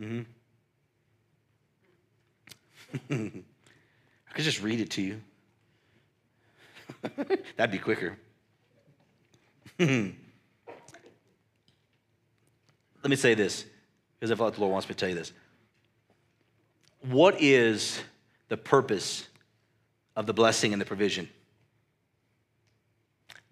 Mm-hmm. 0.00 0.22
I 4.28 4.32
could 4.32 4.44
just 4.44 4.60
read 4.62 4.80
it 4.80 4.90
to 4.90 5.02
you. 5.02 5.20
That'd 7.56 7.70
be 7.70 7.78
quicker. 7.78 8.18
Let 9.78 10.12
me 13.04 13.14
say 13.14 13.34
this, 13.34 13.64
because 14.18 14.32
I 14.32 14.34
feel 14.34 14.46
like 14.46 14.54
the 14.54 14.60
Lord 14.60 14.72
wants 14.72 14.88
me 14.88 14.96
to 14.96 14.98
tell 14.98 15.08
you 15.08 15.14
this. 15.14 15.32
What 17.02 17.40
is 17.40 18.00
the 18.48 18.56
purpose 18.56 19.28
of 20.16 20.26
the 20.26 20.34
blessing 20.34 20.72
and 20.72 20.80
the 20.80 20.86
provision. 20.86 21.28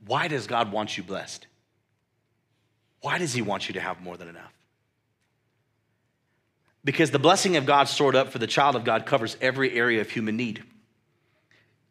Why 0.06 0.28
does 0.28 0.46
God 0.46 0.72
want 0.72 0.96
you 0.96 1.02
blessed? 1.02 1.46
Why 3.00 3.18
does 3.18 3.32
He 3.32 3.42
want 3.42 3.68
you 3.68 3.74
to 3.74 3.80
have 3.80 4.00
more 4.00 4.16
than 4.16 4.28
enough? 4.28 4.52
Because 6.84 7.10
the 7.10 7.18
blessing 7.18 7.56
of 7.56 7.66
God 7.66 7.84
stored 7.84 8.16
up 8.16 8.32
for 8.32 8.38
the 8.38 8.46
child 8.46 8.74
of 8.74 8.84
God 8.84 9.06
covers 9.06 9.36
every 9.40 9.72
area 9.72 10.00
of 10.00 10.10
human 10.10 10.36
need. 10.36 10.62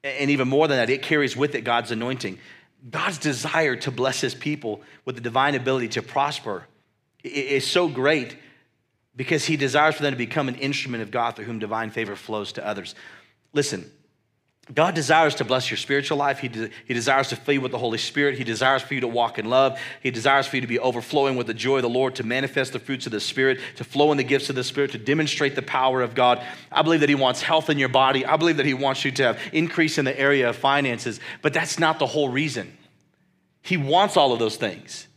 And 0.04 0.30
even 0.32 0.48
more 0.48 0.68
than 0.68 0.78
that, 0.78 0.90
it 0.90 1.02
carries 1.02 1.38
with 1.38 1.56
it 1.56 1.62
God's 1.62 1.92
anointing. 1.92 2.40
God's 2.90 3.18
desire 3.18 3.76
to 3.78 3.92
bless 3.92 4.20
his 4.20 4.34
people 4.34 4.82
with 5.06 5.16
the 5.16 5.22
divine 5.22 5.56
ability 5.56 5.90
to 5.90 6.02
prosper 6.02 6.66
is 7.24 7.66
so 7.66 7.88
great 7.88 8.36
because 9.16 9.46
he 9.46 9.56
desires 9.56 9.96
for 9.96 10.04
them 10.04 10.14
to 10.14 10.18
become 10.18 10.50
an 10.50 10.56
instrument 10.56 11.04
of 11.04 11.12
God 11.12 11.36
through 11.36 11.46
whom 11.46 11.60
divine 11.60 11.92
favor 11.92 12.16
flows 12.16 12.54
to 12.54 12.66
others. 12.66 12.96
Listen, 13.54 13.90
God 14.74 14.94
desires 14.94 15.36
to 15.36 15.44
bless 15.44 15.70
your 15.70 15.78
spiritual 15.78 16.18
life. 16.18 16.40
He, 16.40 16.48
de- 16.48 16.70
he 16.86 16.94
desires 16.94 17.30
to 17.30 17.36
fill 17.36 17.56
you 17.56 17.62
with 17.62 17.72
the 17.72 17.80
Holy 17.80 17.98
Spirit. 17.98 18.38
He 18.38 18.44
desires 18.44 18.82
for 18.82 18.94
you 18.94 19.02
to 19.02 19.08
walk 19.08 19.40
in 19.40 19.50
love. 19.50 19.80
He 20.02 20.12
desires 20.12 20.46
for 20.46 20.56
you 20.56 20.62
to 20.62 20.68
be 20.68 20.80
overflowing 20.80 21.36
with 21.36 21.48
the 21.48 21.54
joy 21.54 21.78
of 21.78 21.82
the 21.82 21.90
Lord, 21.90 22.16
to 22.16 22.24
manifest 22.24 22.72
the 22.72 22.80
fruits 22.80 23.06
of 23.06 23.12
the 23.12 23.20
Spirit, 23.20 23.60
to 23.78 23.84
flow 23.84 24.12
in 24.12 24.18
the 24.18 24.24
gifts 24.24 24.50
of 24.50 24.56
the 24.56 24.64
Spirit, 24.64 24.92
to 24.92 24.98
demonstrate 24.98 25.56
the 25.56 25.62
power 25.64 26.02
of 26.02 26.14
God. 26.14 26.46
I 26.72 26.84
believe 26.84 27.00
that 27.00 27.10
He 27.10 27.16
wants 27.16 27.42
health 27.42 27.70
in 27.70 27.80
your 27.80 27.90
body. 27.90 28.26
I 28.26 28.38
believe 28.38 28.58
that 28.58 28.66
He 28.66 28.76
wants 28.76 29.04
you 29.04 29.12
to 29.12 29.24
have 29.24 29.40
increase 29.52 29.98
in 29.98 30.06
the 30.06 30.18
area 30.18 30.50
of 30.50 30.56
finances, 30.56 31.20
but 31.42 31.54
that's 31.54 31.80
not 31.80 31.98
the 32.00 32.08
whole 32.08 32.30
reason. 32.30 32.78
He 33.64 33.78
wants 33.78 34.16
all 34.16 34.32
of 34.32 34.40
those 34.40 34.58
things. 34.58 35.08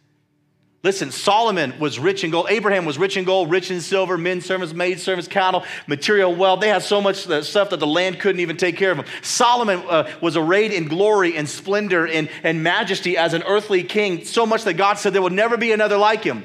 Listen, 0.85 1.11
Solomon 1.11 1.72
was 1.78 1.99
rich 1.99 2.24
in 2.24 2.30
gold. 2.30 2.49
Abraham 2.51 2.85
was 2.85 2.99
rich 2.99 3.16
in 3.16 3.24
gold, 3.24 3.51
rich 3.51 3.70
in 3.70 3.80
silver, 3.80 4.18
men 4.18 4.43
servants, 4.43 4.74
maid 4.74 5.01
servants, 5.01 5.26
cattle, 5.26 5.64
material 5.87 6.35
wealth. 6.35 6.61
They 6.61 6.68
had 6.68 6.82
so 6.82 7.01
much 7.01 7.24
stuff 7.45 7.70
that 7.70 7.80
the 7.80 7.87
land 7.87 8.20
couldn't 8.20 8.41
even 8.41 8.59
take 8.59 8.76
care 8.76 8.91
of 8.91 8.99
them. 8.99 9.07
Solomon 9.22 9.82
uh, 9.89 10.11
was 10.20 10.37
arrayed 10.37 10.72
in 10.72 10.89
glory 10.89 11.39
and 11.39 11.49
splendor 11.49 12.07
and, 12.07 12.28
and 12.43 12.62
majesty 12.62 13.16
as 13.16 13.32
an 13.32 13.43
earthly 13.45 13.82
king, 13.82 14.26
so 14.26 14.45
much 14.45 14.64
that 14.64 14.74
God 14.74 14.99
said 14.99 15.14
there 15.14 15.22
will 15.22 15.30
never 15.30 15.57
be 15.57 15.72
another 15.72 15.97
like 15.97 16.22
him. 16.22 16.45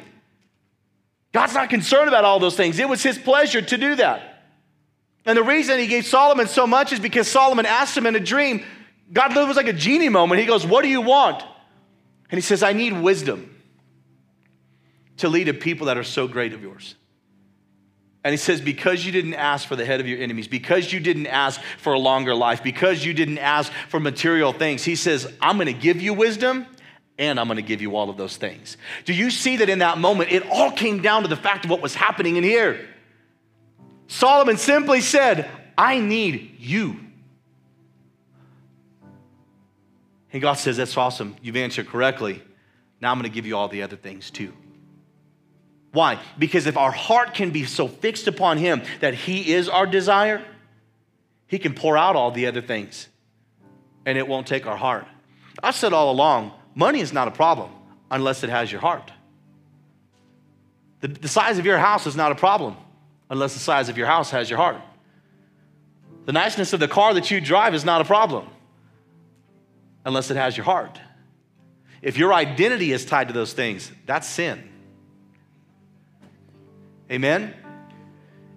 God's 1.34 1.54
not 1.54 1.70
concerned 1.70 2.08
about 2.08 2.24
all 2.24 2.40
those 2.40 2.56
things. 2.56 2.80
It 2.80 2.88
was 2.88 3.04
his 3.04 3.18
pleasure 3.18 3.62
to 3.62 3.78
do 3.78 3.96
that. 3.96 4.46
And 5.26 5.38
the 5.38 5.44
reason 5.44 5.80
he 5.80 5.88
gave 5.88 6.06
Solomon 6.06 6.48
so 6.48 6.66
much 6.66 6.94
is 6.94 7.02
because 7.02 7.28
Solomon 7.28 7.66
asked 7.66 7.96
him 7.96 8.06
in 8.06 8.16
a 8.16 8.22
dream, 8.22 8.64
God 9.12 9.36
was 9.36 9.58
like 9.58 9.68
a 9.68 9.74
genie 9.74 10.08
moment. 10.08 10.40
He 10.40 10.48
goes, 10.48 10.66
What 10.66 10.84
do 10.84 10.88
you 10.88 11.02
want? 11.02 11.44
And 12.32 12.38
he 12.38 12.42
says, 12.42 12.64
I 12.64 12.72
need 12.72 12.94
wisdom 12.94 13.58
to 15.20 15.30
lead 15.30 15.48
a 15.48 15.54
people 15.54 15.88
that 15.88 15.98
are 15.98 16.04
so 16.04 16.28
great 16.28 16.54
of 16.54 16.62
yours. 16.62 16.96
And 18.24 18.34
he 18.34 18.38
says, 18.38 18.60
because 18.60 19.06
you 19.06 19.12
didn't 19.12 19.36
ask 19.36 19.68
for 19.68 19.78
the 19.78 19.86
head 19.86 20.02
of 20.02 20.08
your 20.08 20.20
enemies, 20.20 20.48
because 20.48 20.92
you 20.92 21.00
didn't 21.00 21.28
ask 21.28 21.62
for 21.78 21.94
a 21.94 22.00
longer 22.00 22.36
life, 22.36 22.62
because 22.62 23.06
you 23.06 23.14
didn't 23.14 23.38
ask 23.38 23.72
for 23.88 24.00
material 24.00 24.52
things, 24.52 24.84
he 24.84 24.96
says, 24.96 25.32
I'm 25.42 25.56
going 25.56 25.68
to 25.68 25.74
give 25.74 26.02
you 26.02 26.14
wisdom 26.14 26.66
and 27.18 27.40
I'm 27.40 27.48
going 27.48 27.58
to 27.58 27.62
give 27.62 27.82
you 27.82 27.96
all 27.96 28.10
of 28.10 28.18
those 28.18 28.38
things. 28.38 28.78
Do 29.06 29.14
you 29.14 29.30
see 29.30 29.58
that 29.58 29.70
in 29.70 29.80
that 29.80 29.98
moment, 29.98 30.32
it 30.32 30.46
all 30.50 30.72
came 30.72 31.02
down 31.02 31.24
to 31.24 31.28
the 31.28 31.36
fact 31.36 31.66
of 31.66 31.72
what 31.72 31.82
was 31.82 31.96
happening 31.96 32.36
in 32.36 32.44
here? 32.44 32.88
Solomon 34.08 34.58
simply 34.58 35.02
said, 35.02 35.50
I 35.78 36.00
need 36.00 36.56
you. 36.60 37.00
And 40.32 40.42
God 40.42 40.54
says, 40.54 40.78
That's 40.78 40.96
awesome. 40.98 41.36
You've 41.42 41.58
answered 41.58 41.88
correctly. 41.88 42.42
Now 43.02 43.12
I'm 43.12 43.18
going 43.18 43.30
to 43.30 43.34
give 43.34 43.46
you 43.46 43.56
all 43.56 43.68
the 43.68 43.84
other 43.84 43.96
things 43.96 44.30
too. 44.30 44.54
Why? 45.92 46.20
Because 46.38 46.68
if 46.68 46.78
our 46.78 46.92
heart 46.92 47.34
can 47.34 47.52
be 47.52 47.66
so 47.66 47.88
fixed 47.88 48.28
upon 48.28 48.58
Him 48.58 48.84
that 49.00 49.14
He 49.14 49.54
is 49.54 49.68
our 49.68 49.86
desire, 49.86 50.44
He 51.48 51.60
can 51.60 51.74
pour 51.74 51.98
out 51.98 52.16
all 52.16 52.32
the 52.32 52.46
other 52.48 52.62
things 52.62 53.08
and 54.06 54.18
it 54.18 54.28
won't 54.28 54.48
take 54.48 54.66
our 54.66 54.78
heart. 54.78 55.06
I've 55.62 55.76
said 55.76 55.94
all 55.94 56.12
along 56.12 56.54
money 56.76 57.00
is 57.00 57.14
not 57.14 57.28
a 57.28 57.32
problem 57.32 57.72
unless 58.10 58.44
it 58.44 58.50
has 58.50 58.72
your 58.72 58.82
heart. 58.82 59.12
The, 61.02 61.08
the 61.08 61.28
size 61.28 61.60
of 61.60 61.66
your 61.66 61.78
house 61.78 62.06
is 62.08 62.16
not 62.16 62.32
a 62.32 62.36
problem 62.36 62.76
unless 63.30 63.54
the 63.54 63.60
size 63.60 63.90
of 63.90 63.98
your 63.98 64.08
house 64.08 64.32
has 64.32 64.50
your 64.50 64.58
heart. 64.58 64.78
The 66.26 66.34
niceness 66.34 66.74
of 66.74 66.80
the 66.80 66.88
car 66.88 67.14
that 67.14 67.32
you 67.32 67.42
drive 67.42 67.74
is 67.74 67.86
not 67.86 68.02
a 68.02 68.06
problem 68.06 68.48
unless 70.06 70.30
it 70.32 70.38
has 70.38 70.56
your 70.56 70.64
heart. 70.66 71.00
If 72.02 72.18
your 72.18 72.34
identity 72.34 72.92
is 72.92 73.06
tied 73.06 73.28
to 73.28 73.34
those 73.34 73.54
things, 73.54 73.92
that's 74.06 74.28
sin. 74.28 74.64
Amen? 77.12 77.54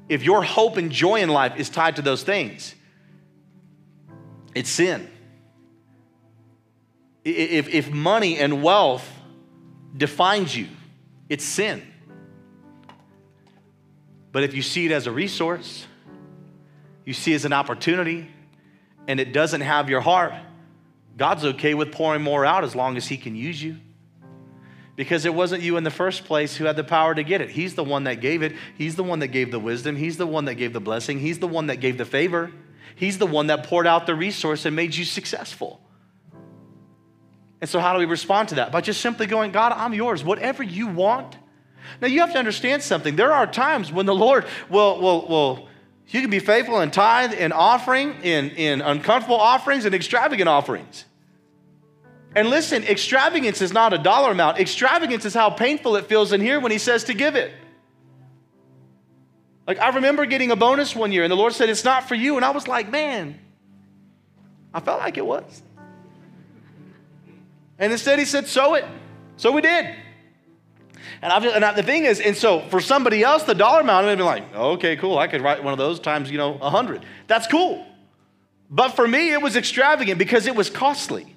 If 0.09 0.22
your 0.22 0.42
hope 0.42 0.76
and 0.76 0.90
joy 0.90 1.20
in 1.20 1.28
life 1.28 1.57
is 1.57 1.70
tied 1.70 1.96
to 1.96 2.03
those 2.03 2.22
things, 2.22 2.74
it's 4.55 4.68
sin. 4.68 5.11
If, 7.24 7.68
if 7.68 7.90
money 7.90 8.38
and 8.38 8.62
wealth 8.62 9.09
defines 9.96 10.57
you, 10.57 10.68
it's 11.28 11.44
sin. 11.44 11.82
But 14.32 14.42
if 14.42 14.55
you 14.55 14.62
see 14.62 14.86
it 14.86 14.92
as 14.92 15.07
a 15.07 15.12
resource, 15.12 15.86
you 17.05 17.12
see 17.12 17.32
it 17.32 17.36
as 17.36 17.44
an 17.44 17.53
opportunity, 17.53 18.28
and 19.07 19.20
it 19.20 19.32
doesn't 19.32 19.61
have 19.61 19.88
your 19.88 20.00
heart, 20.00 20.34
God's 21.16 21.44
okay 21.44 21.74
with 21.74 21.92
pouring 21.92 22.22
more 22.22 22.44
out 22.44 22.64
as 22.64 22.74
long 22.74 22.96
as 22.96 23.07
He 23.07 23.16
can 23.16 23.36
use 23.36 23.62
you 23.62 23.76
because 24.97 25.24
it 25.24 25.34
wasn't 25.34 25.62
you 25.62 25.76
in 25.76 25.84
the 25.84 25.90
first 25.90 26.24
place 26.24 26.57
who 26.57 26.64
had 26.64 26.76
the 26.76 26.84
power 26.84 27.14
to 27.14 27.22
get 27.22 27.40
it. 27.40 27.51
He's 27.51 27.74
the 27.74 27.84
one 27.84 28.05
that 28.05 28.16
gave 28.16 28.43
it. 28.43 28.55
He's 28.76 28.97
the 28.97 29.05
one 29.05 29.20
that 29.20 29.28
gave 29.28 29.51
the 29.51 29.59
wisdom. 29.59 29.97
He's 29.97 30.16
the 30.16 30.26
one 30.26 30.45
that 30.45 30.57
gave 30.57 30.72
the 30.72 30.80
blessing. 30.80 31.18
He's 31.18 31.38
the 31.38 31.49
one 31.49 31.66
that 31.68 31.76
gave 31.76 31.99
the 31.99 32.05
favor. 32.05 32.53
He's 32.95 33.18
the 33.18 33.26
one 33.26 33.47
that 33.47 33.64
poured 33.64 33.86
out 33.86 34.07
the 34.07 34.14
resource 34.14 34.64
and 34.66 34.76
made 34.76 34.95
you 34.95 35.05
successful. 35.05 35.80
And 37.61 37.70
so, 37.70 37.78
how 37.78 37.93
do 37.93 38.01
we 38.01 38.05
respond 38.07 38.51
to 38.51 38.57
that? 38.57 38.72
By 38.72 38.80
just 38.80 39.01
simply 39.01 39.26
going, 39.26 39.53
God, 39.53 39.72
I'm 39.72 39.95
yours. 39.95 40.24
Whatever 40.24 40.62
you 40.62 40.88
want. 40.88 41.36
Now, 42.01 42.09
you 42.09 42.20
have 42.20 42.32
to 42.32 42.38
understand 42.38 42.82
something. 42.82 43.16
There 43.16 43.32
are 43.32 43.47
times 43.47 43.93
when 43.93 44.07
the 44.07 44.14
Lord 44.14 44.47
will, 44.68 45.01
will, 45.01 45.28
will 45.28 45.68
you 46.09 46.20
can 46.20 46.30
be 46.30 46.40
faithful 46.40 46.80
in 46.80 46.90
tithe 46.90 47.32
and 47.36 47.53
offering, 47.53 48.16
in, 48.22 48.51
in 48.51 48.82
uncomfortable 48.82 49.36
offerings 49.36 49.84
and 49.84 49.95
extravagant 49.95 50.49
offerings. 50.49 51.07
And 52.35 52.49
listen, 52.49 52.85
extravagance 52.85 53.61
is 53.61 53.72
not 53.72 53.93
a 53.93 53.99
dollar 53.99 54.30
amount. 54.30 54.59
Extravagance 54.59 55.24
is 55.24 55.35
how 55.35 55.51
painful 55.51 55.97
it 55.97 56.07
feels 56.07 56.33
in 56.33 56.41
here 56.41 56.61
when 56.61 56.72
he 56.72 56.78
says 56.78 57.05
to 57.05 57.14
give 57.14 57.35
it. 57.35 57.53
Like, 59.66 59.78
I 59.78 59.91
remember 59.91 60.26
getting 60.26 60.51
a 60.51 60.57
bonus 60.57 60.97
one 60.97 61.12
year, 61.12 61.22
and 61.22 61.30
the 61.30 61.37
Lord 61.37 61.53
said, 61.53 61.68
It's 61.68 61.85
not 61.85 62.09
for 62.09 62.14
you. 62.14 62.37
And 62.37 62.45
I 62.45 62.51
was 62.51 62.66
like, 62.66 62.91
Man, 62.91 63.39
I 64.72 64.80
felt 64.80 65.01
like 65.01 65.18
it 65.18 65.26
was. 65.26 65.62
And 67.78 67.93
instead, 67.93 68.18
he 68.18 68.24
said, 68.24 68.47
Sow 68.47 68.74
it. 68.74 68.85
So 69.37 69.53
we 69.53 69.61
did. 69.61 69.95
And, 71.20 71.33
I've, 71.33 71.45
and 71.45 71.64
I, 71.64 71.74
the 71.74 71.83
thing 71.83 72.05
is, 72.05 72.20
and 72.20 72.37
so 72.37 72.61
for 72.68 72.80
somebody 72.80 73.22
else, 73.22 73.45
the 73.45 73.55
dollar 73.55 73.80
amount 73.80 74.07
I'd 74.07 74.18
be 74.18 74.24
like, 74.24 74.55
okay, 74.55 74.97
cool. 74.97 75.18
I 75.18 75.28
could 75.28 75.41
write 75.41 75.62
one 75.62 75.72
of 75.72 75.78
those 75.78 76.01
times, 76.01 76.30
you 76.30 76.39
know, 76.39 76.59
a 76.61 76.70
hundred. 76.70 77.05
That's 77.28 77.47
cool. 77.47 77.85
But 78.70 78.91
for 78.91 79.07
me, 79.07 79.33
it 79.33 79.41
was 79.41 79.55
extravagant 79.55 80.18
because 80.18 80.47
it 80.47 80.57
was 80.57 80.70
costly. 80.70 81.35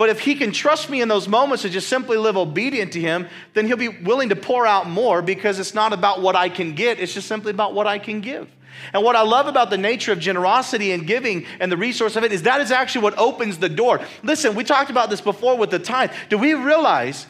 But 0.00 0.08
if 0.08 0.20
he 0.20 0.34
can 0.34 0.50
trust 0.50 0.88
me 0.88 1.02
in 1.02 1.08
those 1.08 1.28
moments 1.28 1.60
to 1.60 1.68
just 1.68 1.86
simply 1.86 2.16
live 2.16 2.34
obedient 2.34 2.92
to 2.94 3.00
him, 3.02 3.28
then 3.52 3.66
he'll 3.66 3.76
be 3.76 3.88
willing 3.88 4.30
to 4.30 4.34
pour 4.34 4.66
out 4.66 4.88
more 4.88 5.20
because 5.20 5.58
it's 5.58 5.74
not 5.74 5.92
about 5.92 6.22
what 6.22 6.34
I 6.34 6.48
can 6.48 6.74
get, 6.74 6.98
it's 6.98 7.12
just 7.12 7.28
simply 7.28 7.50
about 7.50 7.74
what 7.74 7.86
I 7.86 7.98
can 7.98 8.22
give. 8.22 8.48
And 8.94 9.04
what 9.04 9.14
I 9.14 9.20
love 9.20 9.46
about 9.46 9.68
the 9.68 9.76
nature 9.76 10.10
of 10.10 10.18
generosity 10.18 10.92
and 10.92 11.06
giving 11.06 11.44
and 11.60 11.70
the 11.70 11.76
resource 11.76 12.16
of 12.16 12.24
it 12.24 12.32
is 12.32 12.44
that 12.44 12.62
is 12.62 12.70
actually 12.70 13.02
what 13.02 13.18
opens 13.18 13.58
the 13.58 13.68
door. 13.68 14.00
Listen, 14.22 14.54
we 14.54 14.64
talked 14.64 14.88
about 14.88 15.10
this 15.10 15.20
before 15.20 15.58
with 15.58 15.68
the 15.68 15.78
tithe. 15.78 16.12
Do 16.30 16.38
we 16.38 16.54
realize 16.54 17.26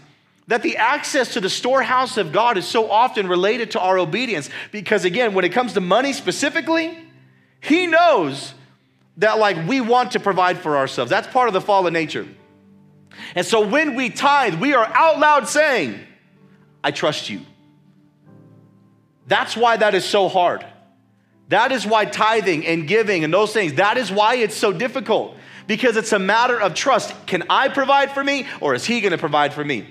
that 0.46 0.62
the 0.62 0.76
access 0.76 1.32
to 1.32 1.40
the 1.40 1.50
storehouse 1.50 2.18
of 2.18 2.30
God 2.30 2.56
is 2.56 2.68
so 2.68 2.88
often 2.88 3.26
related 3.26 3.72
to 3.72 3.80
our 3.80 3.98
obedience? 3.98 4.48
Because 4.70 5.04
again, 5.04 5.34
when 5.34 5.44
it 5.44 5.50
comes 5.50 5.72
to 5.72 5.80
money 5.80 6.12
specifically, 6.12 6.96
He 7.60 7.88
knows 7.88 8.54
that 9.16 9.40
like 9.40 9.66
we 9.66 9.80
want 9.80 10.12
to 10.12 10.20
provide 10.20 10.58
for 10.58 10.76
ourselves. 10.76 11.10
That's 11.10 11.26
part 11.26 11.48
of 11.48 11.52
the 11.52 11.60
fallen 11.60 11.92
nature. 11.92 12.28
And 13.34 13.46
so 13.46 13.66
when 13.66 13.94
we 13.94 14.10
tithe, 14.10 14.54
we 14.54 14.74
are 14.74 14.86
out 14.86 15.18
loud 15.18 15.48
saying, 15.48 15.98
I 16.82 16.90
trust 16.90 17.28
you. 17.28 17.40
That's 19.26 19.56
why 19.56 19.76
that 19.76 19.94
is 19.94 20.04
so 20.04 20.28
hard. 20.28 20.66
That 21.48 21.72
is 21.72 21.86
why 21.86 22.04
tithing 22.04 22.66
and 22.66 22.86
giving 22.86 23.24
and 23.24 23.32
those 23.32 23.52
things, 23.52 23.74
that 23.74 23.96
is 23.96 24.10
why 24.10 24.36
it's 24.36 24.56
so 24.56 24.72
difficult. 24.72 25.36
Because 25.66 25.96
it's 25.96 26.12
a 26.12 26.18
matter 26.18 26.60
of 26.60 26.74
trust. 26.74 27.14
Can 27.26 27.44
I 27.48 27.68
provide 27.68 28.12
for 28.12 28.24
me 28.24 28.46
or 28.60 28.74
is 28.74 28.84
he 28.84 29.00
going 29.00 29.12
to 29.12 29.18
provide 29.18 29.52
for 29.52 29.64
me? 29.64 29.86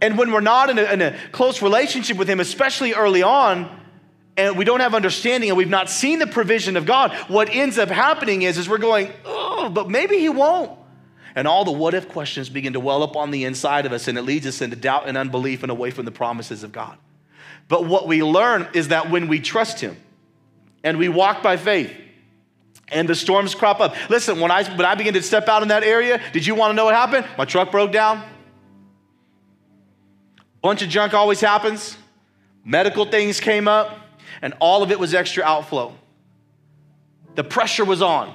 And 0.00 0.18
when 0.18 0.32
we're 0.32 0.40
not 0.40 0.68
in 0.68 0.78
a, 0.78 0.82
in 0.82 1.00
a 1.00 1.16
close 1.30 1.62
relationship 1.62 2.16
with 2.16 2.28
him, 2.28 2.40
especially 2.40 2.92
early 2.92 3.22
on, 3.22 3.80
and 4.36 4.56
we 4.56 4.64
don't 4.64 4.80
have 4.80 4.94
understanding 4.94 5.50
and 5.50 5.56
we've 5.56 5.68
not 5.68 5.90
seen 5.90 6.18
the 6.18 6.26
provision 6.26 6.76
of 6.76 6.86
God, 6.86 7.12
what 7.28 7.48
ends 7.50 7.78
up 7.78 7.88
happening 7.88 8.42
is, 8.42 8.58
is 8.58 8.68
we're 8.68 8.78
going, 8.78 9.12
oh, 9.24 9.68
but 9.68 9.90
maybe 9.90 10.18
he 10.18 10.28
won't. 10.28 10.76
And 11.34 11.48
all 11.48 11.64
the 11.64 11.72
what 11.72 11.94
if 11.94 12.08
questions 12.08 12.48
begin 12.48 12.74
to 12.74 12.80
well 12.80 13.02
up 13.02 13.16
on 13.16 13.30
the 13.30 13.44
inside 13.44 13.86
of 13.86 13.92
us, 13.92 14.08
and 14.08 14.18
it 14.18 14.22
leads 14.22 14.46
us 14.46 14.60
into 14.60 14.76
doubt 14.76 15.08
and 15.08 15.16
unbelief 15.16 15.62
and 15.62 15.72
away 15.72 15.90
from 15.90 16.04
the 16.04 16.10
promises 16.10 16.62
of 16.62 16.72
God. 16.72 16.98
But 17.68 17.86
what 17.86 18.06
we 18.06 18.22
learn 18.22 18.68
is 18.74 18.88
that 18.88 19.10
when 19.10 19.28
we 19.28 19.40
trust 19.40 19.80
Him 19.80 19.96
and 20.84 20.98
we 20.98 21.08
walk 21.08 21.42
by 21.42 21.56
faith, 21.56 21.92
and 22.92 23.08
the 23.08 23.14
storms 23.14 23.54
crop 23.54 23.80
up. 23.80 23.94
Listen, 24.10 24.38
when 24.38 24.50
I, 24.50 24.64
when 24.64 24.84
I 24.84 24.94
began 24.94 25.14
to 25.14 25.22
step 25.22 25.48
out 25.48 25.62
in 25.62 25.68
that 25.68 25.82
area, 25.82 26.20
did 26.32 26.46
you 26.46 26.54
want 26.54 26.72
to 26.72 26.74
know 26.74 26.84
what 26.84 26.94
happened? 26.94 27.26
My 27.38 27.46
truck 27.46 27.70
broke 27.70 27.90
down. 27.90 28.22
Bunch 30.60 30.82
of 30.82 30.88
junk 30.88 31.14
always 31.14 31.40
happens. 31.40 31.96
Medical 32.64 33.06
things 33.06 33.40
came 33.40 33.66
up, 33.66 33.98
and 34.42 34.54
all 34.60 34.82
of 34.82 34.90
it 34.90 34.98
was 34.98 35.14
extra 35.14 35.42
outflow. 35.42 35.94
The 37.34 37.44
pressure 37.44 37.84
was 37.84 38.02
on. 38.02 38.34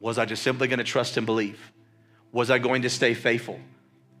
Was 0.00 0.16
I 0.16 0.24
just 0.24 0.42
simply 0.42 0.68
going 0.68 0.78
to 0.78 0.84
trust 0.84 1.16
and 1.16 1.26
believe? 1.26 1.71
Was 2.32 2.50
I 2.50 2.58
going 2.58 2.82
to 2.82 2.90
stay 2.90 3.14
faithful? 3.14 3.60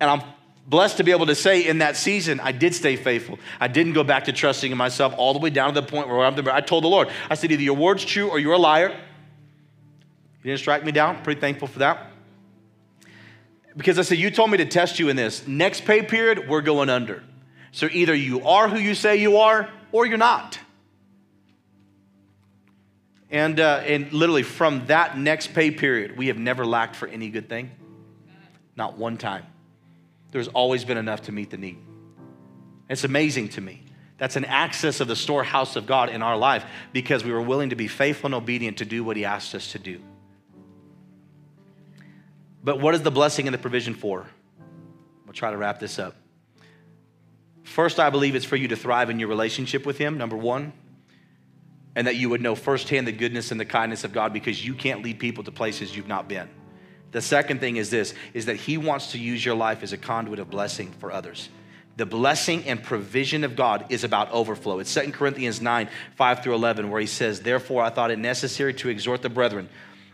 And 0.00 0.10
I'm 0.10 0.22
blessed 0.66 0.98
to 0.98 1.04
be 1.04 1.10
able 1.10 1.26
to 1.26 1.34
say 1.34 1.66
in 1.66 1.78
that 1.78 1.96
season, 1.96 2.40
I 2.40 2.52
did 2.52 2.74
stay 2.74 2.96
faithful. 2.96 3.38
I 3.58 3.68
didn't 3.68 3.94
go 3.94 4.04
back 4.04 4.24
to 4.24 4.32
trusting 4.32 4.70
in 4.70 4.78
myself 4.78 5.14
all 5.16 5.32
the 5.32 5.38
way 5.38 5.50
down 5.50 5.74
to 5.74 5.80
the 5.80 5.86
point 5.86 6.08
where 6.08 6.24
I'm 6.24 6.36
the, 6.36 6.54
I 6.54 6.60
told 6.60 6.84
the 6.84 6.88
Lord, 6.88 7.08
I 7.30 7.34
said, 7.34 7.50
either 7.50 7.62
your 7.62 7.76
word's 7.76 8.04
true 8.04 8.28
or 8.28 8.38
you're 8.38 8.52
a 8.52 8.58
liar. 8.58 8.88
He 10.42 10.48
didn't 10.48 10.60
strike 10.60 10.84
me 10.84 10.92
down. 10.92 11.22
Pretty 11.22 11.40
thankful 11.40 11.68
for 11.68 11.80
that. 11.80 12.10
Because 13.76 13.98
I 13.98 14.02
said, 14.02 14.18
You 14.18 14.30
told 14.30 14.50
me 14.50 14.58
to 14.58 14.66
test 14.66 14.98
you 14.98 15.08
in 15.08 15.16
this. 15.16 15.46
Next 15.46 15.84
pay 15.84 16.02
period, 16.02 16.48
we're 16.48 16.60
going 16.60 16.90
under. 16.90 17.22
So 17.70 17.88
either 17.90 18.14
you 18.14 18.44
are 18.46 18.68
who 18.68 18.78
you 18.78 18.94
say 18.94 19.16
you 19.16 19.38
are 19.38 19.70
or 19.92 20.04
you're 20.04 20.18
not. 20.18 20.58
And, 23.30 23.58
uh, 23.58 23.82
and 23.86 24.12
literally 24.12 24.42
from 24.42 24.86
that 24.86 25.16
next 25.16 25.54
pay 25.54 25.70
period, 25.70 26.18
we 26.18 26.26
have 26.26 26.36
never 26.36 26.66
lacked 26.66 26.96
for 26.96 27.08
any 27.08 27.30
good 27.30 27.48
thing. 27.48 27.70
Not 28.76 28.96
one 28.96 29.16
time. 29.16 29.46
There's 30.30 30.48
always 30.48 30.84
been 30.84 30.96
enough 30.96 31.22
to 31.22 31.32
meet 31.32 31.50
the 31.50 31.58
need. 31.58 31.78
It's 32.88 33.04
amazing 33.04 33.50
to 33.50 33.60
me. 33.60 33.82
That's 34.18 34.36
an 34.36 34.44
access 34.44 35.00
of 35.00 35.08
the 35.08 35.16
storehouse 35.16 35.76
of 35.76 35.86
God 35.86 36.08
in 36.08 36.22
our 36.22 36.36
life 36.36 36.64
because 36.92 37.24
we 37.24 37.32
were 37.32 37.42
willing 37.42 37.70
to 37.70 37.76
be 37.76 37.88
faithful 37.88 38.28
and 38.28 38.34
obedient 38.34 38.78
to 38.78 38.84
do 38.84 39.02
what 39.02 39.16
He 39.16 39.24
asked 39.24 39.54
us 39.54 39.72
to 39.72 39.78
do. 39.78 40.00
But 42.62 42.80
what 42.80 42.94
is 42.94 43.02
the 43.02 43.10
blessing 43.10 43.48
and 43.48 43.54
the 43.54 43.58
provision 43.58 43.94
for? 43.94 44.26
We'll 45.26 45.32
try 45.32 45.50
to 45.50 45.56
wrap 45.56 45.80
this 45.80 45.98
up. 45.98 46.14
First, 47.64 47.98
I 47.98 48.10
believe 48.10 48.34
it's 48.34 48.44
for 48.44 48.56
you 48.56 48.68
to 48.68 48.76
thrive 48.76 49.10
in 49.10 49.18
your 49.18 49.28
relationship 49.28 49.84
with 49.84 49.98
Him, 49.98 50.18
number 50.18 50.36
one, 50.36 50.72
and 51.96 52.06
that 52.06 52.16
you 52.16 52.28
would 52.30 52.40
know 52.40 52.54
firsthand 52.54 53.06
the 53.06 53.12
goodness 53.12 53.50
and 53.50 53.58
the 53.58 53.64
kindness 53.64 54.04
of 54.04 54.12
God 54.12 54.32
because 54.32 54.64
you 54.64 54.74
can't 54.74 55.02
lead 55.02 55.18
people 55.18 55.44
to 55.44 55.50
places 55.50 55.96
you've 55.96 56.08
not 56.08 56.28
been. 56.28 56.48
The 57.12 57.22
second 57.22 57.60
thing 57.60 57.76
is 57.76 57.90
this 57.90 58.14
is 58.34 58.46
that 58.46 58.56
he 58.56 58.76
wants 58.78 59.12
to 59.12 59.18
use 59.18 59.44
your 59.44 59.54
life 59.54 59.82
as 59.82 59.92
a 59.92 59.98
conduit 59.98 60.38
of 60.38 60.50
blessing 60.50 60.90
for 60.98 61.12
others. 61.12 61.48
The 61.96 62.06
blessing 62.06 62.64
and 62.64 62.82
provision 62.82 63.44
of 63.44 63.54
God 63.54 63.84
is 63.90 64.02
about 64.02 64.30
overflow. 64.32 64.78
It's 64.78 64.92
2 64.92 65.12
Corinthians 65.12 65.60
9, 65.60 65.88
5 66.16 66.42
through 66.42 66.54
11, 66.54 66.90
where 66.90 67.02
he 67.02 67.06
says, 67.06 67.42
Therefore, 67.42 67.82
I 67.82 67.90
thought 67.90 68.10
it 68.10 68.18
necessary 68.18 68.72
to 68.74 68.88
exhort 68.88 69.20
the 69.20 69.28
brethren 69.28 69.68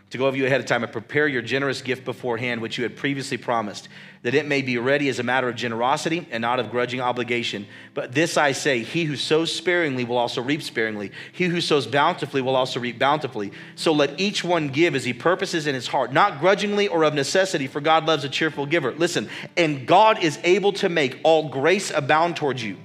to 0.09 0.17
go 0.17 0.25
over 0.25 0.35
you 0.35 0.45
ahead 0.45 0.59
of 0.59 0.65
time 0.65 0.83
and 0.83 0.91
prepare 0.91 1.27
your 1.27 1.41
generous 1.41 1.81
gift 1.81 2.03
beforehand, 2.03 2.61
which 2.61 2.77
you 2.77 2.83
had 2.83 2.97
previously 2.97 3.37
promised, 3.37 3.87
that 4.23 4.33
it 4.33 4.47
may 4.47 4.63
be 4.63 4.77
ready 4.77 5.07
as 5.07 5.19
a 5.19 5.23
matter 5.23 5.47
of 5.47 5.55
generosity 5.55 6.27
and 6.31 6.41
not 6.41 6.59
of 6.59 6.71
grudging 6.71 6.99
obligation. 6.99 7.67
But 7.93 8.11
this 8.13 8.35
I 8.35 8.53
say 8.53 8.81
he 8.81 9.05
who 9.05 9.15
sows 9.15 9.53
sparingly 9.53 10.05
will 10.05 10.17
also 10.17 10.41
reap 10.41 10.63
sparingly, 10.63 11.11
he 11.31 11.45
who 11.45 11.61
sows 11.61 11.85
bountifully 11.85 12.41
will 12.41 12.55
also 12.55 12.79
reap 12.79 12.97
bountifully. 12.97 13.51
So 13.75 13.93
let 13.93 14.19
each 14.19 14.43
one 14.43 14.69
give 14.69 14.95
as 14.95 15.05
he 15.05 15.13
purposes 15.13 15.67
in 15.67 15.75
his 15.75 15.87
heart, 15.87 16.11
not 16.11 16.39
grudgingly 16.39 16.87
or 16.87 17.03
of 17.03 17.13
necessity, 17.13 17.67
for 17.67 17.79
God 17.79 18.05
loves 18.05 18.23
a 18.23 18.29
cheerful 18.29 18.65
giver. 18.65 18.91
Listen, 18.93 19.29
and 19.55 19.85
God 19.85 20.23
is 20.23 20.39
able 20.43 20.73
to 20.73 20.89
make 20.89 21.19
all 21.23 21.49
grace 21.49 21.91
abound 21.91 22.35
towards 22.35 22.63
you, 22.63 22.77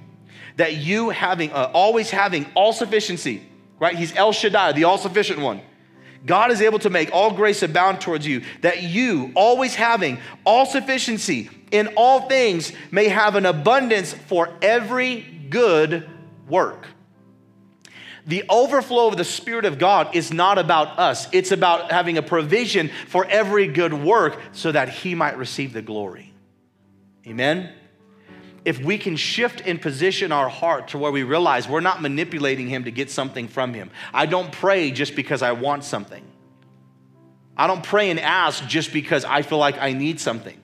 that 0.57 0.75
you 0.75 1.09
having, 1.09 1.51
uh, 1.51 1.71
always 1.73 2.11
having 2.11 2.45
all 2.53 2.71
sufficiency, 2.71 3.41
right? 3.79 3.95
He's 3.95 4.15
El 4.15 4.31
Shaddai, 4.31 4.73
the 4.73 4.83
all 4.83 4.99
sufficient 4.99 5.39
one 5.39 5.61
God 6.25 6.51
is 6.51 6.61
able 6.61 6.79
to 6.79 6.89
make 6.89 7.11
all 7.13 7.31
grace 7.31 7.61
abound 7.61 8.01
towards 8.01 8.25
you, 8.25 8.43
that 8.61 8.83
you, 8.83 9.31
always 9.35 9.75
having 9.75 10.19
all 10.43 10.65
sufficiency 10.65 11.49
in 11.71 11.87
all 11.95 12.27
things, 12.27 12.71
may 12.91 13.07
have 13.07 13.35
an 13.35 13.45
abundance 13.45 14.13
for 14.13 14.49
every 14.61 15.21
good 15.49 16.09
work. 16.47 16.87
The 18.27 18.43
overflow 18.49 19.07
of 19.07 19.17
the 19.17 19.23
Spirit 19.23 19.65
of 19.65 19.77
God 19.77 20.15
is 20.15 20.33
not 20.33 20.57
about 20.57 20.97
us, 20.97 21.27
it's 21.31 21.51
about 21.51 21.91
having 21.91 22.17
a 22.17 22.23
provision 22.23 22.89
for 23.07 23.25
every 23.25 23.67
good 23.67 23.93
work 23.93 24.39
so 24.51 24.71
that 24.71 24.89
He 24.89 25.13
might 25.13 25.37
receive 25.37 25.73
the 25.73 25.83
glory. 25.83 26.33
Amen? 27.27 27.71
If 28.65 28.79
we 28.79 28.97
can 28.97 29.15
shift 29.15 29.61
and 29.63 29.79
position 29.79 30.31
our 30.31 30.49
heart 30.49 30.89
to 30.89 30.97
where 30.97 31.11
we 31.11 31.23
realize 31.23 31.69
we're 31.69 31.79
not 31.79 32.01
manipulating 32.01 32.67
Him 32.67 32.85
to 32.85 32.91
get 32.91 33.11
something 33.11 33.47
from 33.47 33.73
Him. 33.73 33.91
I 34.13 34.25
don't 34.25 34.51
pray 34.51 34.91
just 34.91 35.15
because 35.15 35.41
I 35.43 35.51
want 35.51 35.83
something. 35.83 36.23
I 37.55 37.67
don't 37.67 37.83
pray 37.83 38.09
and 38.09 38.19
ask 38.19 38.65
just 38.67 38.91
because 38.91 39.23
I 39.23 39.43
feel 39.43 39.59
like 39.59 39.77
I 39.79 39.93
need 39.93 40.19
something. 40.19 40.59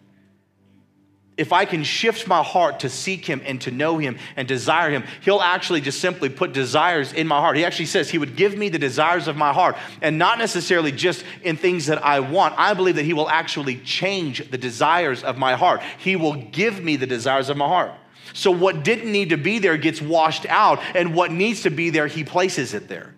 If 1.42 1.52
I 1.52 1.66
can 1.66 1.84
shift 1.84 2.28
my 2.28 2.44
heart 2.44 2.82
to 2.82 2.89
seek 2.89 3.26
Him 3.26 3.42
and 3.44 3.60
to 3.62 3.72
know 3.72 3.98
Him 3.98 4.20
and 4.36 4.48
desire 4.48 4.92
Him, 4.92 5.04
He'll 5.22 5.42
actually 5.42 5.82
just 5.82 6.00
simply 6.00 6.30
put 6.30 6.54
desires 6.54 7.14
in 7.14 7.26
my 7.26 7.39
heart. 7.39 7.58
He 7.58 7.66
actually 7.66 7.88
says 7.88 8.12
He 8.12 8.20
would 8.20 8.36
give 8.36 8.56
me 8.56 8.70
the 8.70 8.78
desires 8.78 9.28
of 9.28 9.36
my 9.36 9.52
heart 9.52 9.76
and 10.04 10.20
not 10.20 10.38
necessarily 10.38 10.92
just 10.92 11.26
in 11.42 11.58
things 11.58 11.88
that 11.88 12.06
I 12.06 12.20
want. 12.20 12.54
I 12.60 12.76
believe 12.76 12.96
that 12.98 13.06
He 13.06 13.14
will 13.14 13.28
actually 13.28 13.78
change 13.78 14.52
the 14.52 14.58
desires 14.60 15.24
of 15.24 15.39
my 15.39 15.56
heart. 15.56 15.82
He 15.98 16.16
will 16.16 16.36
give 16.36 16.84
me 16.84 16.96
the 16.96 17.08
desires 17.08 17.50
of 17.50 17.58
my 17.58 17.68
heart. 17.68 17.92
So 18.34 18.52
what 18.52 18.84
didn't 18.84 19.12
need 19.12 19.30
to 19.30 19.38
be 19.38 19.58
there 19.58 19.78
gets 19.78 20.00
washed 20.00 20.46
out, 20.46 20.80
and 20.94 21.16
what 21.16 21.32
needs 21.32 21.64
to 21.64 21.72
be 21.72 21.89
there, 21.89 22.06
He 22.06 22.24
places 22.24 22.76
it 22.76 22.88
there. 22.88 23.16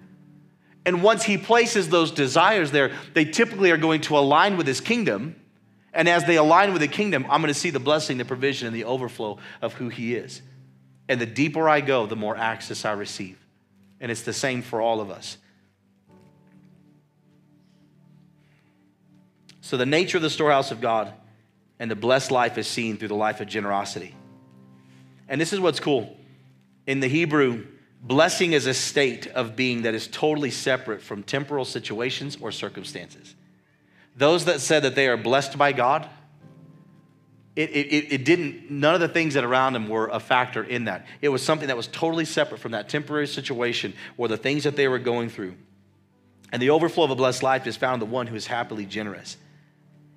And 0.86 1.04
once 1.04 1.24
He 1.24 1.38
places 1.38 1.90
those 1.90 2.10
desires 2.10 2.72
there, 2.72 2.94
they 3.16 3.26
typically 3.26 3.72
are 3.72 3.78
going 3.78 4.00
to 4.04 4.18
align 4.18 4.56
with 4.56 4.66
His 4.66 4.80
kingdom 4.80 5.36
and 5.94 6.10
as 6.10 6.26
they 6.26 6.38
align 6.38 6.74
with 6.74 6.82
the 6.82 6.88
kingdom, 6.88 7.26
I'm 7.30 7.42
going 7.42 7.54
to 7.54 7.60
see 7.60 7.70
the 7.70 7.80
blessing, 7.80 8.18
the 8.18 8.26
provision, 8.26 8.68
and 8.68 8.76
the 8.76 8.86
overflow 8.86 9.38
of 9.62 9.74
who 9.74 9.90
He 9.90 10.16
is. 10.16 10.42
And 11.08 11.22
the 11.22 11.26
deeper 11.26 11.70
I 11.70 11.82
go, 11.82 12.06
the 12.06 12.16
more 12.16 12.36
access 12.36 12.86
I 12.86 12.94
receive. 12.94 13.38
And 14.00 14.12
it's 14.12 14.24
the 14.24 14.34
same 14.34 14.62
for 14.62 14.82
all 14.82 15.02
of 15.02 15.12
us. 15.12 15.38
So, 19.62 19.78
the 19.78 19.86
nature 19.86 20.18
of 20.18 20.24
the 20.24 20.30
storehouse 20.30 20.72
of 20.72 20.82
God 20.82 21.14
and 21.80 21.90
the 21.90 21.96
blessed 21.96 22.32
life 22.32 22.58
is 22.58 22.68
seen 22.68 22.98
through 22.98 23.08
the 23.10 23.16
life 23.16 23.40
of 23.40 23.48
generosity. 23.48 24.16
And 25.30 25.40
this 25.40 25.54
is 25.54 25.60
what's 25.60 25.80
cool. 25.80 26.18
In 26.86 27.00
the 27.00 27.08
Hebrew, 27.08 27.66
blessing 28.02 28.54
is 28.54 28.66
a 28.66 28.74
state 28.74 29.28
of 29.28 29.56
being 29.56 29.84
that 29.84 29.94
is 29.94 30.08
totally 30.08 30.52
separate 30.52 31.02
from 31.02 31.24
temporal 31.24 31.66
situations 31.66 32.38
or 32.42 32.52
circumstances. 32.52 33.36
Those 34.16 34.46
that 34.46 34.62
said 34.62 34.84
that 34.84 34.96
they 34.96 35.08
are 35.08 35.18
blessed 35.18 35.58
by 35.58 35.72
God, 35.72 36.08
it, 37.56 37.70
it, 37.70 38.14
it 38.14 38.26
didn't, 38.26 38.72
none 38.72 38.96
of 38.96 39.02
the 39.02 39.08
things 39.08 39.36
that 39.36 39.44
around 39.44 39.74
them 39.74 39.88
were 39.88 40.08
a 40.08 40.20
factor 40.20 40.64
in 40.64 40.86
that. 40.86 41.06
It 41.22 41.30
was 41.30 41.44
something 41.44 41.68
that 41.68 41.78
was 41.78 41.88
totally 41.88 42.26
separate 42.26 42.60
from 42.60 42.72
that 42.72 42.90
temporary 42.90 43.28
situation 43.28 43.94
or 44.18 44.28
the 44.28 44.38
things 44.38 44.64
that 44.64 44.76
they 44.76 44.88
were 44.88 45.00
going 45.00 45.30
through. 45.30 45.56
And 46.52 46.62
the 46.62 46.72
overflow 46.72 47.04
of 47.04 47.12
a 47.12 47.16
blessed 47.16 47.44
life 47.44 47.68
is 47.68 47.78
found 47.78 48.02
in 48.02 48.08
the 48.08 48.14
one 48.14 48.28
who 48.28 48.36
is 48.36 48.48
happily 48.48 48.86
generous. 48.86 49.38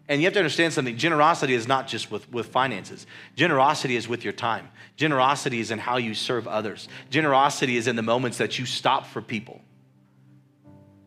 And 0.09 0.21
you 0.21 0.27
have 0.27 0.35
to 0.35 0.39
understand 0.39 0.73
something 0.73 0.97
generosity 0.97 1.55
is 1.55 1.67
not 1.67 1.89
just 1.89 2.11
with, 2.11 2.31
with 2.33 2.47
finances, 2.47 3.07
generosity 3.35 3.97
is 3.97 4.09
with 4.09 4.25
your 4.25 4.33
time. 4.33 4.69
Generosity 4.97 5.59
is 5.59 5.71
in 5.71 5.79
how 5.79 5.97
you 5.97 6.15
serve 6.15 6.47
others. 6.47 6.89
Generosity 7.11 7.77
is 7.77 7.87
in 7.87 7.97
the 7.97 8.03
moments 8.03 8.39
that 8.39 8.59
you 8.59 8.67
stop 8.67 9.07
for 9.07 9.21
people 9.21 9.61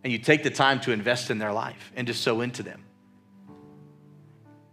and 0.03 0.13
you 0.13 0.19
take 0.19 0.43
the 0.43 0.49
time 0.49 0.79
to 0.81 0.91
invest 0.91 1.29
in 1.29 1.37
their 1.37 1.53
life 1.53 1.91
and 1.95 2.07
to 2.07 2.13
sow 2.13 2.41
into 2.41 2.63
them. 2.63 2.83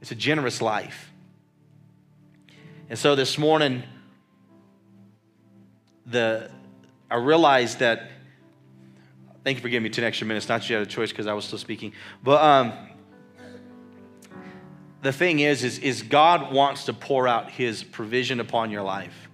It's 0.00 0.10
a 0.10 0.14
generous 0.14 0.62
life. 0.62 1.12
And 2.88 2.98
so 2.98 3.16
this 3.16 3.38
morning, 3.38 3.82
the 6.04 6.50
I 7.10 7.16
realized 7.16 7.80
that. 7.80 8.10
Thank 9.42 9.58
you 9.58 9.62
for 9.62 9.68
giving 9.68 9.84
me 9.84 9.90
10 9.90 10.04
extra 10.04 10.26
minutes. 10.26 10.48
Not 10.48 10.62
that 10.62 10.68
you 10.68 10.74
had 10.74 10.84
a 10.84 10.90
choice 10.90 11.10
because 11.10 11.28
I 11.28 11.32
was 11.32 11.44
still 11.44 11.58
speaking. 11.58 11.92
But 12.20 12.42
um, 12.42 12.72
the 15.02 15.12
thing 15.12 15.38
is, 15.38 15.62
is, 15.62 15.78
is 15.78 16.02
God 16.02 16.52
wants 16.52 16.86
to 16.86 16.92
pour 16.92 17.28
out 17.28 17.48
his 17.52 17.84
provision 17.84 18.40
upon 18.40 18.72
your 18.72 18.82
life 18.82 19.28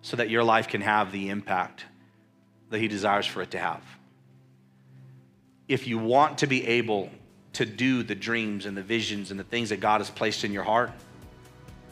so 0.00 0.16
that 0.16 0.30
your 0.30 0.44
life 0.44 0.68
can 0.68 0.80
have 0.80 1.10
the 1.10 1.28
impact 1.30 1.86
that 2.70 2.78
he 2.78 2.86
desires 2.86 3.26
for 3.26 3.42
it 3.42 3.50
to 3.50 3.58
have 3.58 3.82
if 5.68 5.86
you 5.86 5.98
want 5.98 6.38
to 6.38 6.46
be 6.46 6.66
able 6.66 7.10
to 7.52 7.66
do 7.66 8.02
the 8.02 8.14
dreams 8.14 8.66
and 8.66 8.76
the 8.76 8.82
visions 8.82 9.30
and 9.30 9.38
the 9.38 9.44
things 9.44 9.68
that 9.68 9.80
God 9.80 10.00
has 10.00 10.10
placed 10.10 10.44
in 10.44 10.52
your 10.52 10.64
heart, 10.64 10.90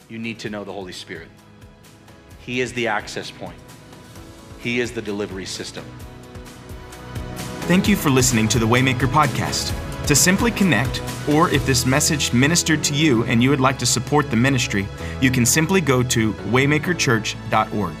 you 0.09 0.17
need 0.17 0.39
to 0.39 0.49
know 0.49 0.63
the 0.63 0.73
Holy 0.73 0.93
Spirit. 0.93 1.27
He 2.39 2.61
is 2.61 2.73
the 2.73 2.87
access 2.87 3.29
point, 3.29 3.57
He 4.59 4.79
is 4.79 4.91
the 4.91 5.01
delivery 5.01 5.45
system. 5.45 5.85
Thank 7.67 7.87
you 7.87 7.95
for 7.95 8.09
listening 8.09 8.47
to 8.49 8.59
the 8.59 8.65
Waymaker 8.65 9.07
Podcast. 9.07 9.73
To 10.07 10.15
simply 10.15 10.51
connect, 10.51 11.01
or 11.29 11.49
if 11.49 11.65
this 11.65 11.85
message 11.85 12.31
ministered 12.31 12.81
to 12.85 12.93
you 12.93 13.25
and 13.25 13.43
you 13.43 13.49
would 13.49 13.59
like 13.59 13.77
to 13.79 13.85
support 13.85 14.29
the 14.29 14.37
ministry, 14.37 14.87
you 15.19 15.29
can 15.29 15.45
simply 15.45 15.81
go 15.81 16.01
to 16.01 16.31
waymakerchurch.org. 16.33 17.93